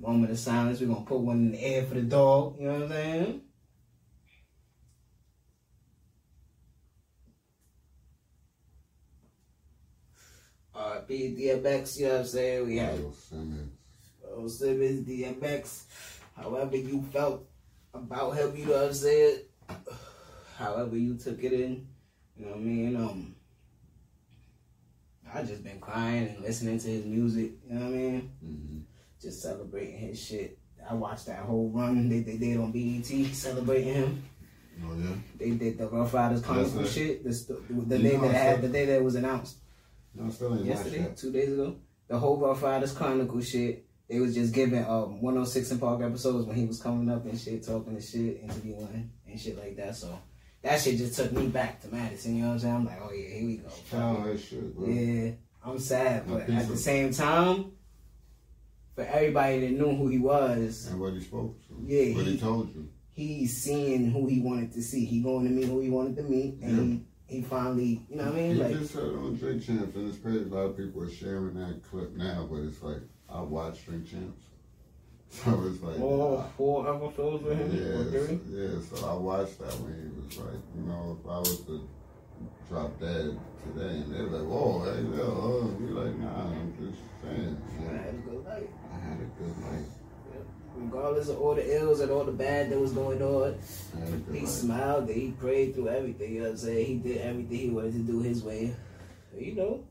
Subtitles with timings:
[0.00, 0.80] Moment of silence.
[0.80, 2.56] We're gonna put one in the air for the dog.
[2.58, 3.40] You know what I'm saying?
[11.08, 12.66] B DMX, you know what I'm saying?
[12.66, 13.72] We had Simmons.
[14.30, 15.84] Earl Simmons, DMX.
[16.36, 17.48] However you felt
[17.94, 19.38] about him, you know what I'm saying?
[20.58, 21.88] However you took it in,
[22.36, 22.96] you know what I mean?
[22.96, 23.34] Um,
[25.34, 28.32] I just been crying and listening to his music, you know what I mean?
[28.44, 28.78] Mm-hmm.
[29.20, 30.58] Just celebrating his shit.
[30.88, 33.04] I watched that whole run they, they did on BET
[33.34, 34.22] celebrating him.
[34.84, 35.14] Oh yeah.
[35.38, 36.86] They did the Ruff Ryders Yes, sir.
[36.86, 37.24] shit.
[37.24, 39.58] The, the day that had, the day that it was announced
[40.14, 41.76] No, still ain't yesterday, two days ago.
[42.06, 43.84] The whole Ruff Ryders Chronicle shit.
[44.08, 47.38] They was just giving um 106 and Park episodes when he was coming up and
[47.38, 49.96] shit, talking and shit, interviewing and shit like that.
[49.96, 50.18] So
[50.62, 52.36] that shit just took me back to Madison.
[52.36, 52.74] You know what I'm saying?
[52.74, 53.68] I'm like, oh yeah, here we go.
[53.90, 54.88] That shit, bro.
[54.88, 55.30] Yeah,
[55.64, 57.72] I'm sad, but at the same time,
[58.94, 61.76] for everybody that knew who he was, And what he spoke to.
[61.86, 62.88] Yeah, What he, he- told you.
[63.12, 65.04] he's seeing who he wanted to see.
[65.04, 68.24] He going to meet who he wanted to meet, and he, he finally, you know
[68.24, 68.54] what I mean?
[68.56, 70.44] He Like, just said on Drink Champs, and it's crazy.
[70.44, 74.10] A lot of people are sharing that clip now, but it's like I watched Drink
[74.10, 74.42] Champs,
[75.44, 78.40] so it's like all four episodes with him, yeah, three.
[78.50, 78.80] yeah.
[78.92, 81.88] So I watched that when he was like, you know, if I was to
[82.68, 86.98] drop dead today, and they're like, "Whoa, hey, yo, oh," be like, "Nah, I'm just
[87.22, 88.70] saying." I had a good night.
[88.92, 89.84] I had a good night.
[90.76, 93.58] Regardless of all the ills and all the bad that was going on,
[93.96, 94.48] I had a good he night.
[94.48, 95.08] smiled.
[95.10, 96.34] He prayed through everything.
[96.34, 96.86] You know what I'm saying?
[96.86, 98.74] He did everything he wanted to do his way.
[99.36, 99.84] You know,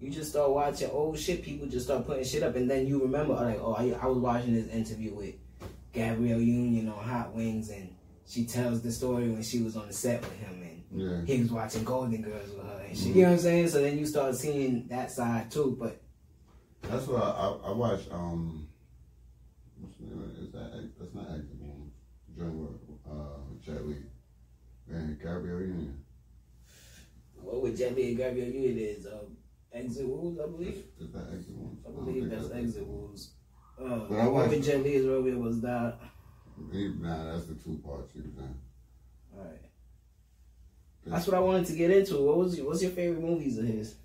[0.00, 1.42] you just start watching old shit.
[1.42, 4.18] People just start putting shit up, and then you remember, like, oh, I, I was
[4.18, 5.34] watching this interview with
[5.92, 7.94] Gabrielle Union on Hot Wings, and
[8.26, 10.82] she tells the story when she was on the set with him, and
[11.26, 11.34] Yeah.
[11.34, 13.08] he was watching Golden Girls with her and shit.
[13.16, 13.68] You know what I'm saying?
[13.68, 15.76] So then you start seeing that side too.
[15.78, 16.00] But
[16.82, 18.00] That's what I, I watch.
[18.10, 18.68] Um,
[19.80, 20.22] what's the name?
[20.22, 20.42] of it?
[20.44, 21.94] Is that that's not Wounds?
[22.36, 23.96] Joint with uh, Jet Li
[24.90, 26.04] and Gabrielle Union.
[27.40, 29.36] what with Jet Li and Gabrielle Union is um,
[29.74, 30.84] Exit Wounds, I believe.
[31.00, 31.80] Is that Exit Wounds?
[31.86, 33.30] I believe think that's Exit Wounds.
[33.80, 35.98] Uh, But I watched- Li is Romeo was that.
[36.56, 38.32] Nah, that's the two parts in.
[39.36, 39.60] All right.
[41.04, 42.22] That's what I wanted to get into.
[42.22, 43.96] What was your, what's your favorite movies of his?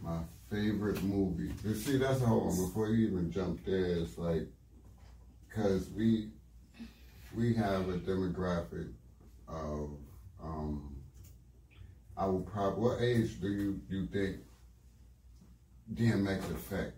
[0.00, 0.20] My
[0.50, 1.52] favorite movie.
[1.62, 2.56] You see, that's the whole one.
[2.56, 4.48] Before you even jump there, it's like,
[5.48, 6.30] because we
[7.36, 8.90] we have a demographic
[9.46, 9.90] of,
[10.42, 10.87] um,
[12.18, 14.38] I will probably, what age do you, you think
[15.94, 16.94] DMX effect,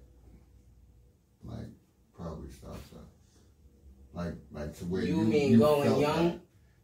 [1.44, 1.68] like,
[2.16, 4.16] probably stops at?
[4.18, 6.28] Like, like to where You you, mean you going felt young?
[6.28, 6.40] that.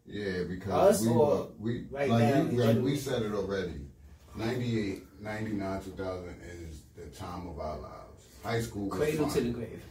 [0.06, 3.32] Yeah, because Us we or were, we right like, now in like we said it
[3.32, 3.80] already.
[4.36, 6.28] 98, 99, 2000
[6.68, 8.26] is the time of our lives.
[8.44, 9.82] High school Cradle to the Grave.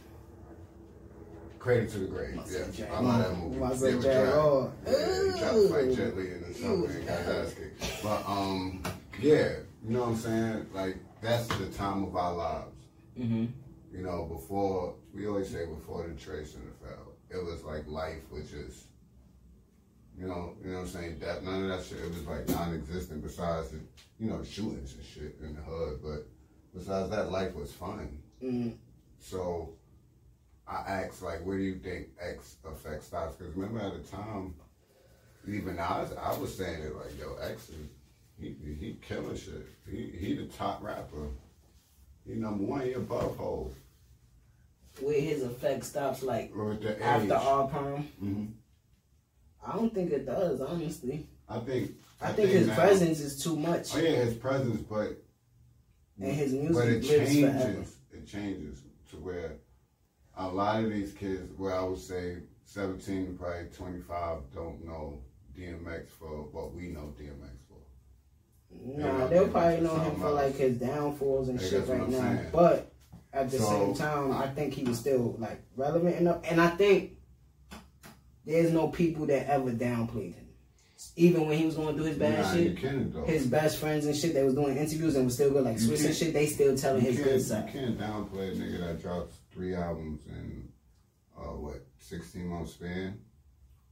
[1.66, 2.40] Cradle to the grave.
[2.74, 2.94] Yeah.
[2.94, 3.58] I love that movie.
[3.58, 4.24] Must Yeah, have with Jack.
[4.24, 4.34] Jack.
[4.34, 4.72] Oh.
[4.86, 5.96] Yeah, he tried to fight Ooh.
[5.96, 8.02] Jet Li in the Ooh, subway and got his ass kicked.
[8.04, 8.82] But um,
[9.20, 9.48] yeah,
[9.84, 10.66] you know what I'm saying?
[10.72, 12.86] Like that's the time of our lives.
[13.18, 13.46] Mm-hmm.
[13.92, 17.84] You know, before we always say before the Trace and the fell, it was like
[17.88, 18.84] life was just,
[20.16, 21.18] you know, you know what I'm saying.
[21.18, 21.98] That none of that shit.
[21.98, 23.24] It was like non-existent.
[23.24, 23.80] Besides, the,
[24.20, 25.98] you know, shootings and shit in the hood.
[26.00, 26.28] But
[26.72, 28.22] besides that, life was fun.
[28.40, 28.70] Mm-hmm.
[29.18, 29.75] So
[30.68, 33.36] I asked, like, where do you think X effect stops?
[33.36, 34.54] Because remember at the time,
[35.46, 37.76] even I, was- I was saying it like, yo, X is
[38.38, 39.66] he he killing shit.
[39.88, 41.28] He he the top rapper.
[42.26, 42.82] He number one.
[42.82, 43.72] He above Hov.
[45.00, 46.52] Where his effect stops, like
[47.00, 48.08] after all prom.
[48.22, 48.52] Mhm.
[49.66, 51.26] I don't think it does, honestly.
[51.48, 51.92] I think.
[52.20, 55.16] I, think, his now- presence is too much, Oh yeah, his presence, but
[56.20, 57.64] and his music but it lives forever.
[57.64, 57.96] changes.
[58.12, 59.52] It changes to where
[60.36, 65.18] a lot of these kids, where I would say 17 to probably 25, don't know
[65.58, 68.98] DMX for what we know DMX for.
[68.98, 72.20] Nah, they'll probably know him for like his downfalls and shit right now.
[72.20, 72.46] saying.
[72.52, 72.92] But
[73.32, 76.68] at the So, same time, I think he was still like relevant enough, and I
[76.68, 77.12] think
[78.44, 80.42] there's no people that ever downplayed him.
[81.16, 82.78] Even when he was going through his bad Nah, shit,
[83.26, 86.06] his best friends and shit that was doing interviews and was still good, like Swizz
[86.06, 89.74] and shit, they still telling his good you can't downplay a nigga that drops three
[89.74, 90.68] albums in
[91.36, 93.18] uh, what 16 month span,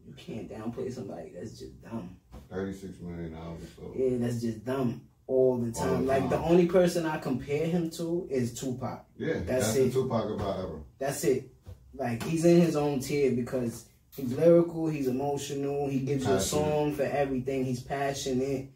[0.06, 2.16] You can't downplay somebody that's just dumb.
[2.50, 3.68] 36 million albums.
[3.76, 6.06] So Yeah, that's just dumb all the All time.
[6.06, 9.06] the Like the only person I compare him to is Tupac.
[9.16, 9.84] yeah, That's that's, it.
[9.94, 10.80] the Tupac our era.
[10.98, 11.50] That's it.
[11.94, 14.86] Like he's in his own tier because He's lyrical.
[14.86, 15.88] He's emotional.
[15.88, 17.64] He gives you a song for everything.
[17.64, 18.68] He's passionate.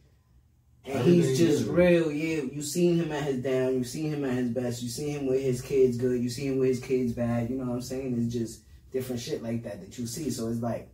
[0.88, 2.43] And he's just real, yeah.
[2.43, 5.26] You seen him at his down, you seen him at his best, you seen him
[5.26, 7.50] with his kids good, you see him with his kids bad.
[7.50, 8.14] You know what I'm saying?
[8.19, 10.31] It's just different shit like that that you see.
[10.31, 10.88] So it's like,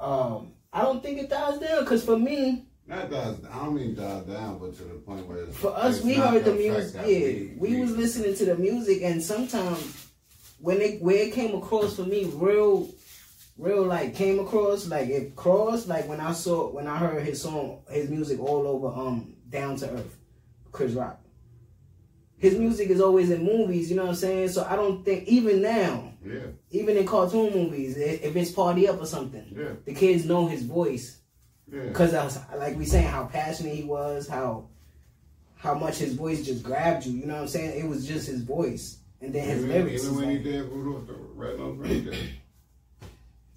[0.00, 3.36] um, I don't think it dies down because for me, That dies.
[3.52, 6.32] I don't mean dies down, but to the point where it's, for us, we not
[6.32, 6.94] heard the music.
[7.06, 10.08] Yeah, we, was listening to the music, and sometimes
[10.58, 12.88] when it where it came across for me, real,
[13.60, 17.42] real like came across like it crossed like when I saw when I heard his
[17.42, 20.16] song, his music all over um down to earth,
[20.72, 21.20] Chris Rock.
[22.38, 24.48] His music is always in movies, you know what I'm saying?
[24.48, 29.00] So I don't think even now, Yeah, even in cartoon movies, if it's party up
[29.00, 31.20] or something, yeah, the kids know his voice
[31.70, 31.82] yeah.
[31.82, 32.14] because
[32.56, 34.68] like we saying how passionate he was, how
[35.56, 37.18] how much his voice just grabbed you.
[37.18, 37.78] You know what I'm saying?
[37.78, 40.04] It was just his voice, and then his even, lyrics.
[40.04, 42.14] even when he did Rudolph the Red-Nosed Reindeer.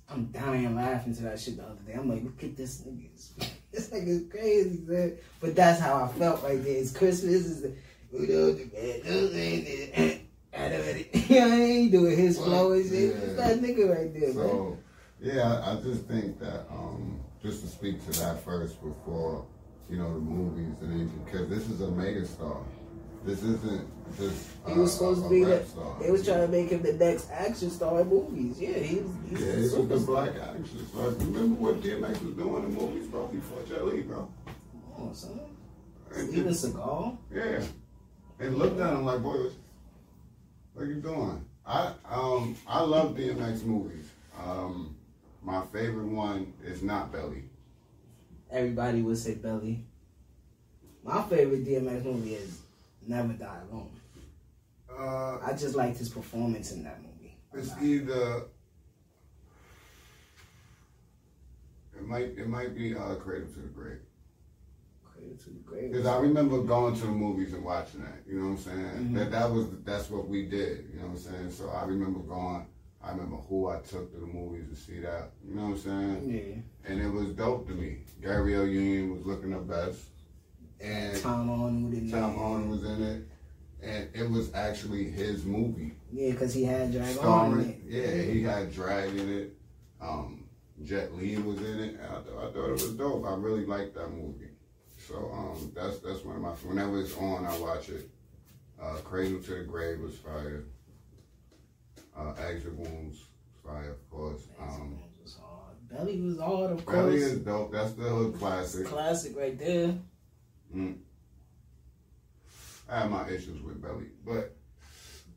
[0.09, 1.94] I'm dying laughing to that shit the other day.
[1.94, 3.09] I'm like, look at this nigga.
[3.71, 5.17] This nigga's crazy, man.
[5.39, 6.77] But that's how I felt right there.
[6.77, 7.50] It's Christmas.
[7.50, 7.75] It's the,
[8.11, 8.65] you know, the
[9.95, 10.19] man,
[10.53, 11.09] out of it.
[11.29, 11.91] You know what I mean?
[11.91, 13.15] Doing his flow and shit.
[13.15, 13.33] Yeah.
[13.33, 14.35] That nigga right there, man.
[14.35, 14.77] So,
[15.19, 19.45] yeah, I, I just think that um, just to speak to that first before
[19.89, 22.63] you know the movies and anything, because this is a megastar.
[23.25, 25.69] This isn't He uh, was supposed to be a rap the.
[25.69, 25.97] star.
[26.01, 28.59] They was trying to make him the next action star in movies.
[28.59, 29.11] Yeah, he was.
[29.29, 31.09] He's Yeah, he was the black action star.
[31.09, 33.27] Remember what DMX was doing in movies, bro?
[33.27, 34.29] Before Jet Li, bro.
[34.95, 35.39] Come on, son.
[36.11, 37.17] Steven Seagal.
[37.33, 37.63] Yeah.
[38.39, 39.51] And looked at him like, boy, what,
[40.73, 41.44] what you doing?
[41.65, 44.09] I um I love DMX movies.
[44.38, 44.95] Um,
[45.41, 47.44] my favorite one is not Belly.
[48.51, 49.85] Everybody would say Belly.
[51.03, 52.59] My favorite DMX movie is
[53.07, 53.89] Never Die Alone.
[54.89, 57.35] Uh, I just liked his performance in that movie.
[57.53, 58.44] it's either
[61.97, 64.00] it might it might be uh, Cradle to the Grave.
[65.03, 65.91] Cradle to the Grave.
[65.91, 68.21] Because I remember going to the movies and watching that.
[68.27, 69.09] You know what I'm saying?
[69.09, 69.15] Mhm.
[69.15, 70.89] That that was that's what we did.
[70.94, 71.51] You know what I'm saying?
[71.51, 72.67] So I remember going.
[73.03, 75.31] I remember who I took to the movies to see that.
[75.45, 76.29] You know what I'm saying?
[76.29, 76.89] Yeah.
[76.91, 77.97] And it was dope to me.
[78.21, 80.00] Gabrielle Union was looking the best,
[80.80, 82.38] and Tom Arnold in Tom.
[82.38, 83.28] Arnold was in it,
[83.81, 85.94] and it was actually his movie.
[86.12, 87.80] Yeah, because he had Drag Starring, it.
[87.86, 89.58] yeah, he had Drag in it.
[90.02, 90.46] Um,
[90.84, 91.96] Jet Li was in it.
[91.96, 93.25] And I, th- I thought it was dope.
[93.25, 94.50] I really liked that movie.
[95.08, 98.10] So um, that's that's one of my whenever it's on, I watch it.
[98.81, 100.66] Uh, Cradle to the Grave was fire.
[102.18, 103.24] Uh, Exit Wounds,
[103.66, 104.44] fire, of course.
[104.62, 105.38] Um, was.
[105.90, 107.22] Belly was hard, of Belly course.
[107.31, 107.72] is dope.
[107.72, 108.86] That's the hood classic.
[108.88, 109.96] Classic right there.
[112.90, 114.56] I have my issues with Belly, but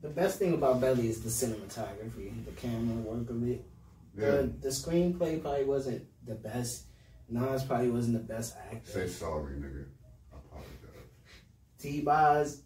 [0.02, 3.64] The best thing about Belly is the cinematography, the camera work of it.
[4.18, 6.84] yeah, The, the screenplay probably wasn't the best.
[7.28, 8.90] Nas probably wasn't the best actor.
[8.90, 9.84] say sorry, nigga.
[10.32, 11.10] I apologize.
[11.78, 12.62] T Boz,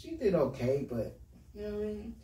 [0.00, 1.18] she did okay, but
[1.54, 2.14] you know what I mean.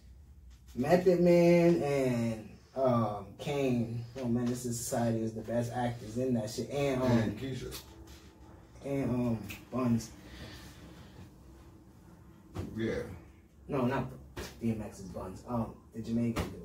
[0.74, 6.70] Method Man and um, Kane from Menace Society is the best actors in that shit,
[6.70, 7.74] and um, And Keisha,
[8.88, 9.38] and um,
[9.72, 10.10] Buns.
[12.76, 12.94] yeah.
[13.68, 15.42] No, not the DMX's Buns.
[15.48, 16.62] Um, the Jamaican dude.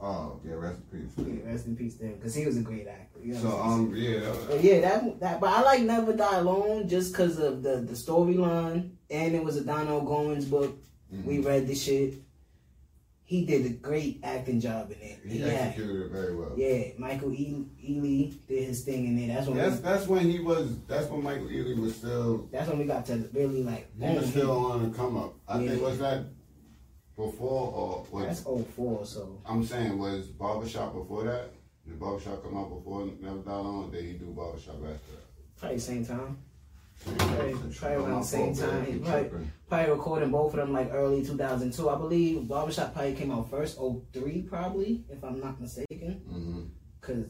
[0.00, 0.54] Oh, yeah.
[0.54, 1.26] Rest in peace.
[1.26, 3.20] Yeah, rest in peace him, because he was a great actor.
[3.22, 4.34] You know So um, yeah.
[4.48, 5.40] But yeah, that that.
[5.40, 9.56] But I like Never Die Alone just because of the the storyline, and it was
[9.56, 10.76] a Donald Goines book.
[11.24, 11.46] We mhm.
[11.46, 12.14] read the shit.
[13.26, 15.18] He did a great acting job in it.
[15.24, 16.52] He He had, executed it very well.
[16.56, 19.34] yeah, Michael e- Ealy did his thing in it.
[19.34, 20.78] That's when That's we, that's when he was.
[20.86, 22.48] That's when Michael Ealy was still.
[22.52, 23.90] that's when we got to really like.
[24.00, 25.34] He was still on the come up.
[25.48, 25.70] I Yeah.
[25.70, 26.24] think was that
[27.16, 28.40] before or was That's
[28.76, 31.50] 04, so I'm saying was Barbershop before that?
[31.84, 33.88] Did Barbershop come out before Never Die Alone?
[33.88, 35.58] Or did he do Barbershop after that?
[35.58, 36.38] probably same time.
[37.04, 37.52] Probably-
[37.94, 39.02] around the same time.
[39.02, 39.30] Right.
[39.68, 41.88] Probably recording both of them like early 2002.
[41.88, 46.22] I believe Barbershop probably came out first 03 probably, if I'm not mistaken.
[46.28, 46.70] Mhm.
[47.00, 47.24] Cause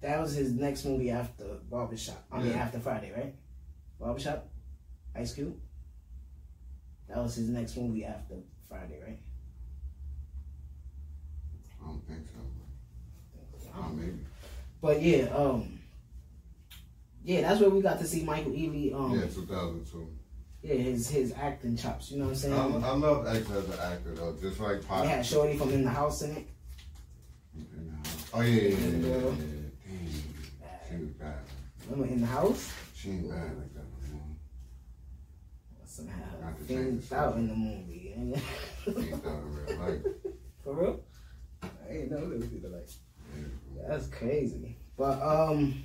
[0.00, 2.22] that was his next movie after Barbershop.
[2.30, 2.64] I mean Yeah.
[2.64, 3.34] after Friday, right?
[3.98, 4.48] Barbershop,
[5.14, 5.56] Ice Cube.
[7.08, 8.36] That was his next movie after
[8.68, 9.20] Friday, right?
[11.82, 13.70] I don't think so.
[13.76, 14.18] Oh, maybe.
[14.80, 15.78] But yeah, um,
[17.24, 18.94] yeah, that's where we got to see Michael Ealy.
[18.94, 20.08] Um, yeah, 2002.
[20.62, 22.10] yeah, his his acting chops.
[22.10, 22.54] You know what I'm saying?
[22.84, 25.06] I, I love X as an actor though, just like Pop.
[25.06, 26.46] Had Shorty from In the House in it.
[28.32, 29.30] Oh yeah, yeah, yeah, yeah, yeah, Yeah.
[30.60, 30.68] yeah.
[30.90, 31.34] She was bad.
[31.88, 32.72] Remember In the House?
[32.94, 33.84] She ain't bad like that.
[34.12, 34.36] Man.
[35.86, 36.24] Somehow
[36.66, 38.12] things the out in the movie.
[38.84, 40.02] She ain't done in real life.
[40.64, 41.00] For real?
[41.62, 42.88] I ain't know there was like.
[43.88, 44.76] That's crazy.
[44.96, 45.84] But um,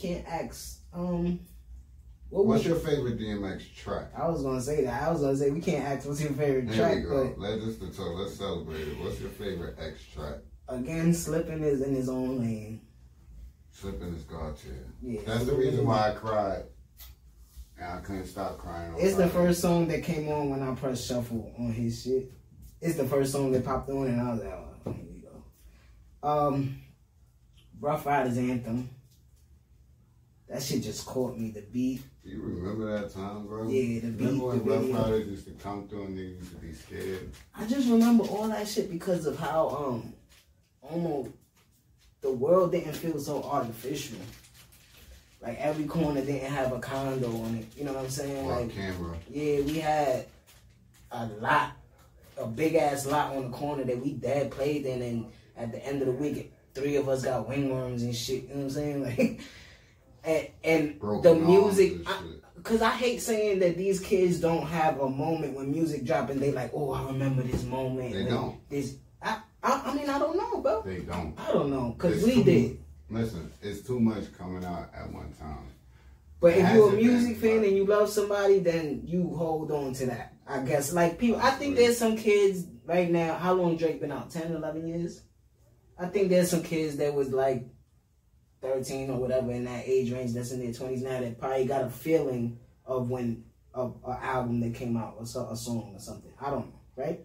[0.00, 1.40] can't ask um.
[2.28, 4.12] What what's your favorite DMX track?
[4.16, 5.02] I was gonna say that.
[5.02, 6.96] I was gonna say we can't ask what's your favorite there track.
[6.96, 7.34] we go.
[7.36, 8.16] Let's just talk.
[8.16, 9.00] Let's celebrate it.
[9.00, 10.36] What's your favorite X track?
[10.68, 12.82] Again, slipping is in his own lane.
[13.72, 14.86] Slipping is God tier.
[15.02, 16.64] Yeah, That's the reason why I cried.
[17.76, 18.94] And I couldn't stop crying.
[18.98, 22.30] It's the first song that came on when I pressed shuffle on his shit.
[22.80, 26.28] It's the first song that popped on, and I was like, oh, here we go.
[26.28, 26.80] Um,
[27.80, 28.90] Ruff Ryders Anthem.
[30.50, 31.50] That shit just caught me.
[31.52, 32.02] The beat.
[32.24, 33.68] Do You remember that time, bro?
[33.68, 34.24] Yeah, the beat.
[34.26, 35.04] Remember when the Rough.
[35.06, 37.30] Riders used to come through and they used to be scared?
[37.56, 40.12] I just remember all that shit because of how um
[40.82, 41.30] almost
[42.20, 44.18] the world didn't feel so artificial.
[45.40, 47.66] Like every corner didn't have a condo on it.
[47.76, 48.44] You know what I'm saying?
[48.46, 49.16] Or Like camera.
[49.30, 50.26] yeah, we had
[51.12, 51.72] a lot,
[52.36, 55.26] a big ass lot on the corner that we dad played in, and
[55.56, 58.42] at the end of the week, three of us got wingworms and shit.
[58.42, 59.02] You know what I'm saying?
[59.16, 59.40] Like,
[60.24, 61.92] and and the music.
[61.96, 62.20] and I.
[62.62, 66.42] Cause I hate saying that these kids don't have a moment when music drop and
[66.42, 68.12] they like, oh, I remember this moment.
[68.12, 68.58] They don't.
[68.68, 70.82] This, I, I, I mean, I don't know, bro.
[70.82, 71.34] They don't.
[71.38, 72.78] I don't know, cause we too- did.
[73.08, 75.66] Listen, it's too much coming out at one time.
[76.38, 80.06] But if you're a music fan and you love somebody, then you hold on to
[80.06, 80.34] that.
[80.46, 83.34] I guess, like people, I think there's some kids right now.
[83.36, 84.30] How long Drake been out?
[84.30, 85.22] 10, 11 years.
[85.98, 87.66] I think there's some kids that was like
[88.62, 91.84] 13 or whatever in that age range that's in their 20s now that probably got
[91.84, 96.00] a feeling of when of an album that came out or so, a song or
[96.00, 96.32] something.
[96.40, 97.20] I don't know, right?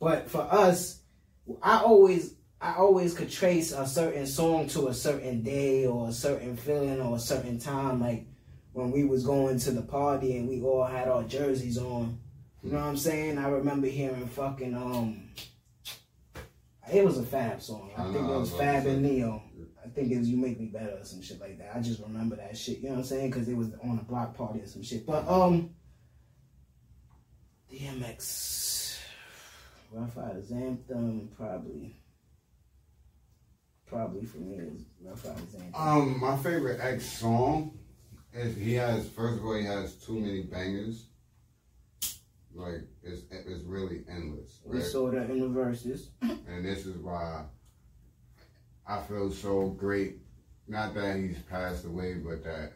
[0.00, 1.00] But for us,
[1.62, 6.12] I always I always could trace a certain song to a certain day or a
[6.12, 8.26] certain feeling or a certain time, like
[8.72, 12.18] when we was going to the party and we all had our jerseys on.
[12.62, 13.38] You know what I'm saying?
[13.38, 15.28] I remember hearing fucking um
[16.92, 17.90] it was a Fab song.
[17.96, 19.02] I, I think know, it was Fab and.
[19.02, 19.42] Ne-Yo.
[19.84, 21.72] I think it was You Make Me Better or some shit like that.
[21.76, 22.78] I just remember that shit.
[22.78, 23.30] You know what I'm saying?
[23.30, 25.06] Because it was on a block party or some shit.
[25.06, 25.70] But um,
[27.72, 28.98] DMX,
[29.92, 31.96] Ruff Ryders Anthem, probably,
[33.86, 35.74] probably for me is Ruff Ryders Anthem.
[35.74, 37.78] Um, my favorite X song
[38.32, 41.06] is he has first of all he has too many bangers.
[42.54, 44.60] Like it's it's really endless.
[44.64, 46.10] we saw that in the verses.
[46.22, 47.44] and this is why
[48.86, 50.18] I feel so great.
[50.66, 52.74] Not that he's passed away, but that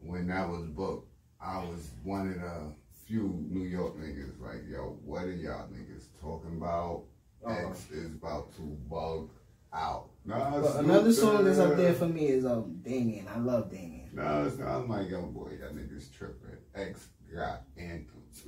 [0.00, 1.08] when that was booked,
[1.40, 2.72] I was one of the
[3.06, 7.04] few New York niggas like, yo, what are y'all niggas talking about?
[7.46, 9.30] Uh, X is about to bug
[9.72, 10.08] out.
[10.24, 13.26] Nah, another song that's up there for me is um Damien.
[13.32, 14.10] I love Damien.
[14.12, 14.68] No, it's not.
[14.68, 16.56] I'm like, yo, boy, that nigga's tripping.
[16.74, 18.42] X got anthems.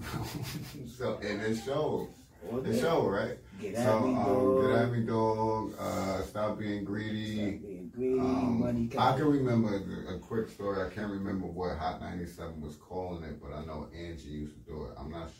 [0.98, 2.08] so, and it shows.
[2.52, 2.70] Okay.
[2.70, 3.38] It show, right?
[3.60, 4.62] Get So, at me, um, dog.
[4.62, 7.36] Get At Me Dog, uh, Stop Being Greedy.
[7.36, 10.82] Stop being greedy, Um, money I can remember the- a quick story.
[10.82, 14.60] I can't remember what Hot 97 was calling it, but I know Angie used to
[14.70, 14.92] do it.
[14.96, 15.30] I'm not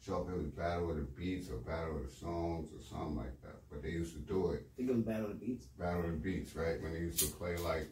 [0.00, 3.16] sure if it was Battle of the Beats or Battle of the Songs or something
[3.16, 4.66] like that, but they used to do it.
[4.74, 5.66] I think it was Battle of the Beats.
[5.66, 6.80] Battle of the Beats, right?
[6.82, 7.88] When they used to play like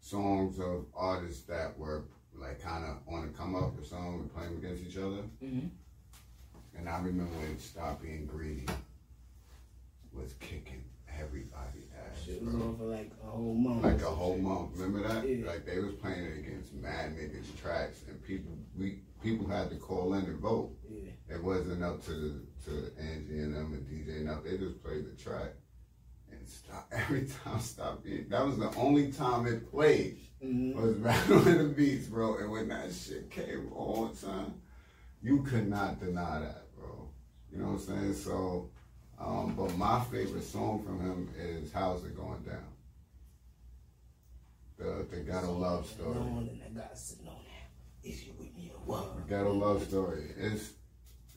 [0.00, 2.04] songs of artists that were
[2.34, 5.22] like kind of on the come up or something and playing against each other.
[5.42, 5.70] Mhm.
[6.76, 8.66] And I remember when Stop Being Greedy
[10.16, 10.84] was kicking
[11.18, 12.24] everybody ass.
[12.24, 13.82] Shit was on for like a whole month.
[13.84, 14.70] Like a whole month.
[14.76, 15.28] Remember that?
[15.28, 15.46] Yeah.
[15.46, 19.76] Like they was playing it against mad niggas tracks and people we people had to
[19.76, 20.72] call in and vote.
[20.90, 21.10] Yeah.
[21.36, 25.04] It wasn't up to the to Angie and them and DJ and They just played
[25.06, 25.52] the track.
[26.30, 30.74] And stop every time stop that was the only time it played Mhm.
[30.74, 32.36] was Battle of the Beats, bro.
[32.38, 34.54] And when that shit came on, son,
[35.22, 37.08] you could not deny that, bro.
[37.50, 38.14] You know what I'm saying?
[38.14, 38.68] So,
[39.18, 42.58] um, but my favorite song from him is "How's It Going Down."
[44.78, 46.14] The the ghetto love story.
[46.14, 48.08] Knowing and I got to know that.
[48.08, 49.16] Is you with me or what?
[49.16, 50.32] The ghetto love story.
[50.36, 50.72] It's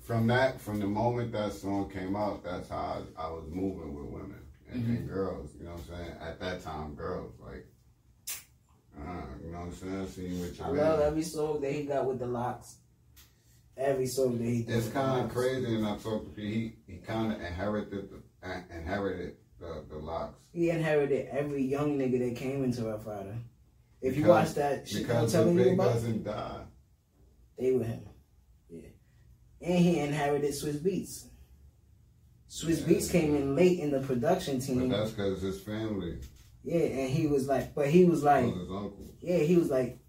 [0.01, 2.43] from that from the moment that song came out.
[2.43, 4.41] That's how I, I was moving with women
[4.72, 5.51] and, and girls.
[5.57, 6.17] You know what I'm saying?
[6.22, 7.65] At that time, girls like.
[9.00, 10.07] Uh, you know what I'm saying?
[10.07, 12.77] See what I you're love every song that he got with the LOX.
[13.77, 14.75] Every song that he did.
[14.75, 16.77] It's kind of crazy, and I talked to Pete.
[16.88, 21.98] He he kind of inherited the uh, inherited the the LOX He inherited every young
[21.98, 23.36] nigga that came into Ruff Ryder.
[24.01, 26.62] If you watch that shit I'm because the telling you big about, doesn't die.
[27.57, 28.01] they were him.
[28.69, 28.89] Yeah.
[29.62, 31.25] And he inherited Swizz Beatz.
[32.50, 32.88] Swizz Yeah.
[32.88, 34.89] Beats came in late in the production team.
[34.89, 36.19] But that's because his family
[36.63, 39.13] Yeah, and he was like, but he was like, was his uncle.
[39.22, 40.00] yeah, he was like,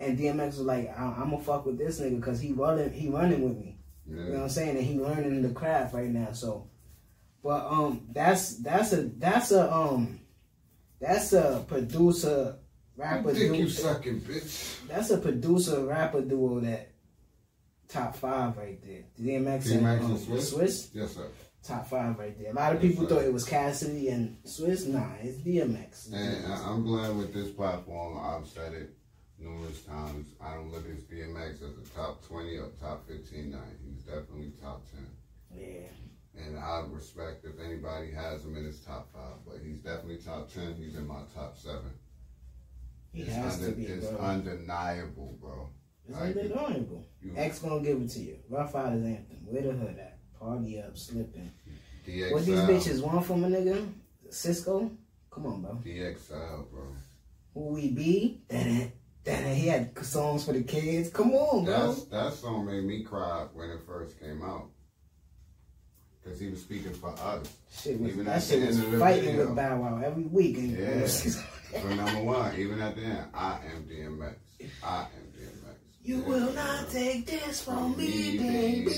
[0.00, 3.08] and DMX was like, I- I'm gonna fuck with this nigga because he running, he
[3.08, 3.78] running with me.
[4.08, 4.16] Yeah.
[4.16, 4.76] You know what I'm saying?
[4.76, 6.32] And he learning the craft right now.
[6.32, 6.68] So,
[7.42, 10.20] But um, that's that's a that's a um,
[11.00, 12.56] that's a producer
[12.96, 14.86] rapper Dick you sucking bitch.
[14.88, 16.92] That's a producer rapper duo that
[17.88, 19.04] top five right there.
[19.20, 20.54] DMX, and, DMX and um, Swizz?
[20.54, 21.26] Swizz Yes sir.
[21.62, 22.52] top five right there.
[22.52, 23.14] A lot of people sir.
[23.16, 24.86] thought it was Cassidy and Swizz.
[24.86, 26.12] Nah, it's DMX.
[26.12, 28.18] And I- I'm glad with this platform.
[28.18, 28.90] I've said it
[29.38, 30.28] numerous times.
[30.40, 33.58] I don't look at his BMX as a top 20 or top 15 now.
[33.84, 35.06] He's definitely top 10.
[35.54, 36.42] Yeah.
[36.44, 40.52] And I respect if anybody has him in his top five, but he's definitely top
[40.52, 40.74] 10.
[40.76, 41.92] He's in my top seven.
[43.12, 44.18] He it's has to be, it's bro.
[44.18, 45.68] undeniable, bro.
[46.06, 47.04] It's Like, undeniable.
[47.22, 48.36] you- X gonna give it to you.
[48.50, 49.38] Ruff Ryders anthem.
[49.46, 50.18] Where the hood at?
[50.38, 51.50] Party up, slipping.
[52.06, 52.32] DXL.
[52.32, 53.90] What these bitches want from a nigga?
[54.28, 54.94] Sisqo?
[55.30, 55.72] Come on, bro.
[55.82, 56.84] DXL, bro.
[57.54, 58.42] Who we be?
[59.26, 61.10] Then he had songs for the kids.
[61.10, 61.88] Come on, bro.
[61.88, 64.68] That's, that song made me cry when it first came out.
[66.22, 67.52] Because he was speaking for us.
[67.76, 70.56] Shit was, Even that at shit the was fighting with Bow Wow every week.
[70.58, 71.06] Yeah.
[71.80, 74.36] For number one, even at the end, I am DMX.
[74.84, 75.74] I am DMX.
[76.04, 78.92] You will not take this from me, baby.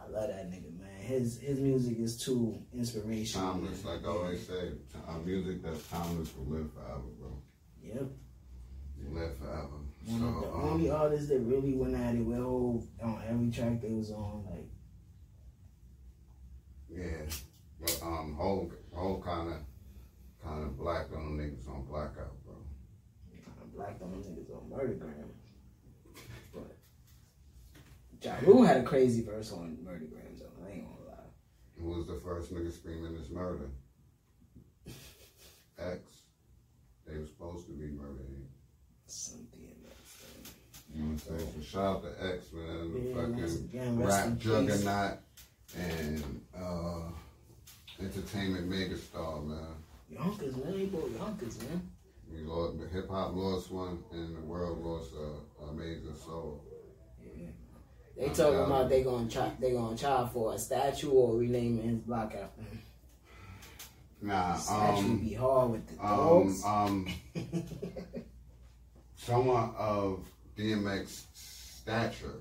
[0.00, 1.00] I love that nigga, man.
[1.00, 3.52] His his music is too inspirational.
[3.52, 4.72] Timeless, like I always say,
[5.24, 7.39] music that's timeless will live forever, bro.
[7.82, 8.06] Yep.
[9.12, 9.68] Live forever.
[10.06, 13.22] One of the So, only um, artists that really went at it with whole on
[13.28, 14.66] every track they was on, like
[16.88, 17.22] yeah.
[17.80, 19.56] But, um, whole, whole kind of,
[20.42, 22.54] kind of black on niggas on blackout, bro.
[23.44, 25.30] kind of black on niggas on Murdergram.
[26.52, 26.76] But
[28.22, 30.66] Ja Rule had a crazy verse on Murdergram, though.
[30.66, 31.30] I ain't gonna lie.
[31.78, 33.70] Who was the first nigga screaming this murder?
[35.78, 36.19] X.
[37.10, 38.46] They were supposed to be murdering.
[39.06, 40.54] Some DMX.
[40.94, 41.52] You know what I'm saying?
[41.56, 42.92] So shout out to X, man.
[42.92, 45.18] The Yeah, fucking again, rap juggernaut
[45.76, 47.02] and uh,
[48.00, 49.58] entertainment megastar, man.
[50.08, 50.78] Yonkers, man.
[50.78, 51.90] He bought Yonkers, man.
[52.32, 56.62] We lost, the hip hop lost one, and the world lost a, a major soul.
[57.36, 57.46] Yeah.
[58.16, 61.98] They talking about they gonna try they gonna try for a statue or renaming his
[62.00, 62.80] block after him.
[64.22, 66.64] Nah, Statue um, be hard with the um, dogs.
[66.64, 67.08] um,
[69.16, 70.26] someone of
[70.58, 72.40] DMX stature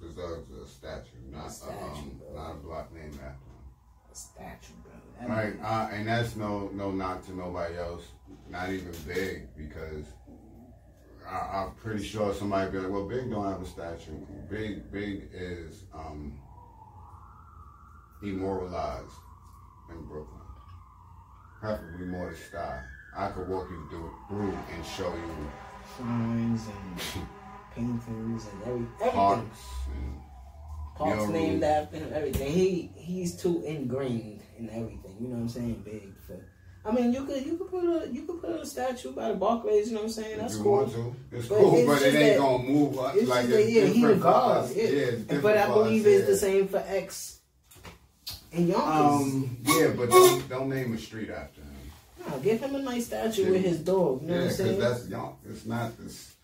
[0.00, 2.34] deserves a statue, not A statue, a, um, bro.
[2.42, 3.64] not a block named after him.
[4.10, 4.92] a statue, bro.
[5.20, 8.04] That Right, uh, and that's no no knock to nobody else,
[8.48, 10.06] not even Big, because
[11.28, 14.12] I, I'm pretty sure somebody be like, well, Big don't have a statue.
[14.50, 16.38] Big Big is um,
[18.22, 19.12] immortalized
[19.90, 20.40] in Brooklyn,
[21.64, 22.80] preferably more to sky.
[23.16, 25.50] I could walk you through, through and show you
[25.96, 27.24] signs and
[27.74, 29.10] paintings and every, everything.
[29.12, 29.58] parks
[29.94, 30.20] and
[30.96, 32.52] Parks named after him, everything.
[32.52, 35.16] He he's too ingrained in everything.
[35.20, 35.82] You know what I'm saying?
[35.84, 36.36] Big for.
[36.86, 39.34] I mean, you could you could put a you could put a statue by the
[39.34, 39.88] Barclays.
[39.88, 40.38] You know what I'm saying?
[40.38, 40.72] That's cool.
[40.72, 41.16] want to.
[41.32, 43.14] It's But cool, it's but it ain't that- gonna move like
[43.48, 44.70] that, yeah, he the different for god.
[44.76, 44.84] Yeah.
[45.30, 47.33] Yeah, but I believe it's the same for X
[48.54, 49.32] and Yonkers.
[49.32, 51.70] Um, yeah, but don't don't name a street after him.
[52.26, 54.22] Nah, give him a nice statue with his dog.
[54.22, 55.36] You know yeah, what I'm because that's young.
[55.48, 56.34] It's not this.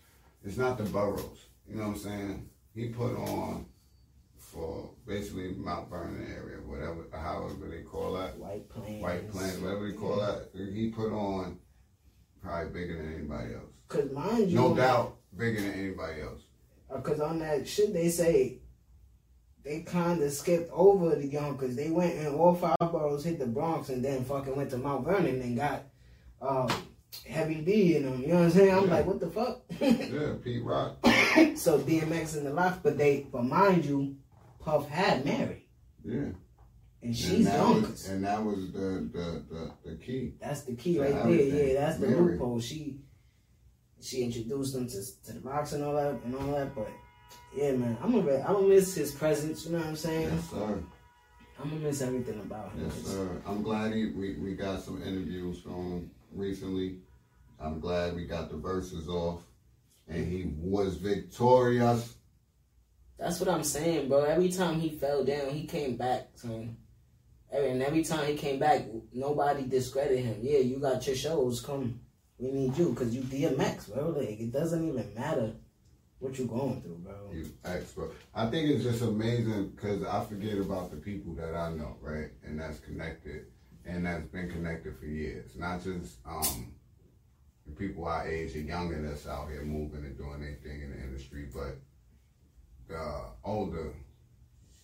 [0.43, 1.45] It's not the boroughs.
[1.67, 2.49] You know what I'm saying?
[2.75, 3.65] He put on
[4.37, 9.01] for basically Mount Vernon area, whatever, however they call that, White Plains.
[9.01, 10.49] White Plains, whatever they call that.
[10.53, 11.57] He put on
[12.43, 13.71] probably bigger than anybody else.
[13.87, 16.41] Cause mind you, No doubt, bigger than anybody else.
[16.93, 18.57] Because on that shit, they say
[19.63, 21.75] they kind of skipped over the Yonkers.
[21.75, 25.05] They went in all five boroughs, hit the Bronx, and then fucking went to Mount
[25.05, 25.83] Vernon and got
[26.41, 26.69] um,
[27.27, 28.21] Heavy D in them.
[28.21, 28.73] You know what I'm saying?
[28.73, 28.91] I'm Yeah.
[28.95, 29.61] like, what the fuck?
[29.79, 30.97] Yeah, Pete Rock.
[31.55, 34.15] so DMX in the lock, but they, but mind you,
[34.59, 35.67] Puff had Mary,
[36.03, 36.29] Yeah.
[37.03, 37.89] and she's and that Yonkers.
[37.91, 40.33] was, and that was the the the, the key.
[40.41, 41.31] That's the key right there.
[41.31, 42.33] Yeah, that's the Mary.
[42.33, 42.59] loophole.
[42.59, 42.99] She
[43.99, 46.73] she introduced them to to the box and all that and all that.
[46.75, 46.89] But
[47.55, 49.65] yeah, man, I'm gonna I'm gonna miss his presence.
[49.65, 50.29] You know what I'm saying?
[50.33, 50.83] Yes, sir.
[51.59, 52.85] I'm gonna miss everything about him.
[52.85, 53.41] Yes, sir.
[53.45, 56.97] I'm glad he, we, we got some interviews from him recently.
[57.59, 59.43] I'm glad we got the verses off.
[60.07, 62.15] And he was victorious.
[63.19, 64.23] That's what I'm saying, bro.
[64.23, 66.29] Every time he fell down, he came back.
[66.43, 70.39] Every- And every time he came back, nobody discredited him.
[70.41, 71.61] Yeah, you got your shows.
[71.61, 71.99] Come,
[72.39, 74.09] we need you because you DMX, bro.
[74.09, 75.53] Like it doesn't even matter
[76.21, 77.13] what you going through, bro.
[77.33, 78.11] You expert.
[78.33, 82.29] I think it's just amazing because I forget about the people that I know, right?
[82.43, 83.47] And that's connected
[83.85, 85.55] and that's been connected for years.
[85.55, 86.73] Not just um,
[87.65, 90.91] the people our age and younger that's out here moving and doing their thing in
[90.91, 91.77] the industry, but
[92.87, 93.93] the older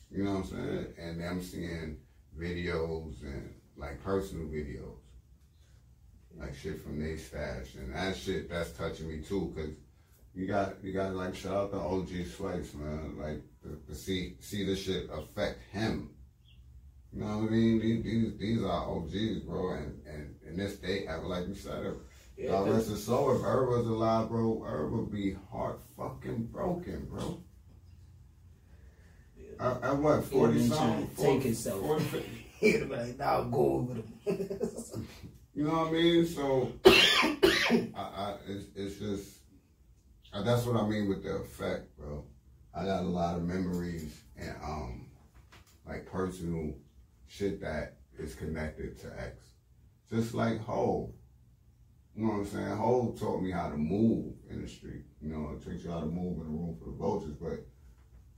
[0.09, 0.87] You know what I'm saying?
[0.97, 1.97] And them seeing
[2.39, 4.97] videos and like personal videos,
[6.39, 9.69] like shit from they stash, and that shit that's touching me too, cause
[10.37, 14.35] you got you got like shout out to OG Slice, man, like to, to see
[14.39, 16.11] see this shit affect him.
[17.11, 17.79] You know what I mean?
[17.81, 21.95] These these, these are OGs, bro, and and in this day, like you said, if
[22.37, 26.49] Yeah, God rest his soul, if Herb was alive, bro, Herb would be heart fucking
[26.51, 27.41] broken, bro.
[29.59, 31.07] I at what, 40 been something?
[31.07, 31.81] to 40, take himself.
[31.81, 32.23] 40,
[32.59, 35.07] He'd be like, I'm going with him.
[35.55, 36.27] You know what I mean?
[36.27, 39.36] So, I, I, it's, it's just,
[40.43, 42.23] that's what I mean with the effect, bro.
[42.73, 45.07] I got a lot of memories and, um,
[45.87, 46.75] like personal
[47.27, 49.43] shit that is connected to X.
[50.09, 51.11] Just like Hove.
[52.15, 52.67] You know what I'm saying?
[52.77, 55.03] Hove taught me how to move in the street.
[55.21, 57.65] You know, it teach you how to move in the room for the vultures, but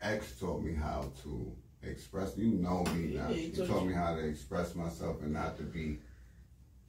[0.02, 2.38] X taught me how to express.
[2.38, 3.30] You know me now.
[3.30, 3.90] Yeah, he you taught taught you.
[3.90, 6.00] me how to express myself and not to be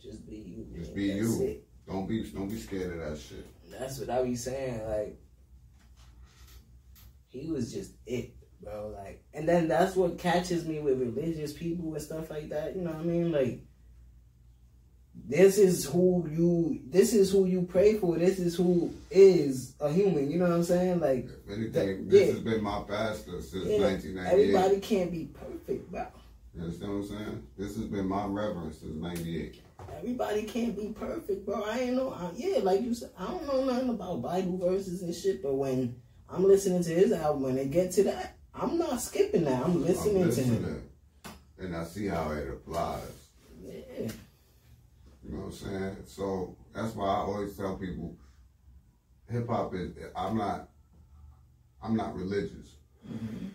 [0.03, 0.67] Just be you.
[0.77, 0.97] Just man.
[0.97, 1.43] be That's you.
[1.47, 1.65] it.
[1.87, 3.47] Don't be don't be scared of that shit.
[3.71, 4.87] That's what I be saying.
[4.89, 5.19] Like,
[7.29, 8.95] he was just it, bro.
[8.97, 12.75] Like, and then that's what catches me with religious people and stuff like that.
[12.77, 13.33] You know what I mean?
[13.33, 13.61] Like,
[15.29, 16.81] this is who you.
[16.89, 18.17] This is who you pray for.
[18.19, 20.31] This is who is a human.
[20.31, 21.01] You know what I'm saying?
[21.01, 22.33] Like, If anything, That- this yeah.
[22.35, 24.33] has been my pastor since yeah, 1998.
[24.55, 26.07] everybody can't be perfect, bro.
[26.55, 27.47] You understand what I'm saying?
[27.57, 29.61] This has been my reverence since 98.
[29.97, 31.63] Everybody can't be perfect, bro.
[31.63, 32.13] I ain't know.
[32.13, 35.43] I, yeah, like you said, I don't know nothing about Bible verses and shit.
[35.43, 39.45] But when I'm listening to his album and it get to that, I'm not skipping
[39.45, 39.63] that.
[39.63, 40.89] I'm listening, I'm to him.
[41.59, 43.03] And I see how it applies.
[43.63, 44.11] Yeah,
[45.23, 45.97] You know what I'm saying?
[46.07, 48.17] So that's why I always tell people
[49.31, 50.69] hip hop is I'm not
[51.83, 52.77] I'm not religious.
[53.09, 53.47] Mm-hmm.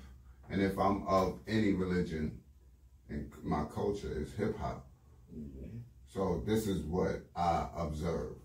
[0.49, 2.39] And if I'm of any religion
[3.09, 4.87] and my culture is hip hop.
[5.35, 5.77] Mm-hmm.
[6.15, 8.35] So this is what I observe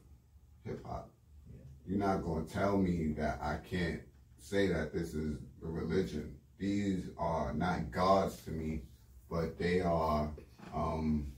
[0.65, 1.09] hip hop.
[1.87, 4.01] You're not going to tell me that I can't
[4.41, 6.35] say that this is a religion.
[6.59, 8.83] These are not gods to me,
[9.31, 10.29] but they are
[10.75, 11.31] um,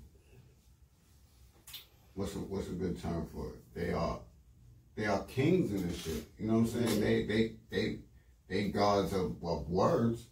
[2.14, 3.74] what's a, what's a good term for it?
[3.74, 4.18] They are
[4.96, 6.24] they are kings in this shit.
[6.38, 7.00] You know what I'm saying?
[7.02, 7.98] They they they
[8.48, 10.28] they gods of, of words.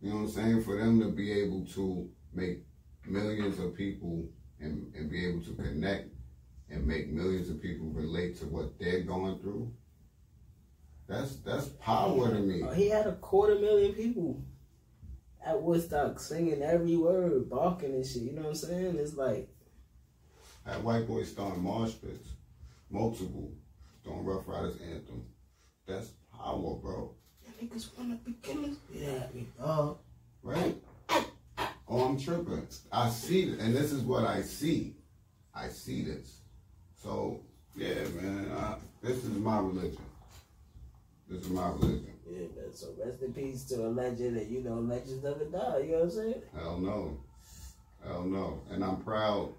[0.00, 0.62] You know what I'm saying?
[0.62, 2.60] For them to be able to make
[3.04, 4.28] millions of people
[4.62, 6.08] and, and be able to connect
[6.70, 9.70] and make millions of people relate to what they're going through.
[11.08, 12.62] That's that's power to me.
[12.74, 14.42] He had a quarter million people
[15.44, 18.22] at Woodstock singing every word, barking and shit.
[18.22, 18.96] You know what I'm saying?
[18.96, 19.48] It's like,
[20.64, 22.28] Had white boys starting marsh pits,
[22.88, 23.52] multiple,
[24.04, 25.24] throwing Ruff Ryders anthem.
[25.86, 27.14] That's power, bro.
[27.44, 28.76] "Yeah, niggas wanna be killers.
[28.94, 29.48] Yeah, me.
[29.60, 29.98] Oh,
[30.42, 30.76] Right?
[31.92, 32.66] Oh, I'm tripping.
[32.90, 34.96] I see it, and this is what I see.
[35.54, 36.38] I see this.
[36.96, 37.42] So,
[37.76, 40.00] yeah, man, I, this is my religion.
[41.28, 42.14] This is my religion.
[42.26, 42.72] yeah, man.
[42.72, 45.80] So rest in peace to a legend, and you know, legends never die.
[45.84, 46.42] You know what I'm saying?
[46.54, 47.20] Hell no.
[48.06, 48.62] Hell no.
[48.70, 49.52] And I'm proud,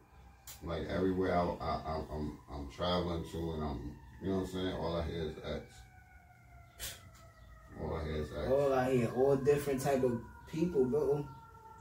[0.64, 4.48] like everywhere I, I, I, I'm, I'm traveling to, and I'm, you know what I'm
[4.48, 4.74] saying?
[4.74, 6.96] All I hear is X.
[7.80, 8.52] All I hear is X.
[8.52, 10.20] All I hear, all different type of
[10.52, 11.28] people, bro.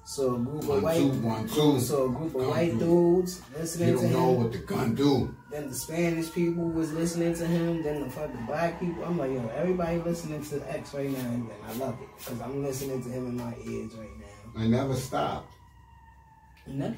[0.04, 1.78] So a group One, of white, two, one, two.
[1.80, 4.42] so a group of white dudes You listening to don't know him.
[4.42, 5.34] what the gun do.
[5.50, 7.82] Then the Spanish people was listening to him.
[7.84, 9.04] Then the fucking black people.
[9.04, 12.62] I'm like, yo, everybody listening to X right now, and I love it because I'm
[12.64, 14.60] listening to him in my ears right now.
[14.62, 15.52] I never stopped.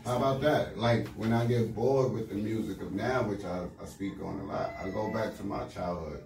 [0.05, 0.79] How about that?
[0.79, 4.41] Like when I get bored with the music of now, which I, I speak on
[4.41, 6.23] a lot, I go back to my childhood.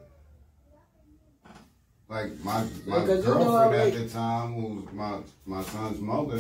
[2.08, 6.00] Like my my Because you know girlfriend at the time, who was my my son's
[6.00, 6.38] mother,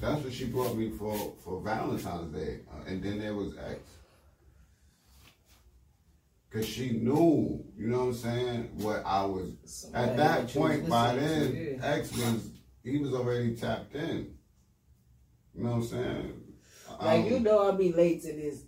[0.00, 3.78] that's what she brought me for for Valentine's Day, uh, and then there was X.
[6.50, 10.54] Cause she knew, you know what I'm saying, what I was Somebody at that that
[10.54, 10.88] you was point.
[10.88, 12.50] By then, X was
[12.82, 14.34] he was already tapped in.
[15.54, 16.42] You know what I'm saying?
[17.00, 18.64] Like Um, you know, I'll be late to this.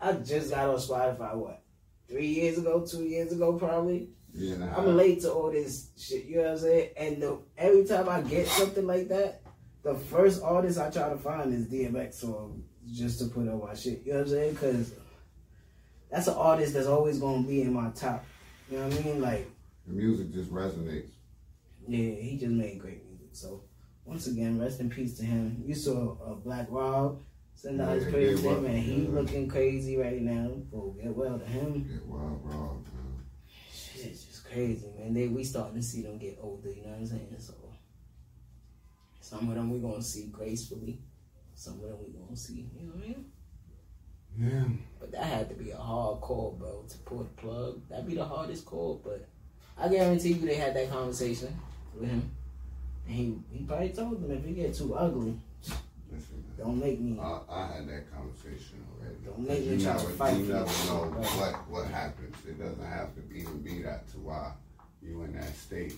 [0.00, 1.34] I just got on Spotify.
[1.34, 1.62] What?
[2.08, 4.10] Three years ago, two years ago, probably.
[4.34, 4.74] Yeah.
[4.76, 6.24] I'm late to all this shit.
[6.24, 6.88] You know what I'm saying?
[6.96, 9.42] And the, every time I get something like that,
[9.82, 13.74] the first artist I try to find is DMX song just to put on my
[13.74, 14.02] shit.
[14.04, 14.54] You know what I'm saying?
[14.54, 14.94] Because
[16.10, 18.24] that's an artist that's always gonna be in my top.
[18.70, 19.20] You know what I mean?
[19.20, 19.50] Like,
[19.86, 21.10] The music just resonates.
[21.86, 23.28] yeah, he just made great music.
[23.32, 23.62] So
[24.04, 25.62] once again, rest in peace to him.
[25.66, 27.20] You saw uh, Black Rob.
[27.56, 29.08] Send out his Yeah, yeah, to him, and he yeah.
[29.10, 30.50] looking crazy right now.
[30.74, 31.84] Oh, get well to him.
[31.84, 32.74] Get well, raw, man.
[32.74, 32.93] Shit's just
[34.54, 35.12] crazy, man.
[35.12, 36.68] They we starting to see them get older.
[36.68, 37.36] You know what I'm saying?
[37.38, 37.54] So
[39.20, 40.98] Some of them we gonna see gracefully.
[41.54, 42.66] Some of them we gonna see.
[42.78, 43.24] You know what I mean?
[44.36, 44.64] Yeah.
[45.00, 47.80] But that had to be a hard call, bro, to pull the plug.
[47.88, 49.28] That'd be the hardest call, but
[49.78, 51.56] I guarantee you they had that conversation
[51.98, 52.30] with him.
[53.06, 55.36] And he, he probably told them if you get too ugly,
[56.10, 57.18] Listen, don't make me.
[57.20, 58.84] I, I had that conversation.
[59.24, 62.34] Don't make you me try to fight you never know what what happens.
[62.46, 64.52] It doesn't have to be even be that to why
[65.02, 65.94] you in that state.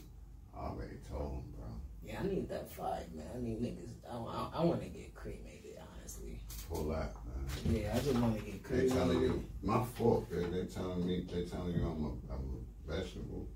[0.56, 1.66] I already told him, bro.
[2.04, 3.26] Yeah, I need that fight, man.
[3.34, 3.90] I need niggas.
[4.10, 6.40] I, I, I want to get cremated, honestly.
[6.70, 7.76] Pull that, man.
[7.76, 8.92] Yeah, I just want to get They cremated.
[8.92, 10.30] telling you my fault.
[10.30, 13.48] They they telling me they telling you I'm a, I'm a vegetable.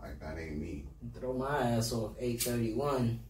[0.00, 0.84] Like that ain't me.
[1.18, 3.20] Throw my ass off 831.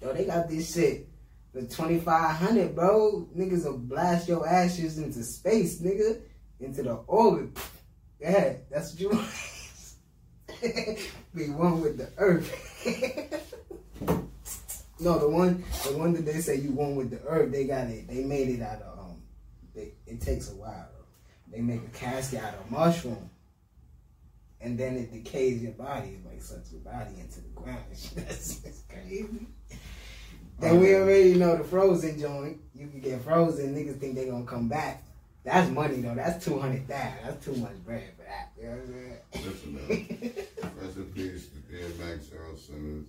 [0.00, 1.09] Yo, they got this shit
[1.52, 3.28] for 2500 bro.
[3.36, 6.20] Niggas will blast your ashes into space, nigga.
[6.60, 7.58] Into the orbit.
[8.20, 9.28] Yeah, that's what you want.
[11.34, 12.50] Be one with the earth.
[15.00, 17.86] no, the one the one that they say you one with the earth, they got
[17.86, 18.06] it.
[18.08, 19.22] They made it out of um
[19.74, 20.88] they, it takes a while.
[21.48, 23.30] They make a casket out of mushroom
[24.60, 26.08] and then it decays your body.
[26.10, 27.84] It like sucks your body into the ground.
[28.14, 29.46] That's crazy.
[30.60, 32.58] Then we already know the frozen joint.
[32.74, 33.74] You can get frozen.
[33.74, 35.02] Niggas think they gonna come back.
[35.42, 36.14] That's money though.
[36.14, 37.18] That's two hundred thousand.
[37.24, 38.52] That's too much bread for that.
[38.58, 40.34] You know what I'm man.
[40.82, 43.08] Rest in peace to DMX, Earl Simmons.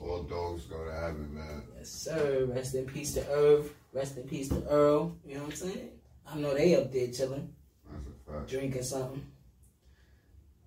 [0.00, 1.62] All dogs go to heaven, man.
[1.76, 2.46] yes, sir.
[2.48, 3.68] Rest in peace to Irv.
[3.92, 5.16] Rest in peace to Earl.
[5.26, 5.90] You know what I'm saying?
[6.24, 7.52] I know they up there chilling,
[7.90, 8.48] That's a fact.
[8.48, 9.26] drinking something.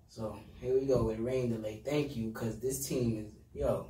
[0.08, 1.80] So here we go with rain delay.
[1.82, 3.86] Thank you, cause this team is yo.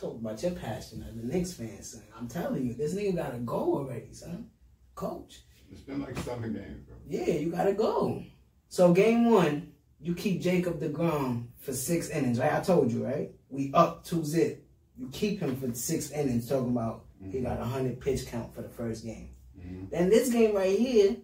[0.00, 2.02] Talk about your passion as a Knicks fan, son.
[2.16, 4.48] I'm telling you, this nigga gotta go already, son.
[4.94, 5.42] Coach.
[5.70, 6.96] It's been like seven games, bro.
[7.06, 8.22] Yeah, you gotta go.
[8.70, 12.54] So game one, you keep Jacob DeGrom for six innings, right?
[12.54, 13.30] I told you, right?
[13.50, 14.66] We up two zip.
[14.96, 18.62] You keep him for six innings, talking about he got a hundred pitch count for
[18.62, 19.34] the first game.
[19.58, 19.90] Mhm.
[19.90, 21.16] Then this game right here,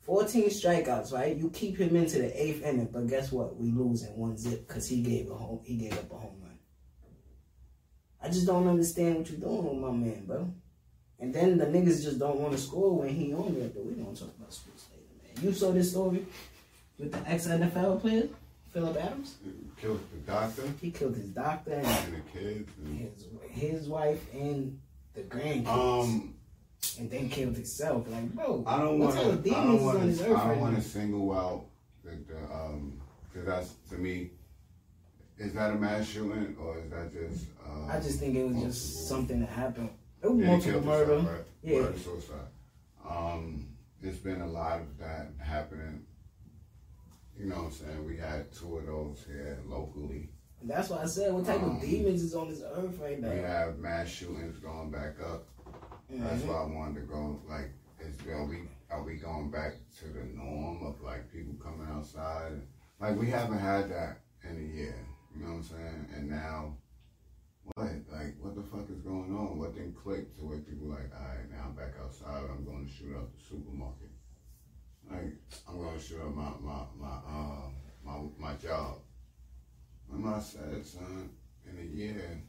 [0.00, 1.36] 14 strikeouts, right?
[1.36, 3.58] You keep him into the eighth inning, but guess what?
[3.58, 6.41] We lose in one zip because he gave a home he gave up a home.
[8.22, 10.52] I just don't understand what you're doing with my man, bro.
[11.18, 13.92] And then the niggas just don't want to score when he on there, but we
[13.94, 15.44] don't talk about sports later, man.
[15.44, 16.26] You saw this story
[16.98, 18.28] with the ex NFL player,
[18.72, 19.36] Phillip Adams?
[19.80, 22.70] Killed the doctor He killed his doctor and and the kids.
[22.84, 24.78] And, his his wife and
[25.14, 25.66] the grandkids.
[25.66, 26.34] um,
[26.98, 28.08] and then killed himself.
[28.08, 29.22] Like, bro, I don't want to.
[29.22, 30.06] I don't want to.
[30.08, 30.78] earth I don't right want now?
[30.80, 31.66] to single out
[32.04, 33.00] the, the um,
[33.32, 34.30] because that's to me.
[35.42, 37.46] Is that a mass shooting or is that just?
[37.66, 39.90] Uh, I just think it was just something that happened.
[40.22, 41.14] It was yeah, multiple murder.
[41.16, 41.44] Himself, right?
[41.64, 42.48] Yeah, murder suicide.
[43.08, 43.66] Um,
[44.00, 46.06] there's been a lot of that happening.
[47.36, 48.06] You know what I'm saying?
[48.06, 50.28] We had two of those here locally.
[50.62, 53.32] That's why I said, what type Um, of demons is on this earth right now?
[53.32, 55.48] We have mass shootings going back up.
[56.08, 56.46] That's Mhm.
[56.46, 57.40] why I wanted to go.
[57.48, 61.88] Like, is are we are we going back to the norm of like people coming
[61.90, 62.62] outside?
[63.00, 64.94] Like we haven't had that in a year.
[65.34, 66.06] You know what I'm saying?
[66.14, 66.76] And now,
[67.74, 67.90] what?
[68.10, 69.58] Like, what the fuck is going on?
[69.58, 72.44] What didn't click to where people like, all right, now I'm back outside.
[72.50, 74.10] I'm going to shoot up the supermarket.
[75.10, 75.34] Like,
[75.68, 77.68] I'm going to shoot up my my my uh
[78.04, 78.98] my my job.
[80.12, 81.30] And I said, son,
[81.64, 82.42] in a year,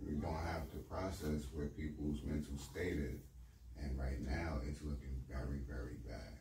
[0.00, 3.20] we're gonna have to process where people's mental state is.
[3.82, 6.38] And right now, it's looking very, very bad.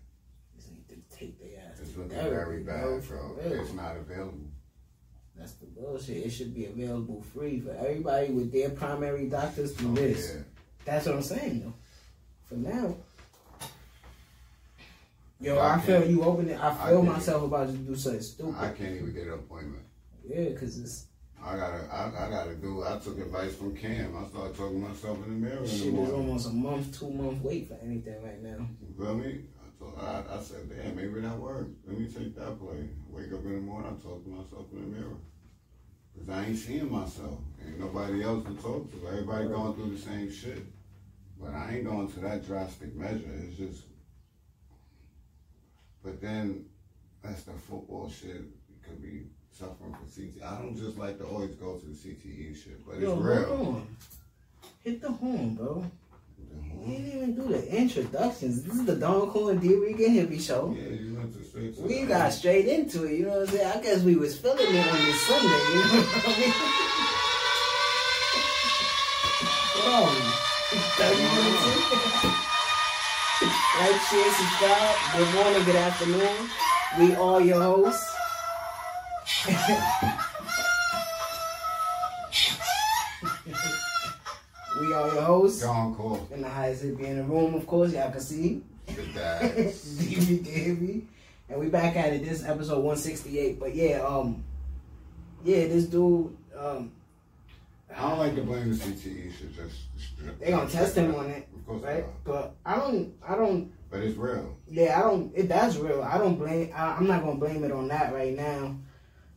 [0.56, 3.38] Just need to take their ass It's looking very bad, bro.
[3.42, 4.51] It's not available.
[5.42, 6.18] That's the bullshit.
[6.24, 10.34] It should be available free for everybody with their primary doctors do Oh, this.
[10.36, 10.42] yeah.
[10.86, 11.74] That's what I'm saying, though.
[12.48, 12.96] For now.
[15.40, 16.60] Yo, I I, feel you open it.
[16.64, 18.56] I I feel can't- myself about to do something stupid.
[18.56, 19.82] I can't even get an appointment.
[20.30, 21.08] yeah, because it's
[21.44, 22.84] I gotta, I, I gotta do.
[22.84, 24.16] I took advice from Cam.
[24.16, 27.10] I started talking myself in the mirror in the shit is almost a month, two
[27.10, 28.68] month wait for anything right now.
[28.80, 29.40] You feel me?
[29.60, 31.72] I, told, I, I said, damn, maybe that works.
[31.88, 32.90] Let me take that play.
[33.10, 35.18] Wake up in the morning, I talk to myself in the mirror.
[36.18, 37.40] Cause I ain't seeing myself.
[37.66, 39.08] Ain't nobody else to talk to.
[39.08, 40.66] Everybody going through the same shit.
[41.40, 43.32] But I ain't going to that drastic measure.
[43.44, 43.84] It's just.
[46.04, 46.66] But then,
[47.24, 48.36] that's the football shit.
[48.36, 50.44] It could be suffering from CTE.
[50.44, 53.88] I don't just like to always go to the CTE shit, but it's real.
[54.84, 55.86] Hit the horn, bro.
[56.74, 58.64] We didn't even do the introductions.
[58.64, 60.76] This is the Don Core and Dricanhippie Show.
[60.78, 63.56] Yeah, you went to straight to We got straight into it, you know what I'm
[63.56, 63.72] saying?
[63.78, 66.54] I guess we was feeling it on this Sunday, you know what I mean?
[69.76, 70.22] What are we?
[70.72, 71.22] 30?
[73.80, 74.96] Like, share, subscribe.
[75.18, 76.50] Good morning, good afternoon.
[77.00, 78.16] We are your hosts.
[84.92, 85.62] y'all your host.
[85.62, 86.28] Don Core.
[86.32, 88.62] And the highest hit be in the room, of course, y'all can see.
[89.16, 89.42] Dad.
[89.42, 91.08] DB Davy.
[91.50, 92.24] And we back at it.
[92.26, 93.60] This episode 168.
[93.60, 94.44] But yeah, um,
[95.44, 96.92] yeah, this dude, um,
[97.96, 99.56] I don't like to blame the CTE shit.
[99.56, 102.06] Just they gonna test him on it, Of course, right?
[102.24, 104.56] But I don't, I don't, But it's real.
[104.70, 105.32] yeah, I don't.
[105.36, 106.02] It that's real.
[106.02, 106.72] I don't blame.
[106.76, 108.78] I, I'm not gonna blame it on that right now.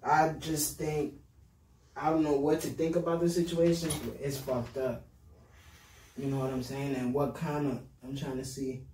[0.04, 1.14] I just think
[1.96, 3.90] I don't know what to think about the situation.
[4.04, 5.04] But it's fucked up.
[6.16, 6.94] You know what I'm saying?
[6.94, 8.84] And what kind of I'm trying to see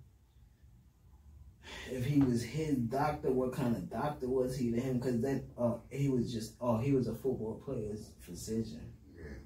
[1.91, 3.31] if he was his doctor.
[3.31, 4.99] What kind of doctor was he to him?
[4.99, 8.91] Because then, uh, he was just oh, he was a football player's physician.
[9.15, 9.37] Yeah.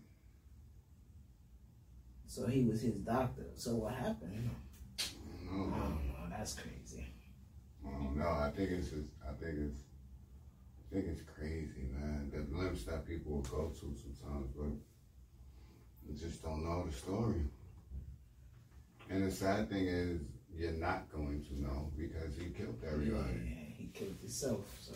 [2.28, 3.48] So he was his doctor.
[3.56, 4.50] So what happened?
[5.00, 5.04] I
[5.46, 6.28] No, don't know.
[6.30, 7.06] That's crazy.
[7.86, 8.30] I don't know.
[8.30, 9.10] I think it's just.
[9.24, 9.82] I think it's.
[10.80, 12.32] I think it's crazy, man.
[12.32, 14.72] The limits that people will go to sometimes, but
[16.08, 17.42] you just don't know the story.
[19.10, 20.22] And the sad thing is,
[20.56, 23.74] you're not going to know because he killed Yeah, everybody.
[23.78, 24.62] he killed himself.
[24.82, 24.94] So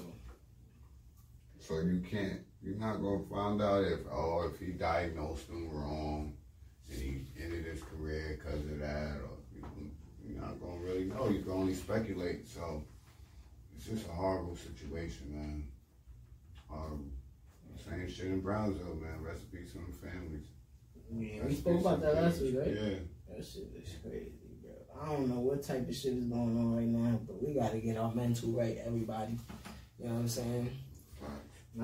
[1.59, 2.41] So you can't.
[2.61, 6.33] You're not gonna find out if oh if he diagnosed him wrong
[6.89, 9.63] and he ended his career because of that, or you,
[10.25, 11.29] you're not gonna really know.
[11.29, 12.47] You can only speculate.
[12.47, 12.83] So
[13.75, 15.67] it's just a horrible situation, man.
[16.71, 17.11] Um,
[17.89, 19.21] same shit in Brownsville, man.
[19.23, 20.47] Recipes from the families.
[21.13, 22.67] yeah, we spoke about that last week, right?
[22.73, 22.95] Yeah.
[23.35, 25.01] That shit is crazy, bro.
[25.01, 27.77] I don't know what type of shit is going on right now, but we gotta
[27.77, 29.37] get our mental right, everybody.
[29.99, 30.69] You know what I'm saying?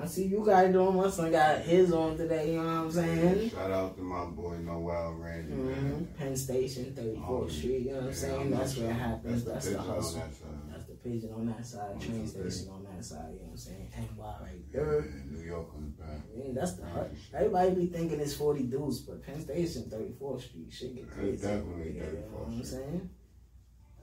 [0.02, 0.94] I see you guys doing.
[0.96, 2.52] My son got his on today.
[2.52, 3.50] You know what I'm saying?
[3.50, 6.08] Shout out to my boy Noel Randy, hmm man.
[6.18, 7.78] Penn Station, 34th Oh, Street.
[7.86, 8.40] You know what I'm saying?
[8.40, 9.44] I'm That's where it happens.
[9.44, 10.20] That's That's the the hustle.
[10.20, 10.48] that side.
[10.70, 13.26] That's the pigeon on that side, train That's station on that side.
[13.32, 13.88] You know what I'm saying?
[13.96, 15.12] NY right Yeah, there.
[15.30, 16.20] New York on the back.
[16.34, 17.12] I mean, that's the hut.
[17.34, 21.42] Everybody be thinking it's 40 dudes, but Penn Station, 34th Street, shit get It's crazy.
[21.46, 23.10] definitely Yeah, You know what I'm saying?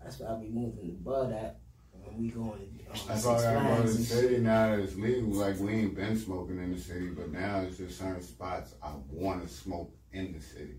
[0.03, 1.59] That's why I be moving the bud at
[2.03, 4.95] when we going to um, That's all I go to the city now that it's
[4.95, 5.29] legal.
[5.31, 8.91] Like we ain't been smoking in the city, but now it's just certain spots I
[9.09, 10.75] want to smoke in the city.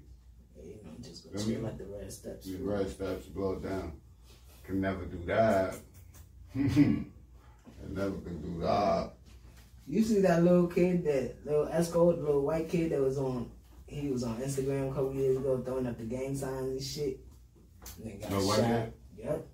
[0.57, 2.47] Yeah, you know, just go chill at the red steps.
[2.47, 3.93] The red steps blow down.
[4.65, 5.77] Can never do that.
[7.85, 9.11] I never can do that.
[9.87, 13.51] You see that little kid, that little Esco, little white kid that was on,
[13.87, 17.21] he was on Instagram a couple years ago throwing up the gang signs and shit.
[18.03, 18.67] And then got No white shot.
[18.67, 18.93] kid?
[19.19, 19.47] Yep.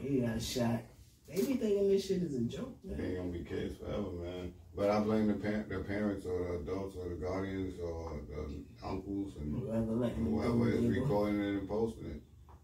[0.00, 0.80] He got shot.
[1.28, 4.52] They be thinking this shit is a joke, They ain't gonna be kids forever, man.
[4.76, 8.64] But I blame the, par- the parents or the adults or the guardians or the
[8.86, 12.22] uncles and Whoever whoever is they recording it and posting it.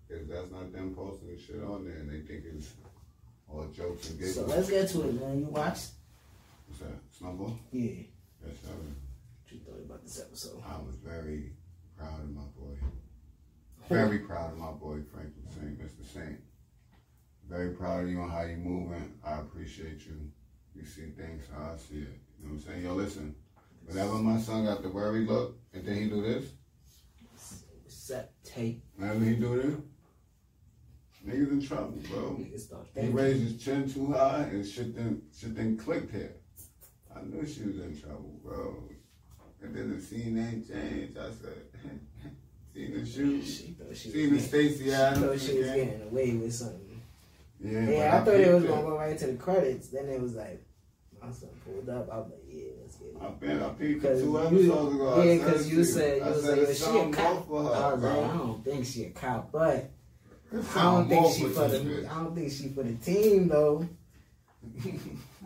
[0.08, 2.72] Because that's not them posting the shit on there and they think it's
[3.52, 4.36] all jokes and giggles.
[4.36, 5.40] So let's get to it, man.
[5.40, 5.90] You watched?
[6.66, 6.98] What's that?
[7.18, 7.58] Snowfall?
[7.72, 7.90] Yeah.
[8.46, 8.70] Yes, sir.
[8.70, 10.62] What you thought about this episode?
[10.66, 11.52] I was very
[11.98, 12.76] proud of my boy.
[13.88, 16.06] Very proud of my boy, Franklin Saint, Mr.
[16.14, 16.38] Saint.
[17.48, 19.12] Very proud of you on how you moving.
[19.24, 20.30] I appreciate you.
[20.74, 22.20] You see things how I see it.
[22.38, 22.84] You know what I'm saying?
[22.84, 23.34] Yo, listen.
[23.86, 26.44] Whenever my son got the worry look, and then he do this,
[27.88, 28.82] Set tape.
[28.96, 29.74] whenever he do this,
[31.26, 32.40] niggas in trouble, bro.
[32.94, 36.34] He raised his chin too high and shit then shit then clicked here.
[37.14, 38.76] I knew she was in trouble, bro.
[39.62, 41.18] And then the scene ain't changed.
[41.18, 41.70] I said,
[42.74, 46.02] seen the shoes, She thought she seen the was, Stacey she thought she was getting
[46.02, 47.02] away with something.
[47.62, 49.88] Yeah, Yeah, but I thought it was gonna go right to the credits.
[49.88, 50.64] Then it was like,
[51.22, 52.08] my son pulled up.
[52.10, 53.16] I was like, yeah, let's get it.
[53.20, 55.20] I've been, I peeped it two you- episodes ago.
[55.20, 57.46] I yeah, because you said you I was like, she a cop.
[57.48, 57.52] I
[57.92, 59.90] was like, I don't think she a cop, but
[60.74, 62.08] I don't think she for the.
[62.10, 63.88] I don't think she for the team though.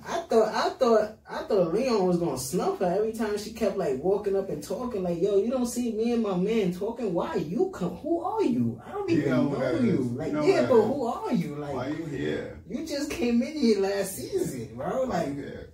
[0.07, 3.77] I thought I thought I thought Leon was gonna snuff her every time she kept
[3.79, 7.15] like walking up and talking like, "Yo, you don't see me and my man talking.
[7.15, 7.97] Why you come?
[7.97, 8.81] Who are you?
[8.87, 10.01] I don't You even know you.
[10.01, 10.07] is.
[10.13, 10.85] Like, You know yeah, but is.
[10.87, 11.55] who are you?
[11.57, 12.61] Like, Why you here?
[12.69, 15.07] you just came in here last season, bro.
[15.07, 15.73] Why Like, you here?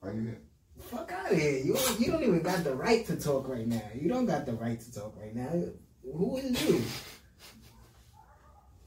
[0.00, 0.38] Why you here?
[0.80, 1.58] fuck out of here.
[1.58, 3.82] You don't, you don't even got the right to talk right now.
[3.94, 5.52] You don't got the right to talk right now.
[6.02, 6.82] Who is you?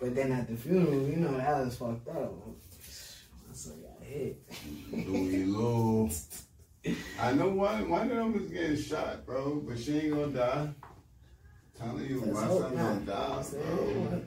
[0.04, 2.34] But then at the funeral, you know that was fucked up.
[2.46, 4.38] My son got hit.
[4.92, 6.10] Louie Lou.
[7.22, 10.70] I know one one of them is getting shot, bro, but she ain't gonna die.
[11.80, 13.44] Telling you, Let's my son gonna You know what die,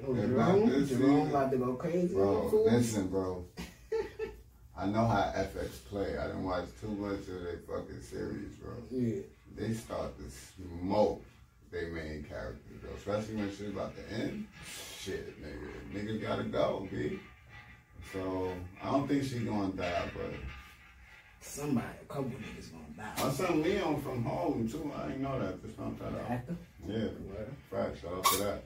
[0.00, 0.06] bro.
[0.08, 2.14] Oh, Jerome, this Jerome about to go crazy.
[2.14, 3.44] Bro, listen, bro.
[4.78, 6.16] I know how FX play.
[6.16, 8.72] I didn't watch too much of their fucking series, bro.
[8.90, 9.20] Yeah.
[9.54, 10.24] They start to
[10.80, 11.22] smoke
[11.70, 12.92] their main characters, bro.
[12.96, 14.46] Especially when shit about to end.
[15.06, 15.70] Shit, nigga.
[15.94, 17.20] Nigga gotta go, B.
[18.12, 18.52] So
[18.82, 20.32] I don't think she gonna die, but
[21.40, 23.22] somebody, a couple niggas gonna die.
[23.24, 24.90] My son Leon from home too.
[24.96, 25.62] I didn't know that.
[25.62, 26.40] Just found that out.
[26.88, 27.06] Yeah,
[27.70, 28.00] fact.
[28.02, 28.64] Shout out to that.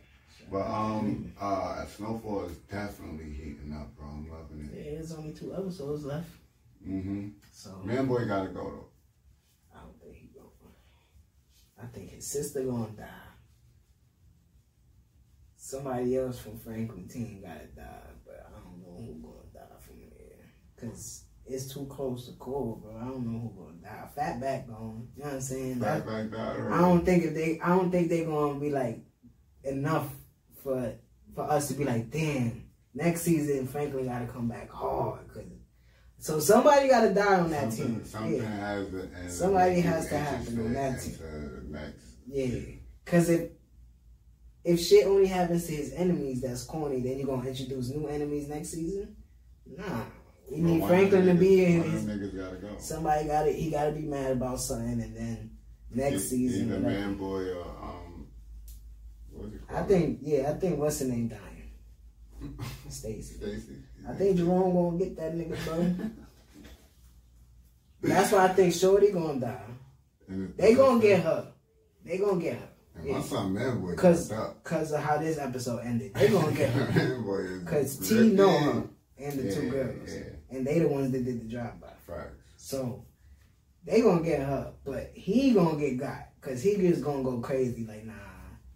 [0.51, 4.07] But um, uh, Snowfall is definitely heating up, bro.
[4.07, 4.95] I'm loving Yeah, it.
[4.95, 6.31] there's only two episodes left,
[6.89, 7.29] Mm-hmm.
[7.53, 8.87] so Man, boy, gotta go though.
[9.77, 10.49] I don't think he gonna.
[11.83, 13.05] I think his sister gonna die.
[15.71, 20.01] Somebody else from Franklin team gotta die, but I don't know who gonna die from
[20.01, 20.47] there.
[20.77, 22.97] Cause it's too close to Cole, bro.
[22.97, 24.09] I don't know who gonna die.
[24.17, 25.09] Fatback gone.
[25.17, 25.79] You know what I'm saying?
[25.79, 26.59] Back, back, back.
[26.73, 28.99] I don't think if they I don't think they gonna be like
[29.63, 30.09] enough
[30.65, 30.95] for
[31.37, 35.29] for us to be like, damn, next season Franklin gotta come back hard.
[35.33, 35.45] Cause,
[36.19, 38.05] so somebody gotta die on that something, team.
[38.05, 38.57] Something Yeah.
[38.57, 39.31] has to.
[39.31, 41.69] Somebody has to happen on that team.
[41.71, 42.07] next.
[42.27, 42.61] Yeah,
[43.07, 43.51] cause if
[44.65, 47.01] if shit only happens to his enemies, that's corny.
[47.01, 49.17] Then you're gonna introduce new enemies next season?
[49.67, 50.03] Nah,
[50.51, 51.83] we Well, need Franklin to be in.
[51.83, 52.77] His, gotta go.
[52.79, 55.51] somebody got to He got to be mad about something, and then
[55.91, 56.69] next E- season.
[56.73, 57.01] Either whatever.
[57.01, 58.27] man, boy, or um,
[59.33, 61.71] what's I think yeah, I think what's the name dying?
[62.89, 63.35] Stacy.
[63.37, 63.77] Stacy.
[64.09, 65.95] I think Jerome gonna get that nigga, bro.
[68.03, 69.61] That's why I think Shorty gonna die.
[70.57, 71.53] They gonna get her.
[72.05, 72.69] They gonna get her.
[73.05, 74.33] My son, man, boy, Cause,
[74.65, 76.15] cause of how this episode ended.
[76.15, 76.93] They gonna get her.
[76.93, 78.85] man, boy, is Cause T know her
[79.19, 80.09] and the two girls.
[80.13, 80.57] yeah.
[80.57, 81.89] And they the ones that did the drive by.
[82.07, 82.35] Facts.
[82.57, 83.05] So
[83.85, 86.29] they gonna get her, but he gonna get got.
[86.41, 88.13] Cause he just gonna go crazy like nah.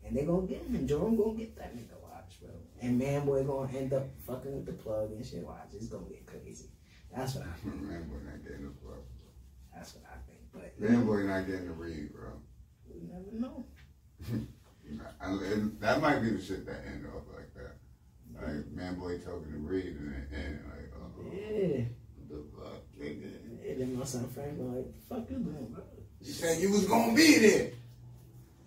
[0.05, 2.51] And they gonna get him and Jerome gonna get that nigga watch, bro.
[2.83, 5.43] And man boy gonna end up fucking with the plug and shit.
[5.45, 6.69] Watch, it's gonna get crazy.
[7.15, 7.81] That's what I think.
[7.83, 9.03] Man, boy, not getting the fuck.
[9.75, 10.41] That's what I think.
[10.53, 12.31] But Man, boy, not getting the read, bro.
[12.89, 13.65] we never know.
[15.21, 17.77] I- and that might be the shit that end up like that.
[18.35, 21.85] Like, man, boy, talking to Reed and end like, oh, Yeah.
[22.29, 23.71] the fuck, nigga.
[23.71, 25.83] And then my son Frank was like, fuck you doing, bro?
[26.21, 27.71] You said you was gonna be there.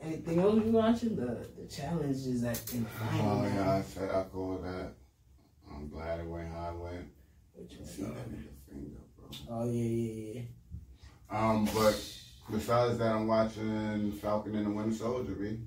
[0.02, 1.16] Anything else you watching?
[1.16, 3.32] The the challenge is at in the final.
[3.32, 3.56] Oh man.
[3.56, 4.94] yeah, I said I called that.
[5.74, 7.08] I'm glad it went how it went.
[7.56, 7.88] Which You one?
[7.88, 9.28] see that nigga finger, bro.
[9.50, 10.34] Oh yeah, yeah,
[11.32, 11.40] yeah.
[11.50, 12.00] Um, but
[12.52, 15.60] besides that, I'm watching Falcon and the Winter Soldier, B.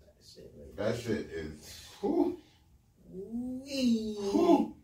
[0.00, 1.86] That shit right That shit is.
[2.00, 2.38] Whew,
[3.12, 4.74] whew.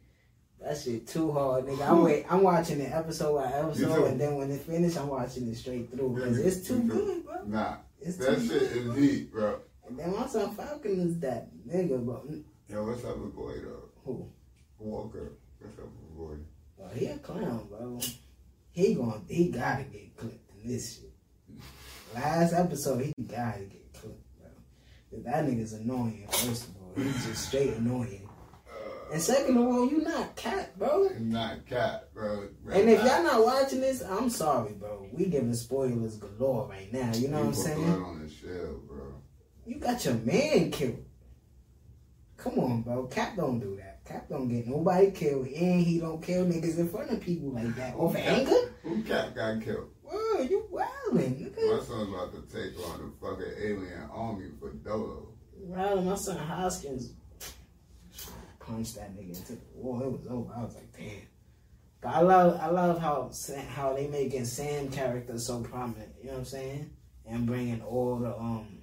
[0.60, 1.88] That shit too hard, nigga.
[1.88, 2.26] I'm wait.
[2.28, 5.90] I'm watching it episode by episode, and then when it finish, I'm watching it straight
[5.90, 7.44] through because it's too good, bro.
[7.46, 8.94] Nah, It's that too shit good, is bro.
[8.96, 9.60] heat, bro.
[9.88, 12.22] And then my son Falcon is that nigga, bro.
[12.68, 13.88] Yo, what's up with boy though?
[14.04, 14.28] Who?
[14.78, 15.32] Walker.
[15.60, 16.36] What's up with boy?
[16.76, 18.00] Well, oh, he a clown, bro.
[18.72, 21.07] He going he gotta get clipped in this shit.
[22.14, 24.48] Last episode, he gotta get clipped, bro.
[25.10, 26.26] 'Cause That nigga's annoying.
[26.30, 28.28] First of all, he's just straight annoying.
[29.10, 31.08] And second of all, you not Cap, bro.
[31.18, 32.48] Not Cap, bro.
[32.70, 35.06] And if y'all not watching this, I'm sorry, bro.
[35.12, 37.12] We giving spoilers galore right now.
[37.14, 37.88] You know what I'm saying?
[37.88, 39.14] on the shell, bro.
[39.64, 41.04] You got your man killed.
[42.36, 43.06] Come on, bro.
[43.06, 44.04] Cap don't do that.
[44.04, 47.74] Cap don't get nobody killed, and he don't kill niggas in front of people like
[47.76, 47.94] that.
[47.94, 48.74] Over anger?
[48.82, 49.88] Who cat got killed?
[50.02, 50.66] Whoa, you
[51.12, 55.28] wildin', My son's about to take on the fucking alien army for Dolo.
[55.60, 57.12] Wildin', my son Hoskins
[58.60, 60.02] punched that nigga into the wall.
[60.02, 60.52] It was over.
[60.56, 61.22] I was like, damn.
[62.00, 63.30] But I love, I love how
[63.74, 66.10] how they making Sam character so prominent.
[66.20, 66.90] You know what I'm saying?
[67.26, 68.78] And bringing all the um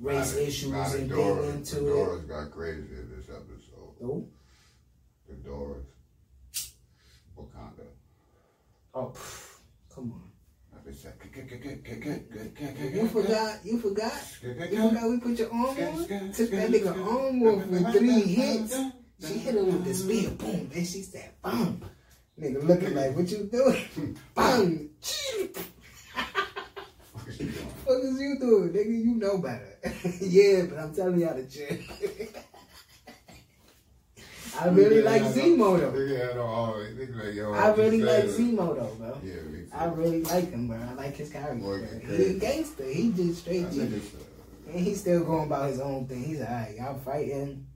[0.00, 2.28] race Nah, the- issues nah, the and Doors- thing into the it.
[2.28, 3.94] Got crazy in this episode.
[4.00, 4.28] Who?
[5.28, 5.84] The Doors.
[7.36, 7.86] Wakanda.
[8.94, 9.43] Oh, pff,
[9.94, 10.22] come on.
[10.72, 11.14] Like they said,
[12.94, 16.32] You forgot, you forgot, you forgot we put your arm on?
[16.32, 18.76] Took that nigga arm off with three hits.
[19.26, 21.84] She hit him with the spear, boom, and she said, boom.
[22.38, 24.18] Nigga looking like, what you doing?
[24.34, 24.90] Boom.
[27.84, 29.04] What is you doing, nigga?
[29.04, 29.78] You know better.
[30.20, 32.44] yeah, but I'm telling y'all the truth.
[34.60, 35.92] I really like Zemo though.
[35.92, 36.36] Nigga had
[37.50, 38.24] like, I really like?
[38.24, 39.20] Zemo though, bro.
[39.24, 39.68] Yeah, me too.
[39.72, 40.76] I really like him, bro.
[40.78, 41.54] I like his character.
[41.56, 41.98] Boy, bro.
[42.00, 42.84] get He a gangster.
[42.88, 43.80] He just straight G.
[43.80, 43.84] uh,
[44.70, 46.22] And he's still going about his own thing.
[46.24, 47.66] He's like, alright, y'all fighting.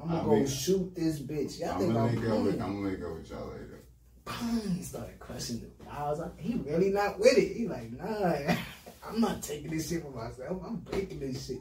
[0.00, 1.58] I'm gonna go mean, shoot this bitch.
[1.60, 2.62] Y'all I'm think gonna I'm link up with.
[2.62, 3.80] I'm gonna link up with y'all later.
[4.24, 5.90] Boom, He started crushing the.
[5.90, 7.56] I- He really not with it.
[7.56, 8.54] He like, nah,
[9.08, 10.62] I'm not taking this shit for myself.
[10.64, 11.58] I'm breaking this shit.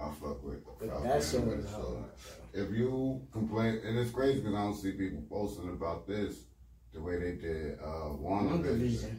[0.00, 1.94] I fuck with But that shit was hard, Soldier.
[1.98, 2.41] bro.
[2.52, 6.44] If you complain, and it's crazy because I don't see people posting about this
[6.92, 9.18] the way they did uh, WandaVision.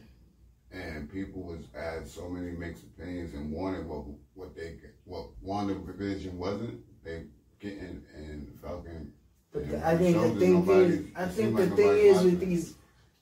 [0.70, 4.04] And people was had so many mixed opinions and wanted what
[4.34, 6.80] what they what WandaVision wasn't.
[7.04, 7.24] They
[7.60, 9.12] getting and Falcon.
[9.52, 12.40] But and the I think the thing is, I think the like thing is with
[12.40, 12.74] these.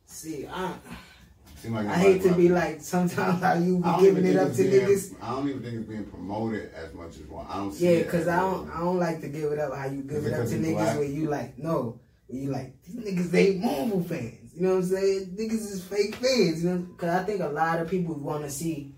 [0.06, 0.74] See, I
[1.70, 4.86] like I hate to be like sometimes how you be giving it up to being-
[4.86, 5.14] niggas.
[5.22, 7.46] I don't even think it's being promoted as much as one.
[7.48, 9.86] I don't see Yeah, cause I don't I don't like to give it up how
[9.86, 10.96] you give it up to niggas black?
[10.98, 14.54] where you like no, you like these niggas ain't Marvel fans.
[14.54, 15.36] You know what I'm saying?
[15.38, 16.62] Niggas is fake fans.
[16.62, 18.94] You know, cause I think a lot of people want to see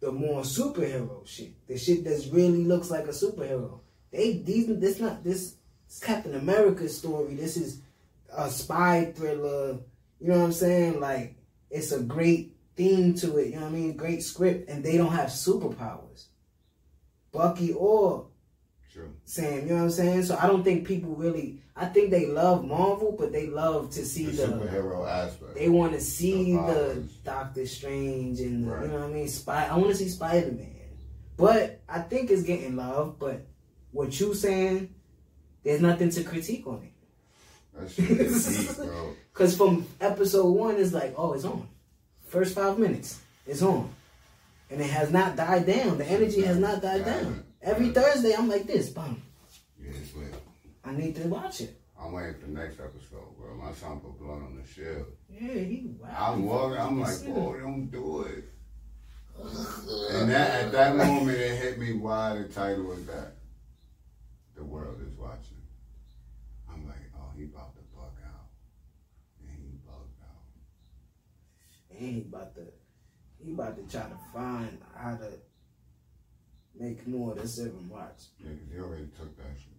[0.00, 3.80] the more superhero shit, the shit that's really looks like a superhero.
[4.12, 5.54] They these this not this,
[5.88, 7.34] this Captain America story.
[7.34, 7.80] This is
[8.36, 9.78] a spy thriller.
[10.20, 11.00] You know what I'm saying?
[11.00, 11.35] Like
[11.70, 13.48] it's a great theme to it.
[13.48, 13.96] You know what I mean?
[13.96, 16.26] Great script, and they don't have superpowers.
[17.32, 18.26] Bucky or
[18.92, 19.12] True.
[19.26, 20.22] Sam, you know what I'm saying?
[20.24, 21.60] So I don't think people really.
[21.78, 24.52] I think they love Marvel, but they love to see The the.
[24.54, 25.54] superhero aspect.
[25.54, 27.02] They want to see The the.
[27.22, 28.82] Doctor Strange and the, Right.
[28.84, 29.28] you know what I mean.
[29.28, 29.66] Spy.
[29.66, 30.70] I want to see Spider Man,
[31.36, 33.18] but I think it's getting love.
[33.18, 33.44] But
[33.92, 34.94] what you saying,
[35.62, 36.92] there's nothing to critique on it.
[37.78, 39.14] That shit is deep, bro.
[39.34, 41.68] Cause from episode one, it's like, oh, it's on.
[42.28, 43.88] First five minutes, it's on,
[44.70, 45.98] and it has not died down.
[45.98, 47.44] The energy has not died down.
[47.62, 49.22] Every Thursday, I'm like this, bum.
[49.80, 50.34] Yeah, it's lit.
[50.84, 51.78] I need to watch it.
[52.00, 53.54] I'm waiting for the next episode, bro.
[53.56, 55.06] My son put blood on the shield.
[55.30, 55.90] Yeah, he.
[56.00, 56.78] Wow, I'm worried.
[56.78, 58.44] I'm like, boy, don't do it.
[60.12, 63.34] And that at that moment, it hit me why the title was that.
[64.56, 65.60] The world is watching.
[66.72, 68.48] I'm like, oh, he about to bug out.
[69.40, 70.46] And he bugged out.
[70.54, 72.62] And he about to,
[73.38, 75.32] he about to try to find how to
[76.78, 78.24] make more of the seven watch.
[78.38, 79.72] Yeah, he already took that shit.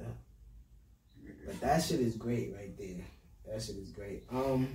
[0.00, 1.30] Yeah.
[1.46, 3.04] But that shit is great right there.
[3.46, 4.24] That shit is great.
[4.30, 4.68] Um,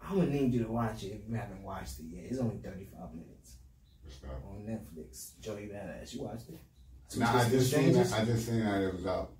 [0.00, 2.24] I'm gonna need you to watch it if you haven't watched it yet.
[2.30, 3.56] It's only 35 minutes
[4.24, 5.38] on Netflix.
[5.40, 6.58] Joey Badass, you watched it?
[7.18, 8.12] Nah, I just seen that.
[8.12, 9.32] I just seen that it was out.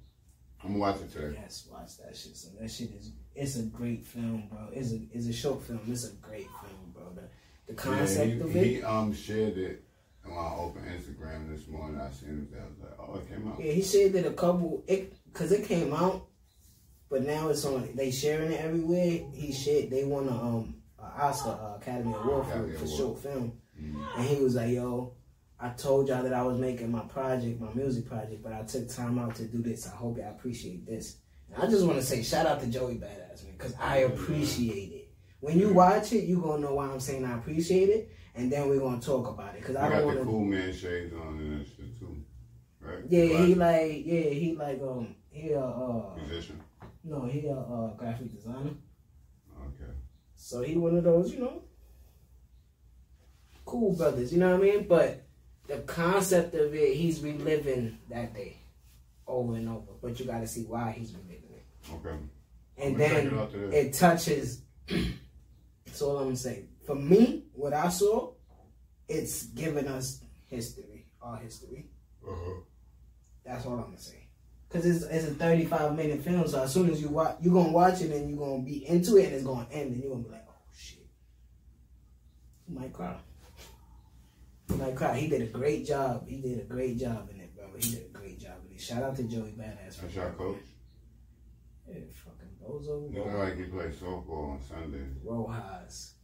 [0.62, 1.38] I'm gonna watch it today.
[1.40, 2.36] Yes, watch that shit.
[2.36, 4.68] So that shit is it's a great film, bro.
[4.72, 5.80] It's a it's a short film.
[5.88, 7.04] It's a great film, bro.
[7.14, 7.22] The,
[7.68, 8.64] the concept yeah, of he, it.
[8.76, 9.84] he um shared it
[10.24, 12.00] when I opened Instagram this morning.
[12.00, 12.58] I seen it.
[12.58, 13.60] I was like, oh, it came out.
[13.60, 16.26] Yeah, he shared it a couple it because it came out,
[17.10, 17.88] but now it's on.
[17.94, 19.20] They sharing it everywhere.
[19.32, 19.90] He shared.
[19.90, 24.18] They won a um a Oscar uh, Academy Award for, for short film, Mhm.
[24.18, 25.12] and he was like, "Yo,
[25.60, 28.88] I told y'all that I was making my project, my music project, but I took
[28.88, 29.86] time out to do this.
[29.86, 31.18] I hope y'all appreciate this."
[31.52, 34.92] And I just want to say shout out to Joey Badass man because I appreciate
[34.92, 35.12] it.
[35.40, 38.68] When you watch it, you gonna know why I'm saying I appreciate it, and then
[38.68, 41.14] we're gonna talk about it because I I don't got want the cool man shades
[41.14, 42.16] on and that shit too.
[42.80, 43.04] Right?
[43.08, 46.60] Yeah, he like yeah he like um he a uh musician.
[47.04, 48.74] no he a uh, graphic designer.
[49.66, 49.92] Okay.
[50.34, 51.62] So he one of those you know
[53.64, 54.32] cool brothers.
[54.32, 54.88] You know what I mean?
[54.88, 55.26] But
[55.66, 58.58] the concept of it, he's reliving that day
[59.26, 59.92] over and over.
[60.02, 61.64] But you got to see why he's reliving it,
[61.94, 62.16] Okay.
[62.78, 64.62] and I'm gonna check then it it touches.
[65.86, 66.64] That's all I'm gonna say.
[66.86, 68.32] For me, what I saw,
[69.08, 71.88] it's giving us history, our history.
[72.26, 72.60] Uh-huh.
[73.44, 74.28] That's all I'm gonna say.
[74.68, 77.70] Cause it's it's a 35 minute film, so as soon as you watch, you gonna
[77.70, 80.24] watch it and you're gonna be into it, and it's gonna end, and you're gonna
[80.24, 81.06] be like, oh shit,
[82.68, 83.16] you might cry.
[84.68, 85.16] You might cry.
[85.16, 86.28] He did a great job.
[86.28, 87.66] He did a great job in it, bro.
[87.78, 88.12] He did
[88.76, 89.00] a great job in it.
[89.00, 89.94] Shout out to Joey Badass.
[89.94, 90.56] for That's your coach.
[91.88, 93.12] Yeah, fucking Bozo.
[93.12, 95.04] You look like he play softball on Sunday.
[95.24, 96.14] Rojas.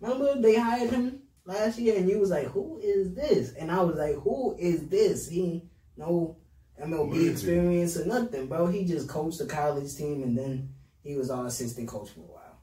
[0.00, 3.82] Remember they hired him last year, and you was like, "Who is this?" And I
[3.82, 6.36] was like, "Who is this?" He no
[6.80, 8.66] MLB experience or nothing, bro.
[8.66, 12.24] He just coached the college team, and then he was our assistant coach for a
[12.24, 12.60] while.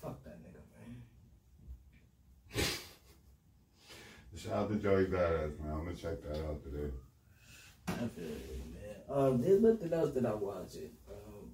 [0.00, 2.64] Fuck that nigga, man.
[4.36, 5.72] Shout out to Joey Badass, man.
[5.72, 6.90] I'm gonna check that out today.
[7.88, 8.96] I feel you, man.
[9.08, 10.76] Um, there's nothing else that I watched.
[10.76, 10.92] It.
[11.08, 11.50] Um,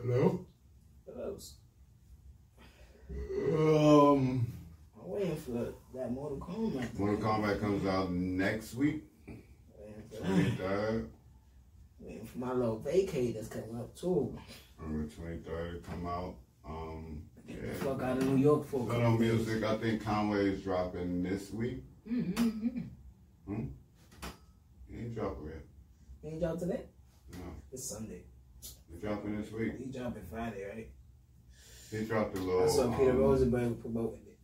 [0.00, 0.46] Hello?
[1.04, 1.54] what else?
[3.10, 4.46] Um,
[5.00, 6.98] I'm waiting for that Mortal Kombat.
[6.98, 9.04] Mortal Kombat comes out next week.
[9.26, 10.16] Waiting for
[10.62, 11.06] 23rd.
[12.00, 14.36] Waiting for my little vacay that's coming up too.
[14.82, 16.34] On the 23rd, come out.
[16.68, 17.72] Um, Get the yeah.
[17.74, 19.62] fuck out of New York for a Little couple music.
[19.62, 21.84] I think Conway is dropping this week.
[22.10, 23.62] Mm-hmm.
[24.96, 25.62] He ain't dropping yet.
[26.22, 26.80] He ain't drop today?
[27.32, 27.38] No,
[27.72, 28.22] It's Sunday.
[28.90, 29.72] he's dropping this week.
[29.78, 30.88] He dropping Friday, right?
[31.90, 32.64] He dropped a little.
[32.64, 34.38] I saw Peter um, Rosenberg promoting it.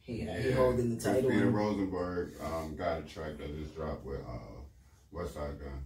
[0.00, 1.30] He, he holding the title.
[1.30, 5.84] Peter and- Rosenberg um, got a track that just dropped with uh, Westside Gunn.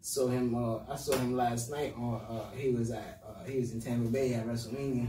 [0.00, 0.54] saw him.
[0.54, 1.94] Uh, I saw him last night.
[1.96, 5.06] On uh, he was at uh, he was in Tampa Bay at WrestleMania.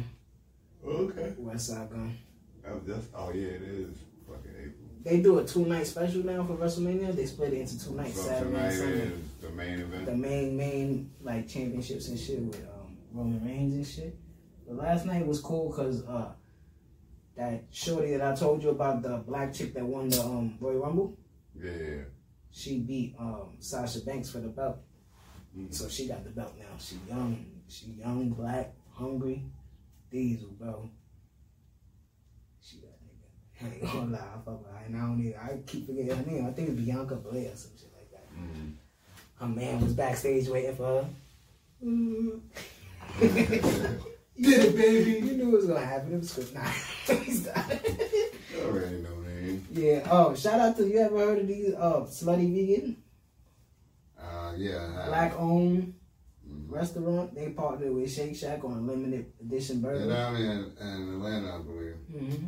[0.86, 1.34] Okay.
[1.40, 2.18] Westside Gunn.
[2.64, 3.98] That was oh yeah, it is.
[5.04, 7.16] They do a two night special now for WrestleMania.
[7.16, 9.12] They split it into two nights, So Saturday and Sunday.
[9.42, 10.06] the main event.
[10.06, 14.18] The main main like championships and shit with um, Roman Reigns and shit.
[14.68, 16.34] But last night was cool because uh,
[17.38, 20.80] that shorty that I told you about the black chick that won the um, Royal
[20.80, 21.18] Rumble.
[21.56, 22.04] yeah.
[22.52, 24.78] She beat um, Sasha Banks for the belt.
[25.56, 25.72] Mhm.
[25.74, 26.76] So she got the belt now.
[26.80, 29.44] She young, she young, black, hungry,
[30.10, 30.90] diesel, bro.
[32.62, 32.97] She got.
[33.62, 34.84] I ain't gonna lie, I fuck with her.
[34.86, 36.46] And I don't even, I keep forgetting her name.
[36.46, 38.28] I think it's Bianca Blair or some shit like that.
[38.38, 38.74] Mhm.
[39.40, 41.10] Her man was backstage waiting for her.
[41.84, 42.40] Mm.
[44.40, 45.12] Get it, baby.
[45.28, 46.14] You knew it was gonna happen.
[46.14, 46.54] It was good.
[46.54, 46.62] Nah,
[47.24, 47.66] he's not.
[47.70, 49.66] You already know, man.
[49.72, 50.08] yeah.
[50.12, 51.00] Oh, shout out to you.
[51.00, 51.74] Ever heard of these?
[51.74, 52.98] Uh, slutty vegan,
[54.20, 55.06] Uh, yeah.
[55.08, 55.94] Black owned
[56.48, 56.72] Mhm.
[56.72, 57.34] restaurant.
[57.36, 60.08] They partnered with Shake Shack on a limited edition burger.
[60.08, 61.96] down in, in Atlanta, I believe.
[62.12, 62.46] hmm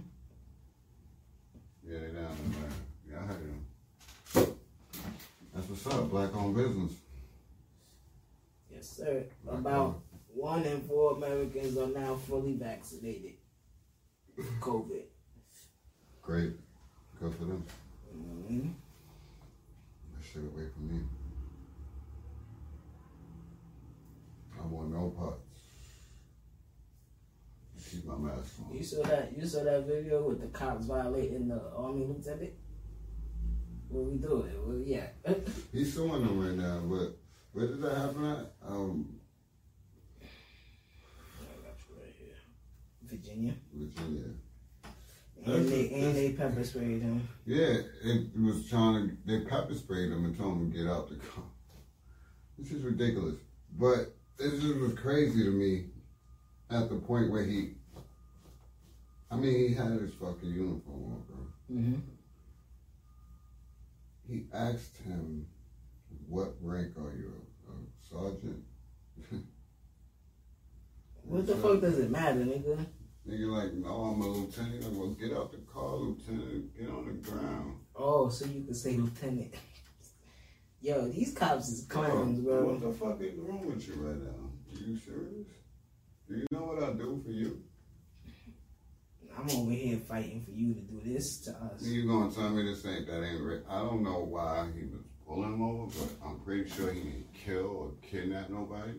[1.90, 2.76] Yeah, they're down in Atlanta.
[3.10, 4.56] Yeah, I heard them.
[5.56, 6.10] That's what's up.
[6.12, 6.92] Black owned business.
[8.72, 9.24] Yes, sir.
[9.44, 10.00] Black About
[10.34, 13.34] one in four Americans are now fully vaccinated.
[14.62, 15.04] COVID.
[16.22, 16.54] Great.
[17.20, 17.66] Good for them.
[18.14, 18.68] hmm
[20.14, 21.04] That shit away from me.
[24.62, 25.49] I want no parts.
[27.92, 28.76] Keep my mask on.
[28.76, 29.36] You saw that?
[29.36, 32.54] You saw that video with the cops violating the army lieutenant?
[33.88, 34.52] What we doing?
[34.66, 35.08] Well, yeah.
[35.72, 37.18] He's suing them right now, but
[37.54, 38.54] where did that happen at?
[38.68, 39.20] Um,
[40.22, 40.26] I
[41.64, 42.36] got you right here.
[43.04, 43.54] Virginia.
[43.74, 44.26] Virginia.
[45.46, 47.28] And they and they pepper sprayed him.
[47.46, 49.18] Yeah, it was trying to.
[49.26, 51.46] They pepper sprayed him and told him to get out the car.
[52.58, 53.36] This is ridiculous.
[53.78, 55.86] But this just was crazy to me
[56.70, 57.76] at the point where he.
[59.32, 61.78] I mean, he had his fucking uniform on, bro.
[61.78, 62.00] Mm-hmm.
[64.28, 65.48] He asked him,
[66.28, 67.34] "What rank are you?
[67.68, 68.64] A, sergeant?"
[71.24, 72.88] What the fuck does it matter, nigga?
[73.28, 74.82] Nigga, like, no, I'm a lieutenant.
[74.82, 76.76] Like, well, get out the car, lieutenant.
[76.76, 77.76] Get on the ground.
[77.96, 79.54] Oh, so you can say lieutenant.
[80.82, 82.72] Yo, these cops is clowns, Bro, bro.
[82.72, 84.50] What the fuck is wrong with you right now?
[84.74, 85.48] Are you serious?
[86.28, 87.62] Do you know what I do for you?
[89.40, 91.84] I'm over here fighting for you to do this to us.
[91.84, 93.62] You gonna tell me this ain't that ain't right?
[93.70, 97.34] I don't know why he was pulling him over, but I'm pretty sure he didn't
[97.34, 98.94] kill or kidnap nobody.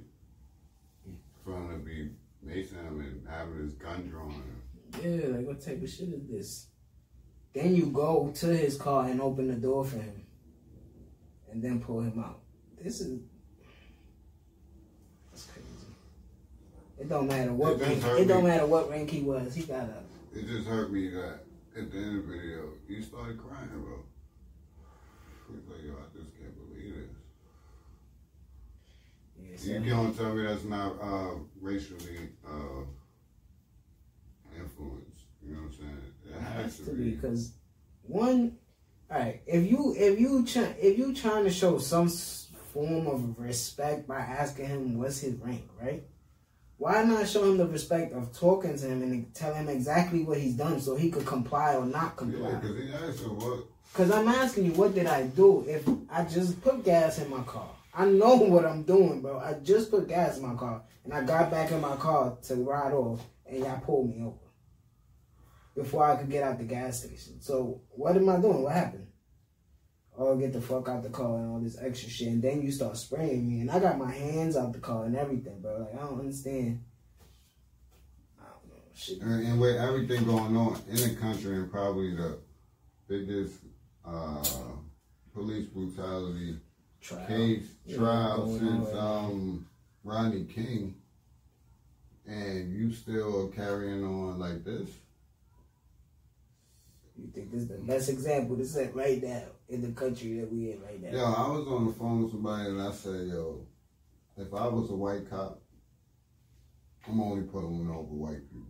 [1.45, 2.11] For him to be
[2.47, 4.43] macing him and having his gun drawn.
[5.03, 6.67] Yeah, like what type of shit is this?
[7.53, 10.25] Then you go to his car and open the door for him,
[11.51, 12.41] and then pull him out.
[12.83, 13.21] This is
[15.31, 15.67] that's crazy.
[16.99, 18.03] It don't matter what rank.
[18.05, 19.55] It don't matter what rank he was.
[19.55, 20.10] He got a.
[20.35, 21.41] It just hurt me that
[21.77, 24.05] at the end of the video, you started crying, bro.
[25.49, 27.11] He's like, yo, I just can't believe this.
[29.67, 32.85] You can't tell me that's not uh, racially uh,
[34.57, 35.25] influenced.
[35.45, 35.99] You know what I'm saying?
[36.29, 37.53] It has to be because
[38.03, 38.57] one.
[39.11, 43.37] All right, if you if you try, if you trying to show some form of
[43.39, 46.05] respect by asking him what's his rank, right?
[46.81, 50.39] Why not show him the respect of talking to him and tell him exactly what
[50.39, 52.49] he's done so he could comply or not comply?
[52.49, 53.65] Yeah, because he asked her what.
[53.93, 57.43] Because I'm asking you, what did I do if I just put gas in my
[57.43, 57.69] car?
[57.93, 59.39] I know what I'm doing, bro.
[59.39, 62.55] I just put gas in my car and I got back in my car to
[62.55, 64.39] ride off and y'all pulled me over
[65.75, 67.43] before I could get out the gas station.
[67.43, 68.63] So what am I doing?
[68.63, 69.07] What happened?
[70.23, 72.29] Oh, get the fuck out the car and all this extra shit.
[72.29, 75.17] And then you start spraying me and I got my hands out the car and
[75.17, 75.79] everything, bro.
[75.79, 76.85] Like, I don't understand.
[78.39, 78.83] I don't know.
[78.95, 79.23] Shit.
[79.23, 82.39] And, and with everything going on in the country and probably the
[83.09, 83.55] biggest
[84.07, 84.45] uh,
[85.33, 86.59] police brutality
[87.01, 87.27] Trial.
[87.27, 89.67] case Yeah, trial since right um,
[90.05, 90.97] Rodney King,
[92.27, 94.91] and you still carrying on like this.
[97.17, 100.53] You think this is the best example to set right now in the country that
[100.53, 101.11] we in right now?
[101.11, 103.67] Yo, I was on the phone with somebody and I said, yo,
[104.37, 105.63] if I was a white cop,
[107.09, 108.67] I'm only pulling over white people.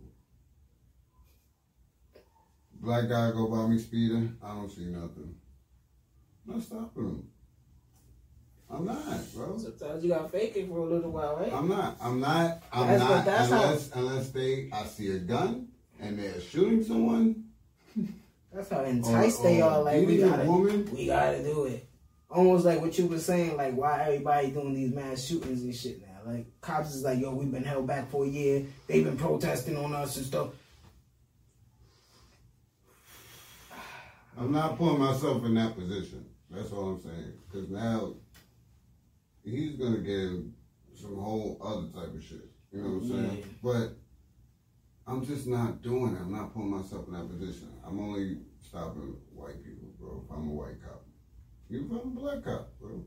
[2.81, 5.35] Black guy go by me speeding, I don't see nothing.
[6.47, 7.27] I'm not stopping him.
[8.69, 9.57] I'm not, bro.
[9.57, 11.51] Sometimes you gotta fake it for a little while, right?
[11.51, 11.97] I'm not.
[12.01, 12.63] I'm not.
[12.71, 15.67] I'm That's not that's how- unless unless they I see a gun
[15.99, 17.50] and they're shooting someone.
[18.53, 19.81] That's how enticed they are.
[19.81, 20.89] Like we gotta, woman.
[20.93, 21.87] we gotta do it.
[22.29, 26.01] Almost like what you were saying, like why everybody doing these mass shootings and shit
[26.01, 26.31] now.
[26.31, 28.65] Like cops is like, yo, we've been held back for a year.
[28.87, 30.49] They've been protesting on us and stuff.
[34.37, 36.25] I'm not putting myself in that position.
[36.49, 37.33] That's all I'm saying.
[37.49, 38.15] Because now
[39.43, 40.29] he's gonna get
[40.99, 42.49] some whole other type of shit.
[42.71, 43.37] You know what I'm saying?
[43.37, 43.45] Yeah.
[43.63, 43.97] But
[45.11, 46.21] I'm just not doing it.
[46.21, 47.67] I'm not putting myself in that position.
[47.85, 50.23] I'm only stopping white people, bro.
[50.25, 51.03] If I'm a white cop,
[51.69, 53.03] you if I'm a black cop, bro.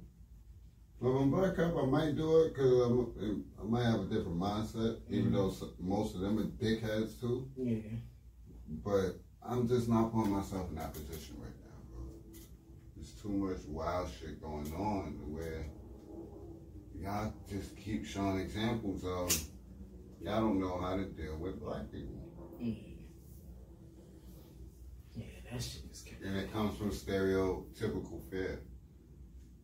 [1.00, 3.08] If I'm a black cop, I might do it because
[3.58, 4.98] I might have a different mindset.
[5.08, 5.60] Even Mhm.
[5.60, 7.48] though most of them are dickheads too.
[7.56, 7.80] Yeah.
[8.84, 12.04] But I'm just not putting myself in that position right now, bro.
[12.96, 15.64] There's too much wild shit going on where
[17.00, 19.30] y'all just keep showing examples of
[20.24, 22.14] y'all don't know how to deal with black people.
[22.60, 22.96] Mm.
[25.14, 26.24] Yeah, that shit is crazy.
[26.26, 28.62] And it comes from stereotypical fear.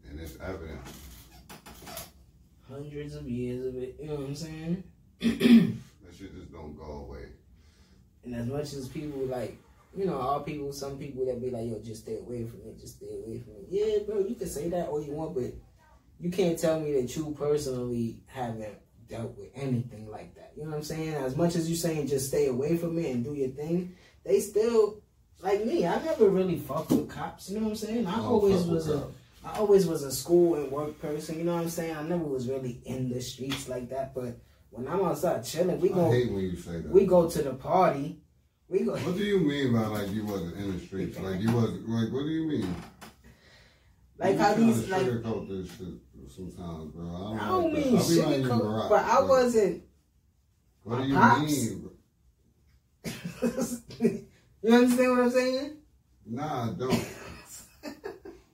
[0.08, 0.80] And it's evident.
[2.68, 3.96] Hundreds of years of it.
[4.00, 4.84] You know what I'm saying?
[6.11, 7.26] That shit just don't go away.
[8.24, 9.56] And as much as people like,
[9.96, 12.80] you know, all people, some people that be like, yo, just stay away from it,
[12.80, 13.66] just stay away from it.
[13.68, 15.52] Yeah, bro, you can say that all you want, but
[16.18, 18.74] you can't tell me that you personally haven't
[19.11, 20.52] dealt with anything like that.
[20.56, 21.14] You know what I'm saying?
[21.14, 23.94] As much as you're saying just stay away from it and do your thing,
[24.24, 25.02] they still
[25.42, 25.86] like me.
[25.86, 27.50] I never really fucked with cops.
[27.50, 28.06] You know what I'm saying?
[28.06, 29.08] I Don't always was a
[29.44, 31.38] I always was a school and work person.
[31.38, 31.96] You know what I'm saying?
[31.96, 34.14] I never was really in the streets like that.
[34.14, 34.38] But
[34.70, 36.88] when I'm outside chilling, we I go hate when you say that.
[36.88, 38.20] we go to the party.
[38.68, 38.96] We go.
[38.96, 41.18] What do you mean by like you wasn't in the streets?
[41.20, 42.74] Like you wasn't like what do you mean?
[44.18, 45.94] Like You how these like sugarcoat this shit
[46.31, 47.07] sometimes, bro.
[47.07, 49.83] I don't, I don't like mean I'll be letting you rock, but I wasn't.
[50.83, 51.41] What do you pops.
[51.43, 51.91] mean?
[54.62, 55.76] you understand what I'm saying?
[56.26, 57.09] Nah, I don't.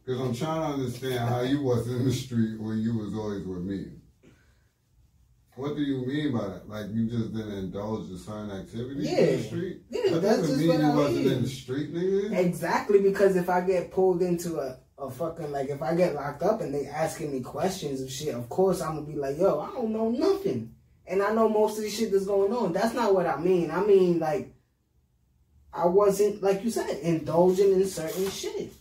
[0.05, 3.45] Because I'm trying to understand how you was in the street when you was always
[3.45, 3.87] with me.
[5.57, 6.69] What do you mean by that?
[6.69, 9.81] Like you just didn't indulge in certain activities in the street?
[9.91, 11.33] Yeah, that that's doesn't just mean what you I wasn't mean.
[11.33, 12.39] in the street, nigga.
[12.39, 16.43] Exactly because if I get pulled into a, a fucking like if I get locked
[16.43, 19.61] up and they asking me questions of shit, of course I'm gonna be like, yo,
[19.61, 20.75] I don't know nothing.
[21.07, 22.73] And I know most of the shit that's going on.
[22.73, 23.71] That's not what I mean.
[23.71, 24.55] I mean like
[25.73, 28.73] I wasn't like you said, indulging in certain shit.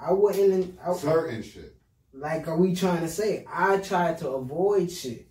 [0.00, 1.74] I wasn't in, I, Certain shit.
[2.14, 5.26] like are we trying to say I tried to avoid shit.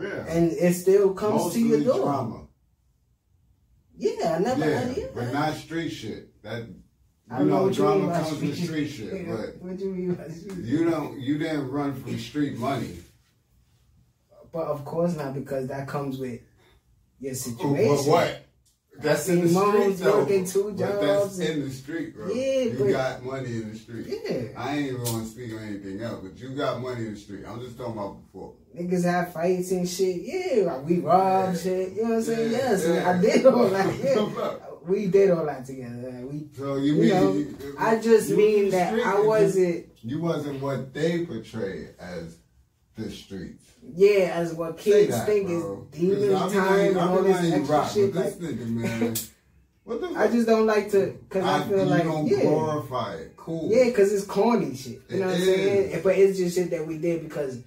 [0.00, 0.24] Yeah.
[0.28, 1.98] And it still comes to your door.
[2.04, 2.46] drama.
[3.96, 6.42] Yeah, I never Yeah, had but not street shit.
[6.42, 6.66] That
[7.30, 10.28] I you know know, drama comes with street- shit, Yeah, but what you mean by
[10.28, 10.58] street?
[10.64, 11.18] you don't.
[11.18, 12.98] You didn't run from street money.
[14.52, 16.40] But of course not because that comes with
[17.18, 17.96] your situation.
[17.96, 18.40] But what?
[18.96, 20.18] That's in the street though.
[20.20, 21.00] working two But jobs
[21.38, 22.28] that's and- in the street, bro.
[22.32, 24.06] Yeah, you but- got money in the street.
[24.06, 24.42] Yeah.
[24.56, 27.44] I ain't even gonna speak on anything else, but you got money in the street.
[27.48, 28.54] I'm just talking about before.
[28.78, 30.22] Niggas have fights and shit.
[30.22, 31.62] Yeah, like we robbed Yeah.
[31.62, 31.92] shit.
[31.94, 32.52] You know what I'm saying?
[32.52, 33.10] Yeah, yes, yeah.
[33.10, 33.98] I did all that.
[33.98, 34.56] Yeah.
[34.86, 36.10] We did all that together.
[36.30, 39.86] We, So you you mean know, you- I just mean that I wasn't.
[40.02, 42.36] You wasn't what they portray as
[42.96, 43.62] the streets.
[43.94, 45.86] Yeah, as what kids that, think bro.
[45.92, 48.14] is demon 'Cause I time and all this extra rock, shit.
[48.14, 49.16] Like, this nigga, man.
[49.84, 52.40] What the I just don't like to, cause I, feel you like don't yeah.
[52.40, 53.36] glorify it.
[53.36, 53.68] Cool.
[53.70, 54.92] Yeah, because it's corny shit.
[54.92, 56.00] You It know what I'm saying?
[56.02, 57.58] But it's just shit that we did because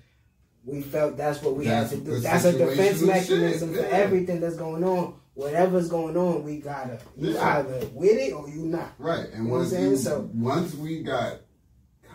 [0.66, 2.20] we felt that's what we That's had to do.
[2.20, 3.96] That's a defense mechanism shit, for yeah.
[3.98, 5.14] everything that's going on.
[5.38, 6.98] Whatever's going on, we gotta.
[7.16, 7.60] You Yeah.
[7.60, 8.94] either with it or you not.
[8.98, 9.28] Right.
[9.32, 11.42] And You once I'm you, So- once we got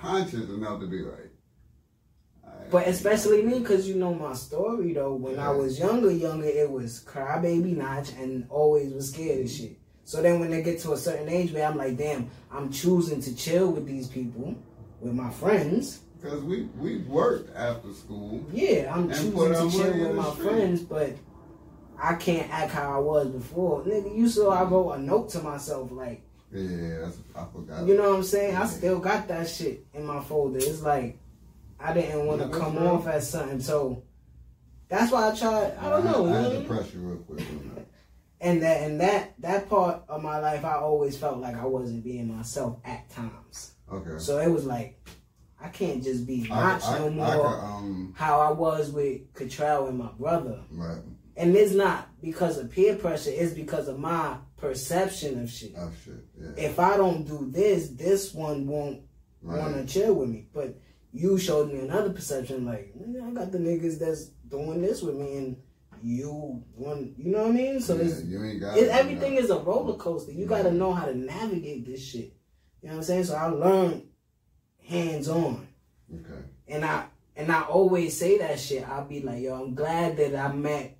[0.00, 1.30] conscious enough to be like,
[2.44, 5.14] alright, But especially me, because you know my story though.
[5.14, 9.78] When I was younger, younger, it was crybaby notch and always was scared of shit.
[10.02, 13.20] So then when they get to a certain age where I'm like, damn, I'm choosing
[13.20, 14.56] to chill with these people,
[15.00, 16.00] with my friends.
[16.20, 18.40] because we we worked after school.
[18.52, 20.42] Yeah, I'm choosing to chill with my street.
[20.48, 21.12] friends, but
[22.04, 23.82] I can't act how I was before.
[23.84, 26.20] Nigga, you saw I wrote a note to myself like,
[26.52, 27.86] Yeah, I forgot.
[27.86, 28.56] you know what I'm saying?
[28.56, 30.58] I still got that shit in my folder.
[30.58, 31.18] It's like
[31.78, 34.02] I didn't want to Yeah, come off as something, so
[34.88, 35.76] that's why I tried.
[35.78, 36.26] I don't know.
[36.26, 36.66] I, had to what I mean?
[36.66, 37.44] press you real quick.
[38.44, 42.02] And that and that that part of my life, I always felt like I wasn't
[42.02, 43.74] being myself at times.
[43.88, 44.18] Okay.
[44.18, 44.98] So it was like
[45.60, 47.46] I can't just be I, notch I, no I, more.
[47.64, 50.58] um, how I was with Cottrell and my brother.
[50.72, 50.98] right.
[51.36, 55.72] And it's not because of peer pressure, it's because of my perception of shit.
[55.76, 56.24] Oh shit.
[56.38, 56.64] Yeah.
[56.64, 59.02] If I don't do this, this one won't
[59.40, 59.88] want to Right.
[59.88, 60.48] chill with me.
[60.52, 60.78] But
[61.12, 65.36] you showed me another perception, like, I got the niggas that's doing this with me,
[65.36, 65.56] and
[66.02, 67.80] you want, you know what I mean?
[67.80, 70.32] So yeah, it's, you ain't got it, everything is a roller coaster.
[70.32, 70.78] You got to mm-hmm.
[70.78, 72.34] know how to navigate this shit.
[72.82, 73.24] You know what I'm saying?
[73.24, 74.02] So I learned
[74.84, 75.66] hands on.
[76.12, 76.42] Okay.
[76.68, 77.04] And I
[77.36, 78.86] and I always say that shit.
[78.88, 80.98] I'll be like, yo, I'm glad that I met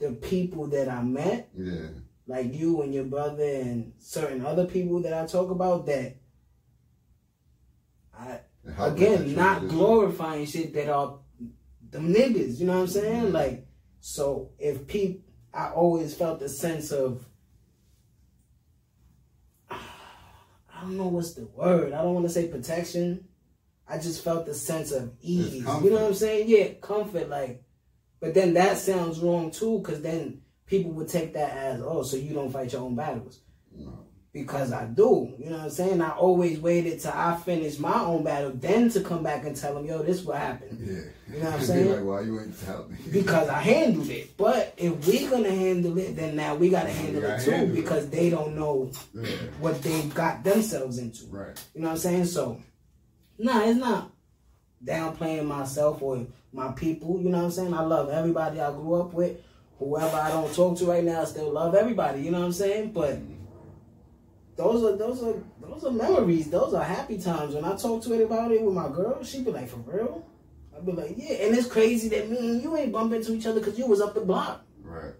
[0.00, 1.50] the people that I met.
[1.56, 1.88] Yeah.
[2.26, 6.16] like you and your brother and certain other people that I talk about that
[8.18, 8.40] I
[8.78, 11.18] again not glorifying shit that are
[11.90, 13.32] them niggas, you know what I'm saying?
[13.32, 13.66] Like
[14.00, 15.22] so if people
[15.52, 17.24] I always felt a sense of
[19.70, 21.92] I don't know what's the word.
[21.92, 23.26] I don't want to say protection.
[23.88, 25.56] I just felt the sense of ease.
[25.56, 26.44] You know what I'm saying?
[26.48, 27.28] Yeah, comfort.
[27.28, 27.64] Like,
[28.20, 32.16] but then that sounds wrong too, because then people would take that as, oh, so
[32.16, 33.40] you don't fight your own battles.
[33.74, 34.06] No.
[34.32, 35.34] Because I do.
[35.38, 36.00] You know what I'm saying?
[36.00, 39.74] I always waited till I finished my own battle, then to come back and tell
[39.74, 40.78] them, yo, this what happened.
[40.80, 41.34] Yeah.
[41.34, 41.90] You know what I'm saying?
[41.90, 42.96] like, why you ain't tell me?
[43.12, 44.36] because I handled it.
[44.36, 48.04] But if we gonna handle it, then now we gotta handle it too, handle because
[48.04, 48.12] it.
[48.12, 49.26] they don't know yeah.
[49.58, 51.26] what they got themselves into.
[51.26, 51.60] Right.
[51.74, 52.26] You know what I'm saying?
[52.26, 52.60] So
[53.42, 54.10] Nah, it's not
[54.84, 57.20] downplaying myself or my people.
[57.20, 57.74] You know what I'm saying?
[57.74, 59.38] I love everybody I grew up with.
[59.78, 62.22] Whoever I don't talk to right now, I still love everybody.
[62.22, 62.92] You know what I'm saying?
[62.92, 63.18] But
[64.56, 66.50] those are those are those are memories.
[66.50, 67.54] Those are happy times.
[67.54, 70.26] When I talk to it about it with my girl, she be like, "For real?"
[70.76, 73.46] I'd be like, "Yeah." And it's crazy that me and you ain't bump into each
[73.46, 74.62] other because you was up the block.
[74.82, 75.14] Right.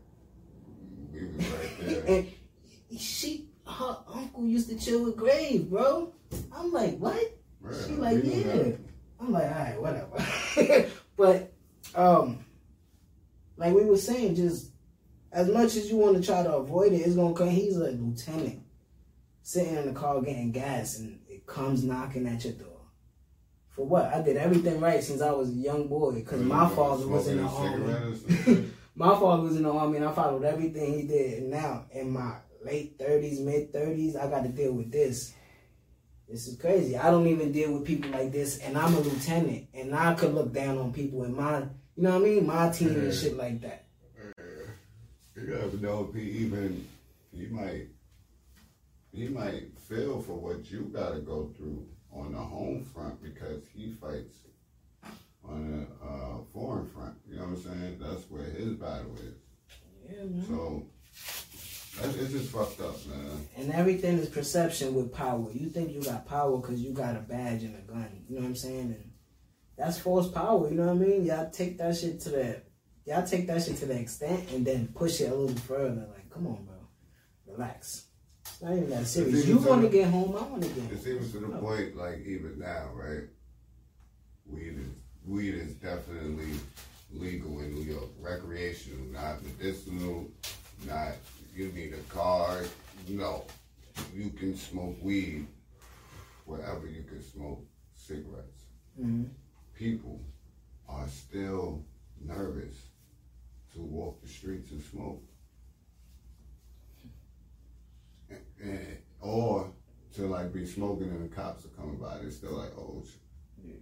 [1.13, 2.17] We was right there.
[2.17, 6.13] and she, her uncle used to chill with Grave, bro.
[6.53, 7.39] I'm like, what?
[7.87, 8.73] she like, yeah.
[9.21, 10.91] I'm like, all right, whatever.
[11.17, 11.53] but
[11.95, 12.45] um,
[13.57, 14.71] like we were saying, just
[15.33, 17.49] as much as you want to try to avoid it, it's gonna come.
[17.49, 18.63] He's a lieutenant
[19.43, 22.69] sitting in the car getting gas, and it comes knocking at your door.
[23.69, 24.07] For what?
[24.07, 27.39] I did everything right since I was a young boy, because my father was in
[27.39, 28.71] the army.
[28.95, 31.43] my father was in the army, and I followed everything he did.
[31.43, 35.35] And now, in my late thirties, mid thirties, I got to deal with this
[36.31, 36.97] this is crazy.
[36.97, 40.33] I don't even deal with people like this, and I'm a lieutenant, and I could
[40.33, 41.59] look down on people in my,
[41.97, 43.01] you know what I mean, my team yeah.
[43.01, 43.87] and shit like that.
[45.35, 46.87] You never know if he even,
[47.33, 47.89] he might,
[49.13, 53.63] he might feel for what you got to go through on the home front because
[53.75, 54.35] he fights
[55.49, 57.15] on the uh, foreign front.
[57.29, 57.99] You know what I'm saying?
[58.01, 59.35] That's where his battle is.
[60.11, 60.45] Yeah, man.
[60.47, 60.87] So
[61.99, 63.49] it's just fucked up, man.
[63.57, 65.47] And everything is perception with power.
[65.53, 68.25] You think you got power because you got a badge and a gun.
[68.29, 68.81] You know what I'm saying?
[68.81, 69.11] And
[69.77, 70.69] that's false power.
[70.69, 71.25] You know what I mean?
[71.25, 72.63] Y'all take that shit to the,
[73.07, 76.07] y'all take that shit to the extent and then push it a little further.
[76.13, 76.77] Like, come on, bro,
[77.47, 78.07] relax.
[78.43, 79.47] It's not even that serious.
[79.47, 80.93] You want to get home, I want to get home.
[80.93, 81.59] It seems to the no.
[81.59, 83.25] point, like even now, right?
[84.47, 84.89] Weed is
[85.27, 86.53] weed is definitely
[87.13, 90.31] legal in New York, recreational, not medicinal,
[90.87, 91.15] not
[91.55, 92.69] you need a card.
[93.09, 93.45] No,
[94.15, 95.47] you can smoke weed
[96.45, 98.65] wherever you can smoke cigarettes.
[99.01, 99.25] Mm-hmm.
[99.75, 100.21] People
[100.89, 101.85] are still
[102.21, 102.75] nervous
[103.75, 105.23] to walk the streets and smoke.
[108.29, 109.73] And, and, or
[110.15, 112.19] to like be smoking and the cops are coming by.
[112.19, 113.05] They're still like, oh,
[113.65, 113.75] yeah.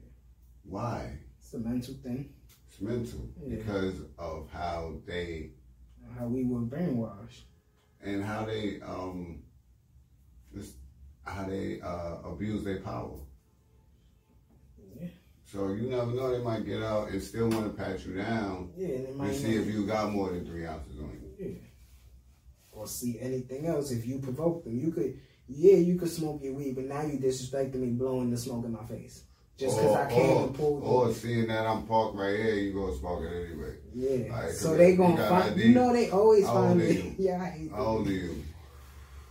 [0.65, 1.19] why?
[1.39, 2.35] It's a mental thing.
[2.69, 3.57] It's mental yeah.
[3.57, 5.51] because of how they.
[6.19, 7.43] How we were brainwashed
[8.03, 9.43] and how they um
[11.29, 13.19] how they uh, abuse their power.
[14.99, 15.09] Yeah.
[15.45, 18.71] So you never know they might get out and still want to pat you down.
[18.77, 21.47] Yeah, and, and see if you got more than three ounces on you.
[21.47, 21.55] Yeah.
[22.73, 24.79] Or see anything else if you provoke them.
[24.79, 25.19] You could
[25.49, 28.73] yeah, you could smoke your weed, but now you disrespecting me blowing the smoke in
[28.73, 29.25] my face.
[29.59, 32.37] Just because I oh, came or, and pulled oh, Or seeing that I'm parked right
[32.37, 33.75] here, you go smoke it anyway.
[33.93, 34.53] Yeah.
[34.53, 35.55] So they gonna find.
[35.55, 35.63] ID.
[35.63, 37.17] You know they always find me.
[37.19, 38.45] yeah, I hate How old are you?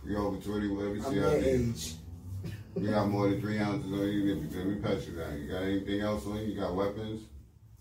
[0.04, 0.68] You over twenty?
[0.68, 1.94] Whatever you see your age.
[2.76, 4.34] You got more than three ounces on you.
[4.34, 5.40] Let me pat you down.
[5.40, 6.42] You got anything else on you?
[6.42, 7.22] You got weapons?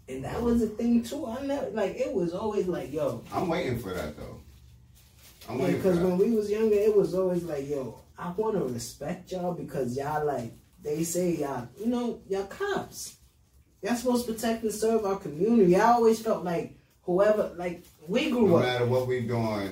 [0.07, 1.25] And that was the thing too.
[1.25, 3.25] I never like it was always like, yo.
[3.33, 4.39] I'm waiting for that though.
[5.49, 8.73] I'm yeah, because when we was younger, it was always like, yo, I want to
[8.73, 10.53] respect y'all because y'all like
[10.87, 13.17] they say y'all, you know, y'all cops.
[13.81, 15.75] Y'all supposed to protect and serve our community.
[15.75, 18.61] I always felt like whoever, like we grew no up.
[18.63, 19.71] No matter what we doing.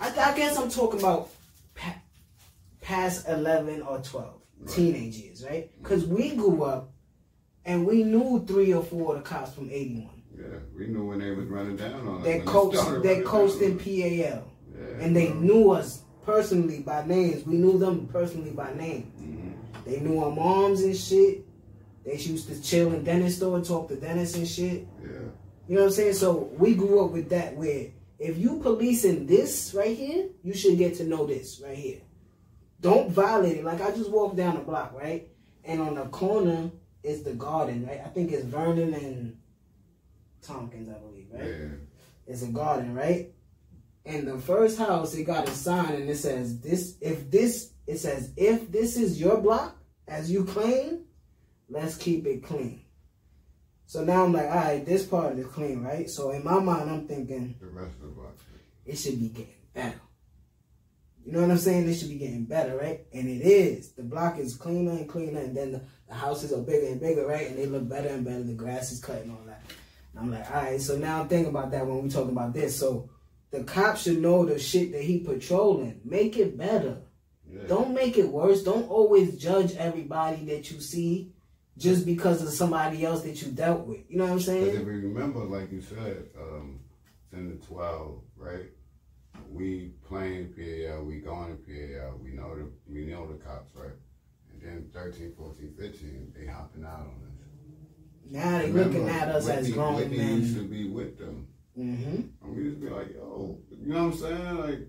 [0.00, 1.30] I, I guess I'm talking about
[1.74, 2.00] pa-
[2.80, 4.68] past 11 or 12, right.
[4.68, 5.70] teenage years, right?
[5.82, 6.92] Because we grew up
[7.64, 10.08] and we knew three or four of the cops from 81.
[10.36, 10.44] Yeah,
[10.76, 12.24] we knew when they was running down on us.
[12.24, 13.88] They coached, they coached in PAL.
[13.90, 14.44] Yeah,
[15.00, 17.44] and they knew us personally by names.
[17.44, 19.12] We knew them personally by name.
[19.88, 21.46] They knew our moms and shit.
[22.04, 24.86] They used to chill in dentist store, talk to dentists and shit.
[25.02, 25.08] Yeah.
[25.66, 26.14] You know what I'm saying?
[26.14, 30.76] So we grew up with that where if you policing this right here, you should
[30.76, 32.00] get to know this right here.
[32.80, 33.64] Don't violate it.
[33.64, 35.28] Like I just walked down the block, right?
[35.64, 36.70] And on the corner
[37.02, 38.00] is the garden, right?
[38.04, 39.38] I think it's Vernon and
[40.42, 41.44] Tompkins, I believe, right?
[41.44, 41.66] Yeah.
[42.26, 43.32] It's a garden, right?
[44.04, 46.96] And the first house, it got a sign and it says this.
[47.00, 49.77] If this, it says if this is your block
[50.08, 51.04] as you clean,
[51.68, 52.82] let's keep it clean.
[53.86, 56.08] So now I'm like, all right, this part is clean, right?
[56.10, 58.36] So in my mind, I'm thinking The rest of the block.
[58.84, 60.00] it should be getting better.
[61.24, 61.88] You know what I'm saying?
[61.88, 63.00] It should be getting better, right?
[63.12, 63.92] And it is.
[63.92, 67.26] The block is cleaner and cleaner, and then the, the houses are bigger and bigger,
[67.26, 67.48] right?
[67.48, 68.42] And they look better and better.
[68.42, 69.62] The grass is cut and all that.
[70.12, 70.80] And I'm like, all right.
[70.80, 72.78] So now I'm thinking about that when we talk about this.
[72.78, 73.10] So
[73.50, 76.00] the cops should know the shit that he patrolling.
[76.04, 76.98] Make it better.
[77.50, 77.66] Yeah.
[77.66, 78.62] Don't make it worse.
[78.62, 81.32] Don't always judge everybody that you see
[81.76, 84.00] just because of somebody else that you dealt with.
[84.08, 84.86] You know what I'm Because if saying?
[84.86, 86.80] we remember, like you said, um,
[87.32, 88.66] 10 to 12, right?
[89.50, 93.92] We playing PAL, we going to PAL, we know the we know the cops, right?
[94.52, 97.34] And then 13, 14, 15, they hopping out on us.
[98.30, 100.40] Now they Remember, looking at us as Whitney- grown Whitney men.
[100.40, 101.46] used to be with them.
[101.78, 102.14] Mm-hmm.
[102.44, 104.58] And we used to be like, yo, you know what I'm saying?
[104.58, 104.80] Like,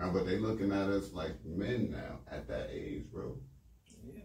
[0.00, 3.36] uh, but they looking at us like men now at that age, bro.
[4.04, 4.22] Yeah.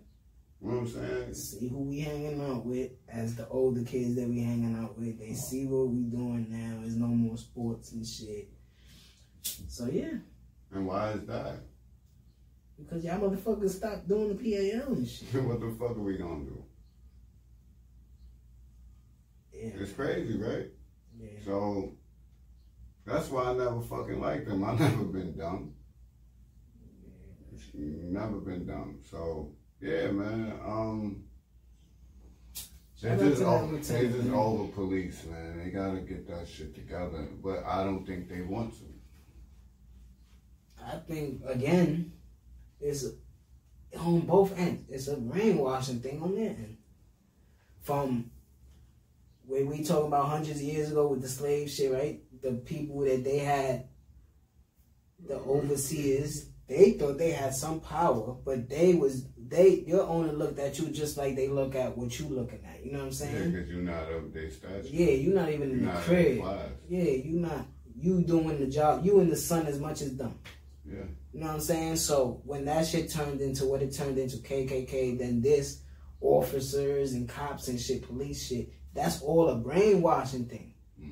[0.62, 1.34] You know what I'm saying?
[1.34, 5.20] see who we hanging out with as the older kids that we hanging out with.
[5.20, 6.82] They see what we doing now.
[6.82, 8.50] There's no more sports and shit.
[9.70, 10.18] So yeah,
[10.74, 11.62] And why is that?
[12.78, 15.34] because y'all motherfuckers stop doing the PAL and shit.
[15.44, 16.64] what the fuck are we gonna do?
[19.54, 20.68] Yeah, It's crazy, right?
[21.20, 21.30] yeah.
[21.46, 21.94] So
[23.10, 24.64] that's why I never fucking liked them.
[24.64, 25.74] I never been dumb.
[27.74, 29.00] Never been dumb.
[29.10, 30.54] So yeah, man.
[30.66, 31.24] Um,
[33.02, 35.58] they just over, they just over police, man.
[35.58, 37.28] They gotta get that shit together.
[37.42, 38.86] But I don't think they want to.
[40.84, 42.12] I think again,
[42.82, 43.06] it's
[43.98, 44.90] on both ends.
[44.90, 46.78] It's a brainwashing thing on their end.
[47.82, 48.32] From
[49.46, 52.22] when we talk about hundreds of years ago with the slave shit, right?
[52.42, 53.88] The people that they had,
[55.28, 60.60] the overseers, they thought they had some power, but they was they your owner looked
[60.60, 62.86] at you just like they look at what you looking at.
[62.86, 63.52] You know what I'm Yeah, saying?
[63.52, 64.88] because you're not of their stature.
[64.88, 66.38] Yeah, you're not even You're in the crib.
[66.88, 67.66] Yeah, you're not
[67.98, 69.04] you doing the job.
[69.04, 70.38] You in the sun as much as them.
[70.86, 71.00] Yeah.
[71.34, 71.96] You know what I'm saying?
[71.98, 75.82] So when that shit turned into what it turned into KKK, then this
[76.22, 80.69] officers and cops and shit, police shit, that's all a brainwashing thing.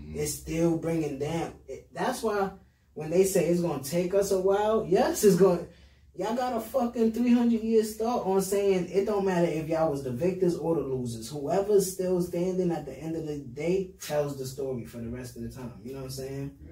[0.07, 0.15] Mhm.
[0.15, 1.53] It's still bringing down.
[1.67, 2.51] It, that's why
[2.93, 5.67] when they say it's gonna take us a while, yes, it's going.
[6.15, 10.03] Y'all got a fucking 300 year start on saying it don't matter if y'all was
[10.03, 11.29] the victors or the losers.
[11.29, 15.35] Whoever's still standing at the end of the day tells the story for the rest
[15.35, 15.79] of the time.
[15.83, 16.57] You know what I'm saying?
[16.65, 16.71] Yeah.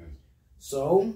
[0.57, 1.13] So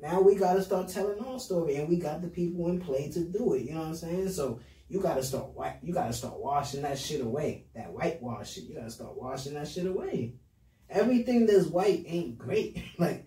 [0.00, 3.20] now we gotta start telling our story, and we got the people in play to
[3.24, 3.64] do it.
[3.64, 4.30] You know what I'm saying?
[4.30, 5.80] So you gotta start white.
[5.82, 7.66] You gotta start washing that shit away.
[7.74, 8.64] That whitewash shit.
[8.64, 10.36] You gotta start washing that shit away.
[10.90, 12.82] Everything that's white ain't great.
[12.98, 13.26] like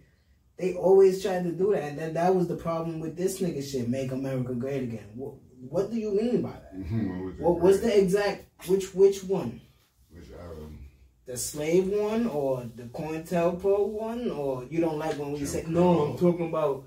[0.57, 3.63] they always tried to do that, and then that was the problem with this nigga
[3.63, 3.89] shit.
[3.89, 5.09] Make America great again.
[5.15, 5.35] What,
[5.69, 6.73] what do you mean by that?
[6.73, 7.41] what was it?
[7.41, 9.61] What was the exact which which one?
[10.11, 10.79] Which, um,
[11.25, 14.29] The slave one or the COINTELPRO one?
[14.29, 16.01] Or you don't like when we Jim say no?
[16.01, 16.85] I'm talking about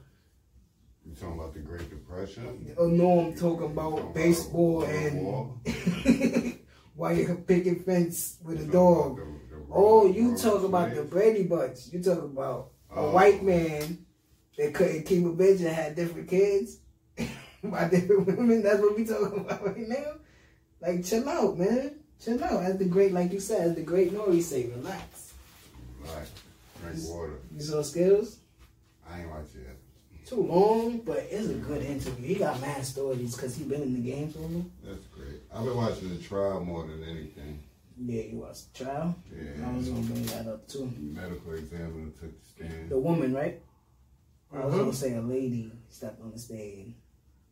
[1.07, 2.75] you talking about the Great Depression?
[2.77, 6.59] Oh no, I'm talking Talking about about baseball World and
[7.19, 9.21] you picket fence with a dog.
[9.69, 11.03] Talking about the- the Oh, you talk about the?
[11.03, 11.79] Brady Bunch.
[11.93, 13.13] You talk about a Oh.
[13.13, 14.07] white man
[14.59, 16.79] that couldn't keep a bitch and had different kids
[17.65, 18.63] by different women.
[18.63, 20.13] That's what we talking about right now.
[20.81, 21.97] Like, chill out, man.
[22.23, 22.63] Chill out.
[22.63, 24.41] As the great, like you said, as the great N.O.R.E.
[24.41, 25.33] say, relax.
[26.03, 26.27] Like,
[26.83, 27.39] drink water.
[27.55, 28.39] You saw skills?
[29.09, 29.77] I ain't watch it yet.
[30.27, 32.27] Too long, but it's a good interview.
[32.27, 34.71] He got mad stories because he been in the game so long.
[34.85, 35.41] That's great.
[35.53, 37.61] I've been watching the trial more than anything.
[37.99, 39.17] Yeah, you watched the trial.
[39.35, 39.67] Yeah.
[39.69, 40.91] I was gonna bring that up too.
[40.99, 42.91] Medical examiner took the stand.
[42.91, 43.63] The woman, right?
[44.53, 44.83] I was Uh-huh.
[44.85, 46.95] gonna say a lady stepped on the stage,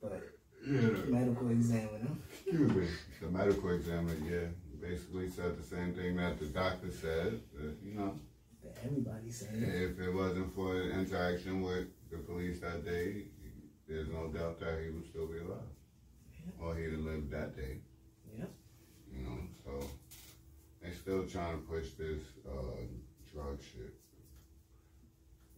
[0.01, 0.23] but
[0.67, 2.17] Yeah, the- medical examiner.
[2.31, 2.87] excuse me.
[3.21, 4.49] The medical examiner, yeah,
[4.81, 7.41] basically said the same thing that the doctor said.
[7.55, 8.19] That, you know,
[8.63, 9.55] That everybody said.
[9.63, 13.29] if it wasn't for the interaction with the police that day,
[13.89, 15.69] there's no doubt that he would still be alive.
[16.61, 17.81] Or he'd have lived that day.
[18.37, 18.45] Yeah.
[19.13, 19.87] You know, so
[21.05, 22.63] still trying to push this uh,
[23.31, 23.93] drug shit.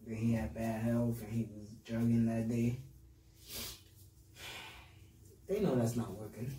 [0.05, 2.79] That he had bad health and he was drugging that day.
[5.47, 6.51] They know that's not working.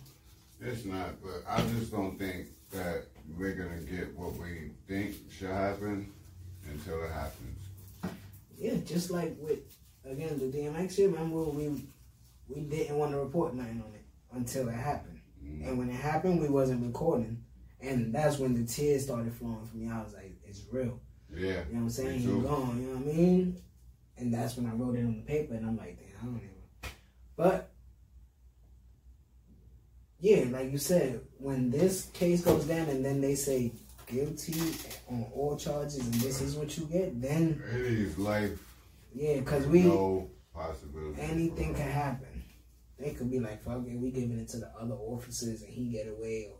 [0.59, 3.03] It's not, but I just don't think that
[3.37, 6.11] we're gonna get what we think should happen
[6.67, 7.59] until it happens.
[8.57, 9.59] Yeah, just like with
[10.03, 11.11] again the DMX shit.
[11.11, 11.83] Remember we
[12.47, 14.03] we didn't want to report nothing on it
[14.35, 15.67] until it happened, Mm.
[15.67, 17.43] and when it happened, we wasn't recording,
[17.81, 19.89] and that's when the tears started flowing for me.
[19.89, 20.99] I was like, it's real.
[21.33, 22.19] Yeah, You know what I'm saying?
[22.19, 22.81] He's gone.
[22.81, 23.61] You know what I mean?
[24.17, 26.35] and that's when I wrote it on the paper, and I'm like, damn, I don't
[26.35, 26.91] even.
[27.37, 27.71] But
[30.19, 33.71] yeah, like you said, when this case goes down, and then they say
[34.07, 34.59] guilty
[35.09, 38.59] on all charges, and this is what you get, then It is life.
[39.15, 41.21] yeah, because we no possibility.
[41.21, 42.43] anything can happen.
[42.97, 45.85] They could be like, fuck it, we giving it to the other officers, and he
[45.85, 46.57] get away, or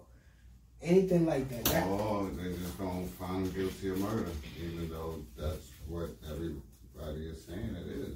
[0.82, 1.66] anything like that.
[1.66, 4.30] that Oh, they just gonna find him guilty of murder,
[4.62, 8.16] even though that's what everybody is saying it is.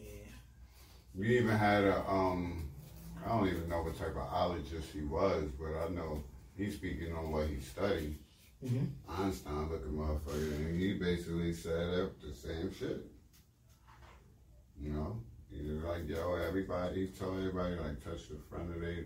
[0.00, 0.06] yeah,
[1.14, 2.68] We even had a um,
[3.24, 6.22] I don't even know what type of ologist he was, but I know
[6.56, 8.16] he's speaking on what he studied.
[8.64, 8.88] Mhm.
[9.08, 13.06] Einstein looking motherfucker, and he basically said up the same shit.
[14.78, 18.80] You know, he was like, yo, everybody, he told everybody like touch the front of
[18.80, 19.04] their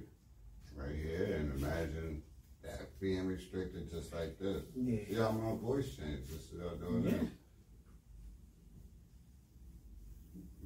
[0.77, 2.23] right here and imagine
[2.65, 4.63] that being restricted just like this.
[4.77, 5.31] yeah.
[5.31, 7.11] My voice changed just doing Yeah.
[7.11, 7.27] that.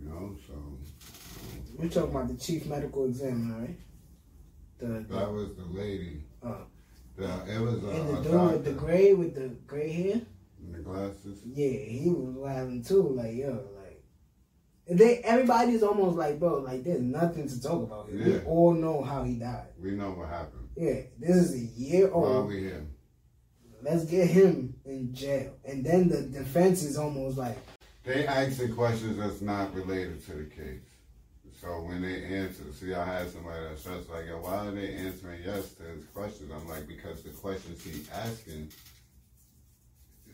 [0.01, 0.55] You know, so
[1.77, 3.79] We're talking about the chief medical examiner, right?
[4.79, 6.23] The, that was the lady.
[6.43, 6.59] Oh.
[7.17, 10.21] The, it was a, and the dude doctor with the gray with the gray hair.
[10.63, 11.41] and the glasses.
[11.45, 13.03] Yeah, he was laughing too.
[13.09, 14.05] Like yo, like
[14.87, 18.25] they everybody's almost like bro, like there's nothing to talk about here.
[18.25, 19.67] We all know how he died.
[19.83, 20.58] We know what happened.
[20.79, 22.49] Yeah, this is a year Why are old.
[22.51, 22.87] we here?
[23.83, 27.59] Let's get him in jail, and then the defense is almost like
[28.05, 30.83] They asking questions that's not related to the case.
[31.61, 34.95] So when they answer, see, I had somebody that says like, yo, why are they
[34.95, 36.53] answering yes to his questions?
[36.55, 38.71] I'm like, because the questions he's asking,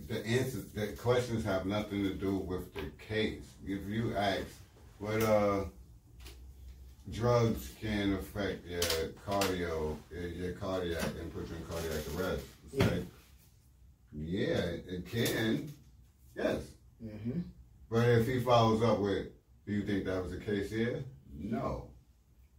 [0.08, 3.44] the answers, the questions have nothing to do with the case.
[3.66, 4.44] If you ask,
[4.98, 5.64] what uh
[7.10, 8.80] drugs can affect your
[9.26, 12.44] cardio, your- cardiac, and put you in cardiac arrest?
[12.66, 12.86] It's Yeah.
[12.86, 13.06] like,
[14.12, 15.72] yeah, it can.
[16.36, 16.62] Yes.
[17.04, 17.40] mm-hmm.
[17.90, 19.28] But if he follows up with,
[19.66, 21.04] do you think that was the case here?
[21.36, 21.90] No.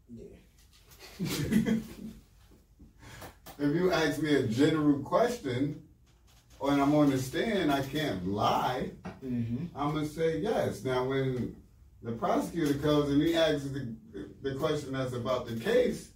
[0.09, 0.25] yeah,
[3.57, 5.81] If you ask me a general question,
[6.61, 8.91] and I'm on the stand, I can't lie.
[9.23, 9.65] mm-hmm.
[9.77, 10.83] I'm gonna say yes.
[10.83, 11.55] Now, when
[12.05, 13.95] the prosecutor comes and he asks the,
[14.43, 16.09] the question that's about the case,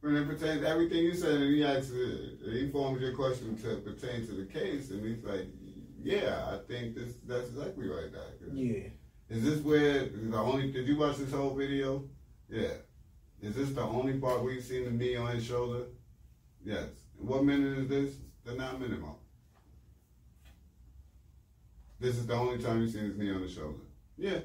[0.00, 3.56] when it pertains to everything you said, and he asks, uh, he forms your question
[3.58, 5.46] to pertain to the case, and he's like,
[6.00, 8.10] yeah, I think this that's exactly right.
[8.52, 8.90] Yeah.
[9.28, 10.70] Is this where the only?
[10.70, 12.04] Did you watch this whole video?
[12.48, 12.74] Yeah.
[13.42, 15.86] Is this the only part where you seen the knee on his shoulder?
[16.64, 16.90] Yes.
[17.16, 18.14] What minute is this?
[18.44, 19.16] The nine minute mark.
[21.98, 23.80] This is the only time you've seen his knee on the shoulder.
[24.16, 24.38] Yeah.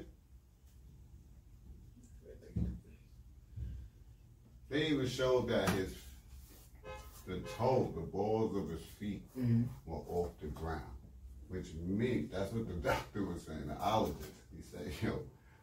[4.74, 5.94] They even showed that his
[7.28, 9.62] the toe, the balls of his feet Mm-hmm.
[9.86, 10.82] were off the ground,
[11.48, 14.32] which meant that's what the doctor was saying, the ologist.
[14.50, 15.20] He said, yo,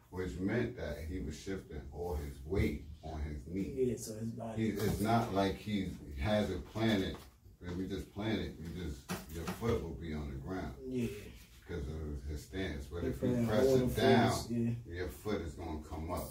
[0.08, 3.74] which meant that he was shifting all his weight on his knee.
[3.76, 4.62] Yeah, so his body.
[4.62, 5.90] He, it's not like he
[6.22, 7.14] has it planted.
[7.60, 8.98] If we just plant it, you just
[9.34, 11.06] your foot will be on the ground yeah.
[11.68, 12.86] because of his stance.
[12.86, 14.32] But if you press it down,
[14.88, 14.94] Yeah.
[14.96, 16.30] your foot is gonna come up.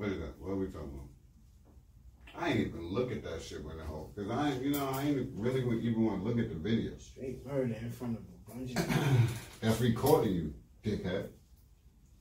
[0.00, 0.40] What is that?
[0.40, 2.42] What are we talking about?
[2.42, 4.88] I ain't even look at that shit when the whole, cause I ain't, you know,
[4.88, 6.92] I ain't really even want to look at the video.
[6.96, 9.04] Straight murder in front of a bunch of people
[9.60, 11.28] That's recording you, dickhead.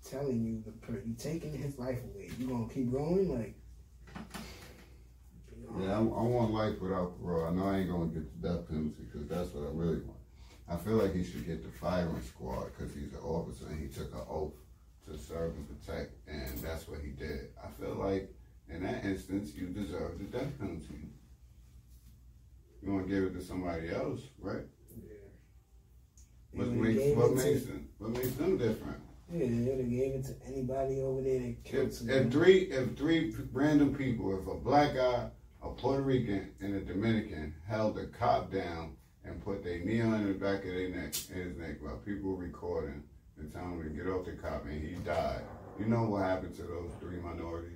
[0.06, 2.30] telling you the per you taking his life away.
[2.38, 3.30] You gonna keep going?
[3.30, 3.56] Like
[5.80, 7.46] Yeah, I, I want life without parole.
[7.46, 10.20] I know I ain't gonna get the death penalty because that's what I really want.
[10.68, 13.88] I feel like he should get the firing squad because he's an officer and he
[13.88, 14.52] took an oath
[15.12, 17.50] to serve and protect, and that's what he did.
[17.64, 18.34] I feel like
[18.70, 21.10] in that instance, you deserve the death penalty.
[22.82, 24.64] You want to give it to somebody else, right?
[26.52, 29.02] What makes what makes them what makes them different?
[29.32, 32.62] Yeah, they would have gave it to anybody over there that killed If, if three
[32.62, 35.30] if three random people, if a black guy,
[35.62, 40.28] a Puerto Rican, and a Dominican held a cop down and put their knee on
[40.28, 43.04] the back of their neck, his neck, while people were recording
[43.40, 45.42] and telling him to get off the cop, and he died.
[45.80, 47.76] You know what happened to those three minorities?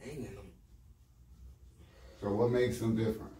[0.00, 0.50] hanging them.
[2.20, 3.32] So what makes them different?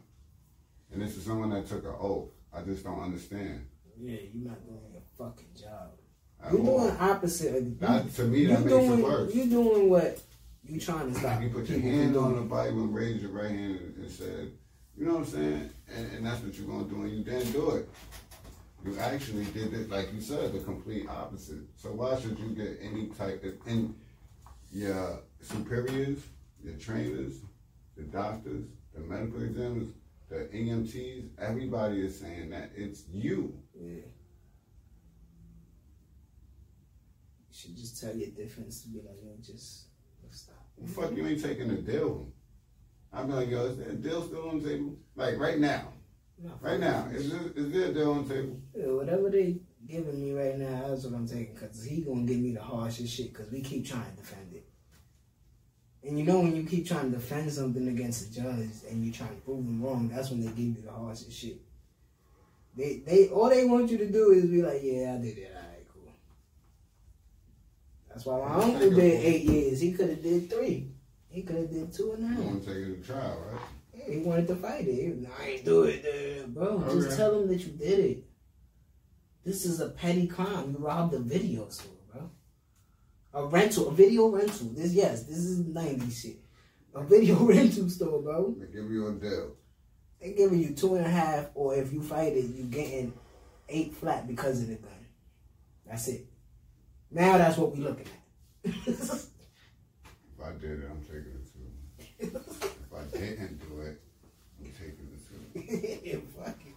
[0.92, 2.30] And this is someone that took an oath.
[2.52, 3.66] I just don't understand.
[3.96, 5.92] Yeah, you're not doing your fucking job.
[6.44, 6.80] at You're all.
[6.88, 7.56] doing opposite.
[7.56, 9.34] Of, That- to me, that makes doing, it worse.
[9.34, 10.20] You're doing what
[10.64, 11.40] you're trying to stop.
[11.42, 12.42] You put your hand on the.
[12.42, 14.50] Bible and raise your right hand and, and said,
[14.96, 15.70] you know what I'm saying?
[15.94, 17.88] And, and that's what you're going to do, and you didn't do it.
[18.84, 21.62] You actually did it, like you said, the complete opposite.
[21.76, 23.94] So why should you get any type of, and
[24.70, 26.20] your superiors,
[26.62, 27.40] your trainers,
[27.96, 29.88] the doctors, the medical examiners,
[30.28, 33.58] the EMTs, everybody is saying that it's you.
[33.74, 34.02] Yeah.
[37.48, 39.86] You should just tell your difference to be like, yo, just
[40.30, 40.54] stop.
[40.76, 42.28] Well, fuck, you ain't taking a deal.
[43.12, 44.96] I'm like, yo, is a deal still on the table?
[45.16, 45.88] Like right now.
[46.42, 47.06] No, Right now.
[47.12, 48.60] Is there, is there a on the table?
[48.74, 49.58] Yeah, whatever they
[49.88, 51.56] giving me right now, that's what I'm taking.
[51.56, 53.34] Cause he gonna give me the harshest shit.
[53.34, 54.64] Cause we keep trying to defend it.
[56.04, 59.12] And you know when you keep trying to defend something against a judge and you
[59.12, 61.60] trying to prove them wrong, that's when they give you the harshest shit.
[62.76, 65.52] They they all they want you to do is be like, yeah, I did it.
[65.52, 66.12] All right, cool.
[68.08, 69.80] That's why my uncle did eight years.
[69.80, 70.92] He could have did three.
[71.28, 72.44] He could have did two and a You half.
[72.44, 73.60] want to take it to trial, right?
[74.08, 74.94] Yeah, he wanted to fight it.
[74.94, 76.66] He was, "Nah, I ain't do it, uh, bro.
[76.66, 76.94] Okay.
[76.94, 78.24] Just tell him that you did it.
[79.44, 80.72] This is a petty crime.
[80.72, 82.30] You robbed a video store, bro.
[83.34, 84.68] A rental, a video rental.
[84.68, 86.38] This yes, this is '90s shit.
[86.94, 88.54] A video rental store, bro.
[88.58, 89.56] They give you a deal.
[90.20, 93.12] They giving you two and a half, or if you fight it, you getting
[93.68, 94.90] eight flat because of the gun.
[95.86, 96.26] That's it.
[97.10, 98.06] Now that's what we looking
[98.64, 98.74] at.
[100.38, 101.68] If I did it, I'm taking it too.
[102.20, 104.00] If I didn't do it,
[104.60, 106.08] I'm taking it too.
[106.08, 106.74] yeah, fuck it.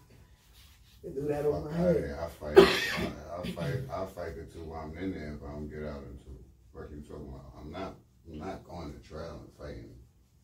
[1.03, 2.17] They do that on my head.
[2.19, 2.57] I fight.
[2.57, 3.75] I, I'll fight.
[3.93, 6.31] I'll fight the two while I'm in there if I don't get out into
[6.73, 7.53] what you talking about.
[7.59, 7.95] I'm not.
[8.29, 9.95] I'm not going to trial and fighting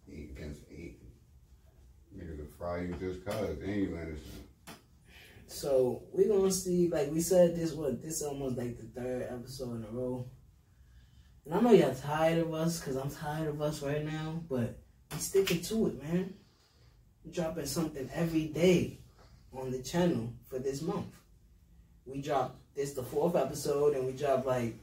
[0.07, 1.01] against eight.
[2.15, 4.47] Niggas will fry you just cause they ain't you innocent.
[5.47, 9.77] So we're gonna see, like we said, this what this almost like the third episode
[9.77, 10.27] in a row.
[11.45, 14.79] And I know y'all tired of us, cause I'm tired of us right now, but
[15.11, 16.33] we sticking to it, man.
[17.31, 18.99] dropping something every day
[19.53, 21.07] on the channel for this month.
[22.05, 24.75] We dropped this the fourth episode, and we dropped like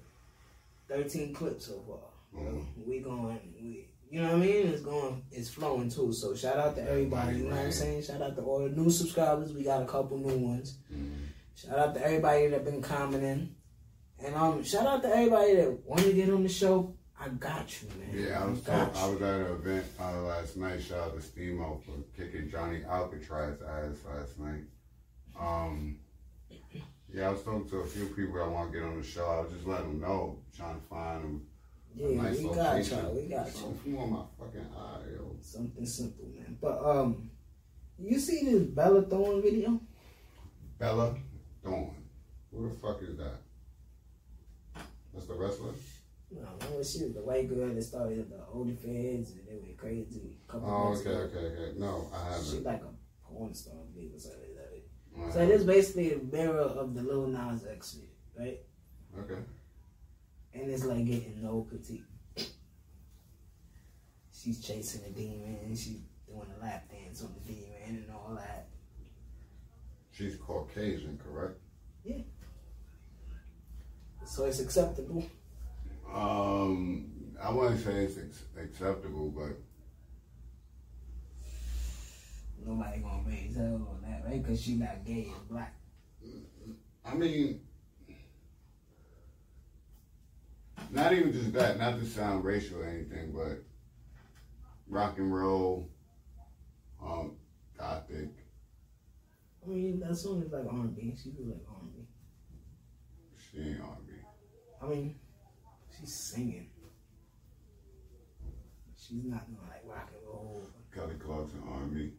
[0.88, 2.40] 13 clips so far.
[2.42, 2.64] Mhm.
[2.86, 4.66] We going, we, you know what I mean?
[4.68, 6.12] It's going, it's flowing too.
[6.12, 7.38] So shout out to everybody.
[7.38, 8.02] You know what I'm saying?
[8.02, 9.52] Shout out to all the new subscribers.
[9.52, 10.76] We got a couple new ones.
[10.92, 11.14] Mhm.
[11.56, 13.54] Shout out to everybody that been commenting.
[14.18, 16.94] And um, shout out to everybody that want to get on the show.
[17.24, 18.26] I got you, man.
[18.28, 20.82] Yeah, I was I was at an event uh, last night.
[20.82, 24.64] Shout out to Steamo for kicking Johnny Alcatraz ass last night.
[25.40, 25.96] Um,
[27.10, 29.24] yeah, I was talking to a few people that want to get on the show.
[29.24, 31.46] I was just letting them know, trying to find them
[31.94, 33.14] Yeah, a nice we got y'all.
[33.14, 33.52] We got you.
[33.52, 35.36] Something on my fucking eye, yo.
[35.40, 36.58] Something simple, man.
[36.60, 37.30] But um,
[37.98, 39.80] you see this Bella Thorne video?
[40.78, 41.14] Bella
[41.62, 41.94] Thorne.
[42.52, 43.38] Who the fuck is that?
[45.14, 45.72] That's the wrestler?
[46.34, 50.52] No, she was the white girl that started the OnlyFans and they went crazy a
[50.52, 51.18] couple Oh, okay, ago.
[51.20, 51.78] okay, okay.
[51.78, 52.44] No, I haven't.
[52.44, 55.28] She's like a porn star, I believe, or something like that.
[55.28, 58.08] I So it is basically a mirror of the Lil Nas X shit,
[58.38, 58.58] right?
[59.18, 59.40] Okay.
[60.54, 62.04] And it's like getting no critique.
[64.32, 65.58] She's chasing a demon.
[65.64, 68.66] and She's doing a lap dance on the demon and all that.
[70.10, 71.58] She's Caucasian, correct?
[72.04, 72.18] Yeah.
[74.26, 75.24] So it's acceptable.
[76.14, 79.56] Um, I wouldn't say it's ex- acceptable, but
[82.64, 84.42] Nobody gonna raise hell on that, right?
[84.42, 85.74] Because she not gay and black.
[87.04, 87.60] I mean,
[90.90, 93.62] not even just that, not to sound racial or anything, but
[94.88, 95.90] rock and roll,
[97.02, 97.36] um,
[97.76, 98.30] gothic.
[99.62, 101.14] I mean, that song is like R&B.
[101.22, 102.06] She was like R&B.
[103.50, 104.12] She ain't R&B.
[104.80, 105.16] I mean,
[106.04, 106.68] she's singing.
[108.96, 110.62] She's not doing like rock and roll
[110.94, 112.12] Kelly Clarkson R&B.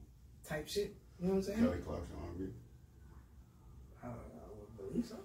[0.48, 0.95] type shit.
[1.20, 1.60] You know what I'm saying?
[1.60, 2.45] Kelly Clarkson R&B.
[4.03, 5.16] I, I would believe so.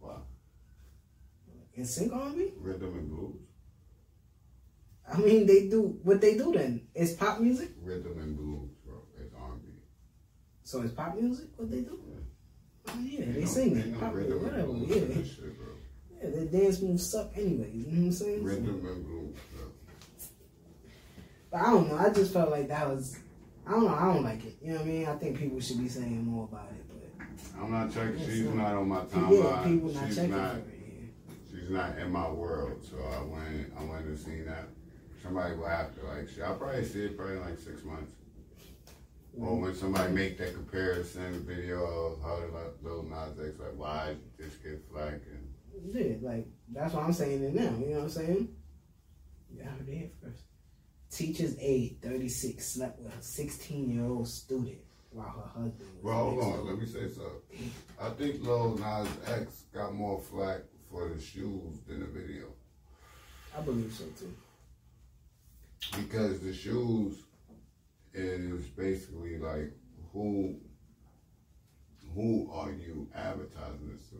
[0.00, 0.22] Wow.
[1.78, 2.52] NSYNC R&B?
[2.58, 3.36] Rhythm and blues.
[5.12, 6.52] I mean, they do what they do.
[6.52, 7.70] Then it's pop music.
[7.82, 9.02] Rhythm and blues, bro.
[9.18, 9.68] It's R&B.
[10.62, 11.48] So it's pop music.
[11.56, 12.00] What they do?
[12.08, 12.92] Yeah.
[12.94, 14.00] Oh, yeah, they no- sing it.
[14.00, 14.66] Pop rhythm and whatever.
[14.68, 15.66] blues Yeah, shit, bro.
[16.22, 16.30] Yeah.
[16.30, 17.74] Their dance moves suck anyways.
[17.74, 18.44] You know what I'm saying?
[18.44, 19.36] Rhythm and blues.
[21.50, 21.96] But I don't know.
[21.98, 23.18] I just felt like that was.
[23.66, 23.94] I don't know.
[23.94, 24.56] I don't like it.
[24.62, 25.06] You know what I mean?
[25.06, 26.84] I think people should be saying more about it.
[26.88, 28.18] But I'm not checking.
[28.24, 29.64] She's so- not on my yeah, timeline.
[29.64, 30.56] people not She's checking not.
[30.56, 30.64] it.
[30.68, 31.58] Yeah.
[31.60, 34.68] she's not in my world, so I went I went to see that.
[35.22, 38.12] Somebody will have to like I'll probably see it probably in like six months.
[39.38, 44.16] Or when somebody make that comparison video of how the Lil Nas X like why
[44.38, 45.24] this get flagged
[45.82, 47.76] and Yeah, like that's why I'm saying it now.
[47.78, 48.48] You know what I'm saying?
[49.52, 50.44] You heard it here first.
[51.10, 54.78] Teacher's aide, 36, slept with a 16 year old student
[55.10, 56.04] while her husband was.
[56.04, 57.72] Well hold on, let me say something.
[58.00, 62.46] I think Lil Nas X got more flack for the shoes than the video.
[63.56, 64.32] I believe so too.
[65.96, 67.22] Because the shoes
[68.14, 69.72] is basically like
[70.12, 70.56] who
[72.14, 74.16] who are you advertising this to?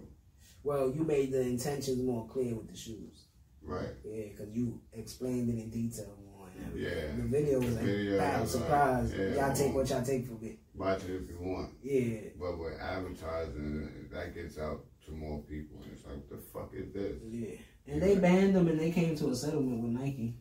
[0.62, 3.26] Well, you made the intentions more clear with the shoes.
[3.62, 3.88] Right.
[4.04, 6.48] Yeah, because you explained it in detail more.
[6.58, 6.78] And.
[6.78, 7.14] Yeah.
[7.16, 9.14] The video was like, Video like, surprise.
[9.16, 10.58] yeah, y'all take what y'all take from it.
[10.74, 11.70] Watch it if you want.
[11.82, 12.30] Yeah.
[12.38, 15.80] But with advertising, that gets out to more people.
[15.82, 17.16] And it's like, the fuck is this?
[17.30, 17.56] Yeah.
[17.86, 20.36] And they banned them and they came to a settlement with Nike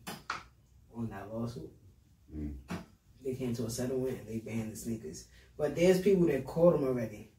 [0.96, 1.70] on that lawsuit.
[2.34, 2.54] Mm.
[3.24, 5.26] They came to a settlement and they banned the sneakers.
[5.56, 7.29] But there's people that caught them already.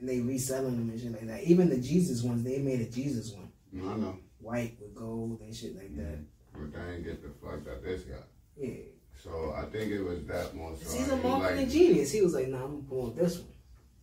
[0.00, 1.44] And they reselling them and shit like that.
[1.44, 3.50] Even the Jesus ones, they made a Jesus one.
[3.72, 4.18] No, I know.
[4.40, 6.18] White with gold and shit like that.
[6.52, 8.24] But they ain't get the fuck that this got.
[8.56, 8.74] Yeah.
[9.22, 10.96] So I think it was that more so.
[10.96, 12.10] He's a marketing like- genius.
[12.10, 13.48] He was like, nah, I'm gonna this one.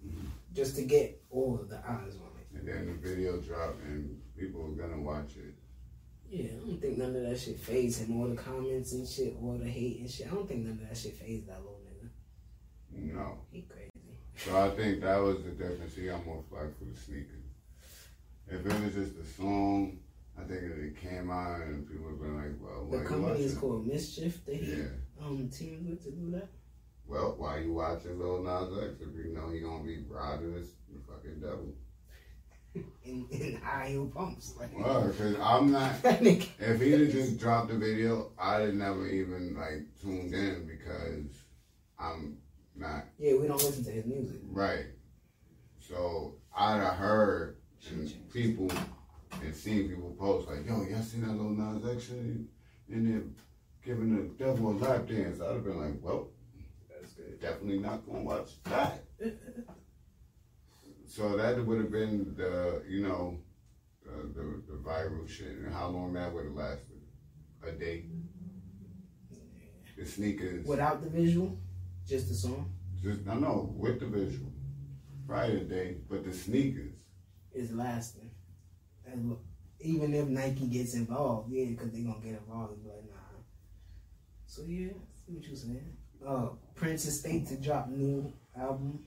[0.05, 0.27] Mm-hmm.
[0.53, 2.59] Just to get all of the eyes on it.
[2.59, 5.55] And then the video dropped and people were gonna watch it.
[6.29, 8.19] Yeah, I don't think none of that shit phased him.
[8.19, 10.27] All the comments and shit, all the hate and shit.
[10.27, 13.13] I don't think none of that shit phased that little nigga.
[13.15, 13.39] No.
[13.49, 13.86] He crazy.
[14.37, 15.95] So I think that was the difference.
[15.95, 17.43] He got more flack for the sneakers.
[18.47, 19.99] If it was just a song,
[20.39, 23.43] I think it came out and people would have been like, well, why The company
[23.43, 24.45] is called MSCHF.
[24.45, 25.25] They Yeah.
[25.25, 26.47] um teamed with to do that.
[27.07, 30.69] Well, why you watching Lil Nas X if you know he gonna be riding this
[31.07, 31.73] fucking devil?
[33.03, 34.53] In, in high heel pumps.
[34.59, 35.95] Like, Well, because I'm not.
[36.03, 41.33] If he'd have just dropped the video, I'd have never even like tuned in because
[41.97, 42.37] I'm
[42.79, 44.39] not Yeah, we don't listen to his music.
[44.49, 44.85] right.
[45.79, 47.57] So I'd have heard
[47.91, 48.69] and people
[49.41, 52.47] and seen people post like, "Yo, y'all seen that Lil Nas X shit in
[52.89, 53.23] there
[53.85, 56.29] giving the devil a lap dance?" I'd have been like, "Well,
[56.89, 57.39] That's good.
[57.39, 59.03] definitely not gonna watch that."
[61.07, 63.37] so that would have been the you know
[64.03, 67.01] the, the the viral shit and how long that would have lasted
[67.65, 68.05] a day.
[68.09, 70.01] Mm-hmm.
[70.01, 71.57] The sneakers, Without the visual,
[72.07, 72.71] just the song
[73.01, 74.51] just no no with the visual,
[75.27, 76.95] Friday day, but the sneakers.
[77.53, 78.31] is lasting.
[79.05, 79.41] And look,
[79.79, 82.83] even if Nike gets involved, yeah, because they gonna get involved.
[82.83, 83.39] But nah.
[84.45, 85.97] So yeah, I see what you saying.
[86.25, 89.05] Uh, Prince Estate to drop new album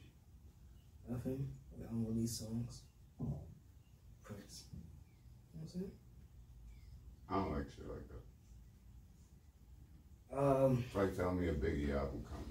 [1.12, 2.82] of him with unreleased songs.
[4.22, 4.64] Prince.
[4.72, 5.90] You know what I'm saying?
[7.28, 8.08] I don't like shit like
[10.30, 10.38] that.
[10.38, 12.49] Um, It's like telling me a Biggie album coming.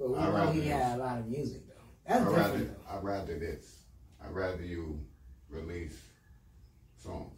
[0.00, 0.72] But we I'd know rather he this.
[0.72, 1.74] had a lot of music though.
[2.08, 3.00] That's I'd rather, though.
[3.02, 3.76] Rather this.
[4.24, 5.00] I'd rather you
[5.48, 5.98] release
[6.96, 7.34] songs.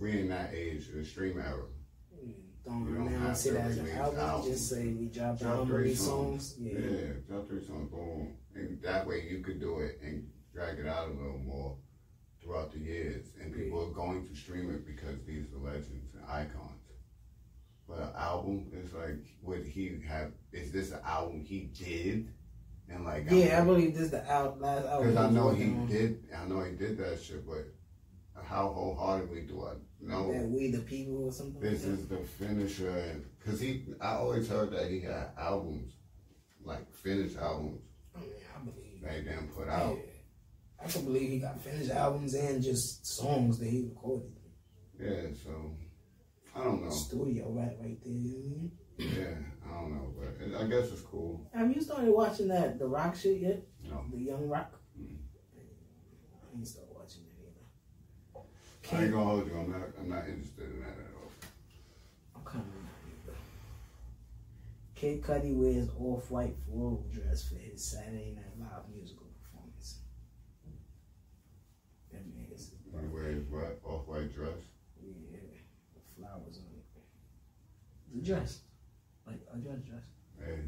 [0.00, 1.64] We in that age, the stream era.
[2.64, 4.50] Don't You don't announce it as an album.
[4.50, 6.54] Just say we dropped Drop three songs.
[6.54, 6.58] songs.
[6.58, 7.12] Yeah, Yeah.
[7.28, 8.36] drop three songs, boom.
[8.54, 11.76] And that way you could do it and drag it out a little more
[12.42, 13.26] throughout the years.
[13.40, 16.75] And people are going to stream it because these are legends and icons.
[17.88, 22.32] But an album It's like, would he have, is this an album he did?
[22.88, 25.08] And like, Yeah, I believe this is the out last album.
[25.10, 25.86] Because I know he on.
[25.86, 27.66] did, I know he did that shit, but
[28.44, 31.60] how wholeheartedly do I know That we the people or something.
[31.60, 33.20] this like is the finisher?
[33.38, 35.92] Because he, I always heard that he had albums,
[36.64, 37.80] like finished albums.
[38.16, 39.16] Oh, I mean, I believe.
[39.16, 39.76] he didn't put Yeah.
[39.82, 39.98] out.
[40.84, 44.32] I can believe he got finished albums and just songs that he recorded.
[45.00, 45.72] Yeah, so
[46.56, 46.90] I don't know.
[46.90, 48.70] Studio right, right there.
[48.98, 49.36] Yeah,
[49.68, 51.48] I don't know, but it, I guess it's cool.
[51.54, 53.62] Have you started watching that The Rock shit yet?
[53.84, 54.04] No.
[54.10, 54.72] The Young Rock.
[54.98, 55.16] Mm.
[55.54, 58.96] I ain't started watching it either.
[58.96, 59.58] I ain't gonna hold you.
[59.58, 59.82] I'm not.
[59.98, 61.30] I'm not interested in that at all.
[62.36, 62.72] I'm kind of
[63.26, 63.36] not.
[64.94, 69.98] Kid Cudi wears off-white floral dress for his Saturday Night Live musical performance.
[72.10, 74.56] That nigga's He wears what off white dress.
[75.02, 75.36] yeah,
[75.94, 76.84] with flowers on it.
[78.16, 78.60] The dress,
[79.26, 80.04] like a dress dress.
[80.42, 80.60] Hey,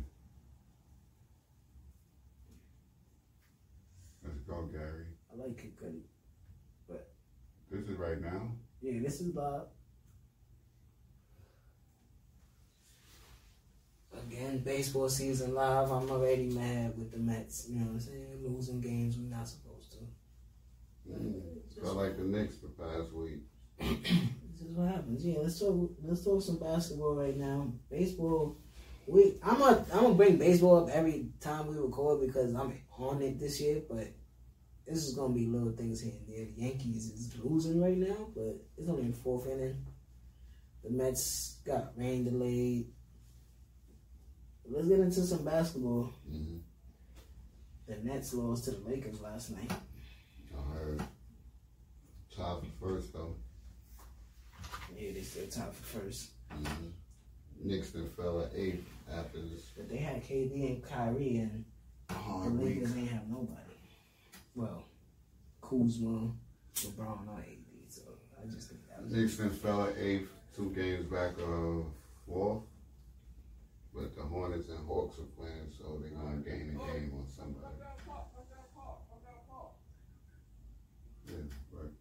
[4.23, 5.07] let's go, Gary.
[5.33, 6.03] I like Kid Cudi.
[6.87, 7.09] But.
[7.70, 8.51] This is right now.
[8.83, 9.69] Yeah, this is Bob.
[14.12, 15.91] Again, baseball season live.
[15.91, 17.66] I'm already mad with the Mets.
[17.70, 18.27] You know what I'm saying?
[18.43, 19.99] Losing games we're not supposed to.
[21.11, 21.41] Mm.
[21.83, 23.41] Felt like the Knicks the past week.
[24.69, 25.24] Is what happens.
[25.24, 25.90] Yeah, let's talk.
[26.03, 27.73] Let's talk some basketball right now.
[27.90, 28.59] Baseball.
[29.07, 33.23] We I'm gonna I'm gonna bring baseball up every time we record because I'm on
[33.23, 33.81] it this year.
[33.89, 34.09] But
[34.86, 36.45] this is gonna be little things here and there.
[36.45, 39.86] The Yankees is losing right now, but it's only in fourth inning.
[40.85, 42.89] The Mets got rain delayed.
[44.69, 46.12] Let's get into some basketball.
[46.31, 46.59] Mm-hmm.
[47.86, 49.73] The Nets lost to the Lakers last night.
[50.55, 51.03] I heard.
[52.36, 53.36] Top first though.
[54.99, 57.69] Yeah, they still tied for 1st Mm-hmm.
[57.69, 61.65] Then fell at eighth after this But they had KD and Kyrie, and
[62.09, 62.65] the.
[62.65, 63.77] Lakers ain't have nobody.
[64.55, 64.85] Well,
[65.61, 66.33] Kuzma,
[66.77, 67.91] LeBron, not AD.
[67.91, 68.03] So
[68.41, 69.37] I just think that was.
[69.37, 71.85] Then fell at eighth, two games back of
[72.27, 72.62] fourth.
[73.95, 77.66] But the Hornets and Hawks are playing, so they're gonna gain a game on somebody.
[81.27, 81.37] Yeah,
[81.75, 81.93] right.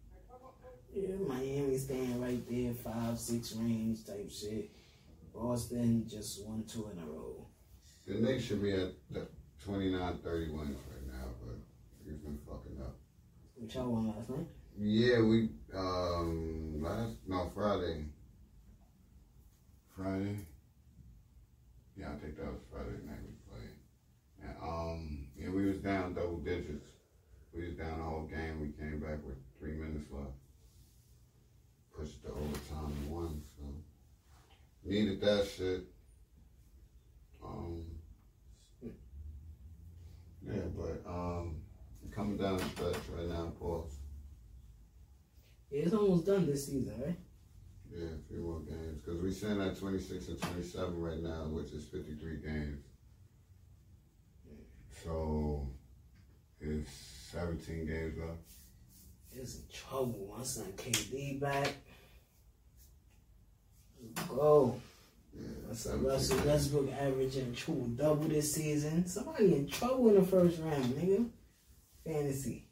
[0.97, 4.71] Yeah, Miami staying right there, five, six range type shit.
[5.31, 7.45] Boston just won two in a row.
[8.07, 9.27] The Knicks should be at the
[9.63, 11.57] 29 30 wins right now, but
[12.03, 12.95] he's been fucking up.
[13.55, 14.47] Which y'all won last night.
[14.79, 18.05] Yeah, we um last no Friday.
[19.95, 20.39] Friday.
[21.95, 23.77] Yeah, I think that was Friday night we played.
[24.41, 26.87] And um yeah, we was down double digits.
[27.53, 28.61] We was down the whole game.
[28.61, 30.31] We came back with three minutes left.
[31.97, 33.63] Pushed to overtime and won, so
[34.83, 35.83] needed that shit.
[37.43, 37.85] Um
[40.45, 41.55] Yeah, but um
[42.11, 43.95] coming down the stretch right now, pause.
[45.71, 47.17] Yeah, it's almost done this season, right?
[47.93, 49.01] Yeah, a few more games.
[49.03, 52.83] Because we're sitting at 26 and 27 right now, which is 53 games.
[55.03, 55.67] So,
[56.59, 56.89] it's
[57.31, 58.39] 17 games left.
[59.31, 60.33] It's in trouble.
[60.35, 61.73] My son KD back.
[64.29, 64.79] Go.
[65.33, 66.39] Yeah, son 17 Russell.
[66.45, 69.05] Westbrook averaging triple double this season.
[69.07, 71.29] Somebody in trouble in the first round, nigga.
[72.05, 72.67] Fantasy.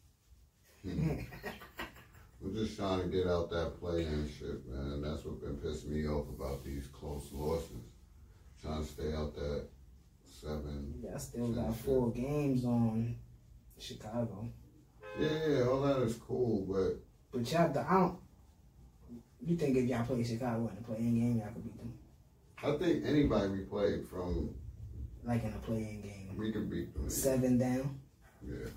[0.84, 1.20] Hmm.
[2.42, 5.02] We're just trying to get out that play-in shit, man.
[5.02, 7.90] That's what been pissing me off about these close losses.
[8.62, 9.68] Trying to stay out that
[10.42, 11.04] seven.
[11.14, 13.16] I still got four games on
[13.80, 14.48] Chicago.
[15.20, 17.00] Yeah, yeah, all that is cool, but
[17.32, 18.20] But y'all, I don't.
[19.46, 21.94] You think if y'all play Chicago in the play-in game, y'all could beat them?
[22.64, 24.56] I think anybody we played from,
[25.24, 26.36] Like in a play-in game.
[26.38, 27.10] we could beat them.
[27.10, 28.00] Seven down.
[28.46, 28.68] Yeah.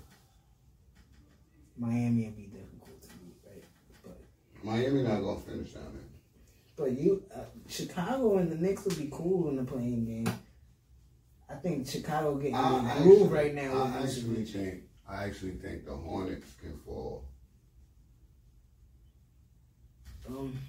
[1.77, 3.63] Miami would be difficult to beat, right?
[4.03, 4.17] But
[4.63, 6.03] Miami not gonna finish down there.
[6.75, 10.33] but you, uh, Chicago and the Knicks would be cool in the play-in game.
[11.49, 13.73] I think Chicago getting I actually- right now.
[13.83, 17.23] I actually think I actually think the Hornets can fall.
[20.29, 20.59] Um,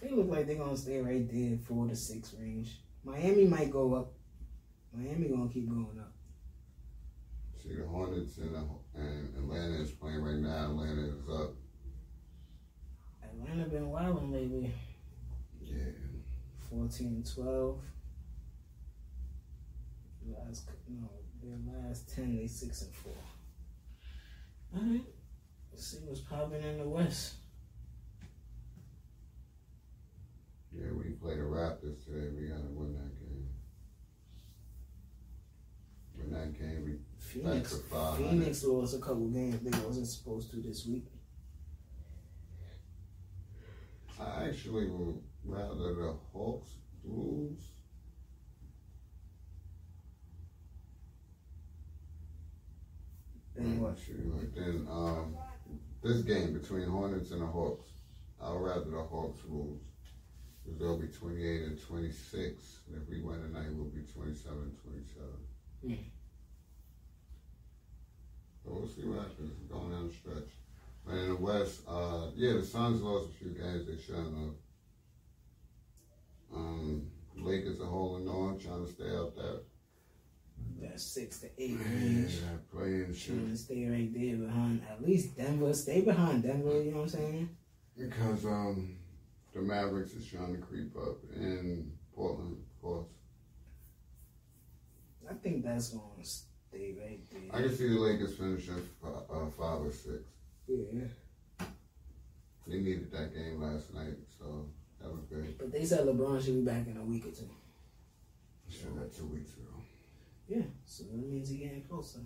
[0.00, 2.78] they look like they're gonna stay right there, four to six range.
[3.04, 4.12] Miami might go up.
[4.92, 6.12] Miami gonna keep going up.
[7.60, 8.64] See the Hornets and, the,
[9.00, 10.70] and Atlanta is playing right now.
[10.70, 11.54] Atlanta is up.
[13.22, 14.72] Atlanta been wilding lately.
[15.60, 15.90] Yeah.
[16.70, 17.80] 14 and 12.
[20.26, 21.08] Last no,
[21.42, 23.12] their last 10 they 6 and 4.
[24.76, 25.04] Alright.
[25.72, 27.34] Let's see what's popping in the West.
[30.76, 32.28] Yeah, we play the Raptors today.
[32.34, 33.48] We gotta win that game.
[36.16, 36.84] Win that game.
[36.84, 38.30] We Phoenix Back to 500.
[38.30, 41.06] Phoenix lost a couple games they wasn't supposed to this week.
[44.20, 46.70] I actually would rather the Hawks
[47.04, 47.60] lose.
[53.54, 53.98] Then what?
[53.98, 55.36] Like then, um,
[56.02, 57.90] this game between Hornets and the Hawks,
[58.42, 59.80] I'd rather the Hawks lose.
[60.64, 62.78] Because they'll be 28 and 26.
[62.88, 65.28] And if we win tonight, we'll be 27 and 27.
[65.86, 65.94] Hmm.
[68.64, 70.50] So we'll see what happens going down the stretch.
[71.06, 74.54] But in the West, uh, yeah, the Suns lost a few games they shouldn't have.
[76.54, 79.60] Um, Lakers are holding on, trying to stay out there.
[80.80, 82.34] That 6 to 8 range.
[82.36, 83.34] Yeah, play-in shit.
[83.34, 85.74] Trying to stay right there behind at least Denver.
[85.74, 87.48] Stay behind Denver, you know what I'm saying?
[87.98, 88.96] Because um,
[89.54, 93.06] the Mavericks is trying to creep up in Portland, of course.
[95.30, 97.40] I think that's gonna stay right there.
[97.52, 100.22] I can see the Lakers finishing uh, five or six.
[100.68, 101.04] Yeah.
[102.66, 104.66] They needed that game last night, so
[105.00, 105.58] that was great.
[105.58, 107.48] But they said LeBron should be back in a week or two.
[108.68, 109.70] Should that two weeks ago.
[110.48, 112.20] Yeah, so that means he getting closer.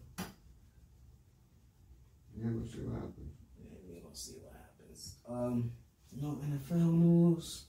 [2.37, 3.35] Yeah, we'll see what happens.
[3.61, 5.17] Yeah, we're gonna see what happens.
[5.29, 5.73] Um,
[6.17, 7.65] no NFL news.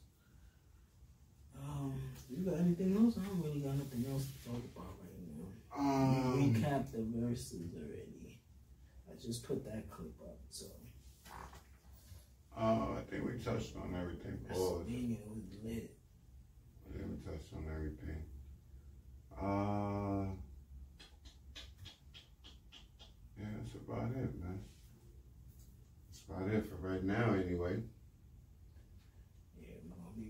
[1.61, 1.94] Um,
[2.30, 3.18] you got anything else?
[3.18, 5.78] I don't really got nothing else to talk about right now.
[5.78, 8.40] Um, we recapped the verses already.
[9.10, 10.66] I just put that clip up, so
[12.60, 14.38] uh, I think we touched on everything.
[14.49, 14.84] Pause.
[14.90, 15.95] it was lit.
[16.86, 18.22] I think we touched on everything.
[19.41, 20.26] Uh,
[23.40, 24.60] yeah, that's about it, man.
[26.10, 27.82] That's about it for right now, anyway.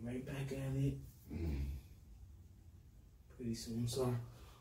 [0.04, 0.98] Right back at it.
[1.34, 1.66] Mm.
[3.36, 3.88] Pretty soon.
[3.88, 4.14] So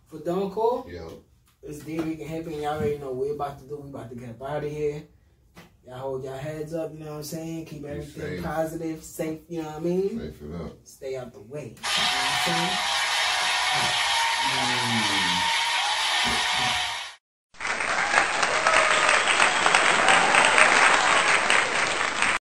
[0.07, 1.23] for Don Core, Yo,
[1.63, 3.77] it's Dricanhippie, and y'all already know what we about to do.
[3.77, 5.03] We about to get up out of here.
[5.87, 7.65] Y'all hold y'all heads up, you know what I'm saying?
[7.65, 8.45] Keep everything safe.
[8.45, 10.19] positive, safe, you know what I mean?
[10.19, 10.73] safe it up.
[10.85, 11.63] Stay out the way.
[11.63, 12.98] You know what I'm saying?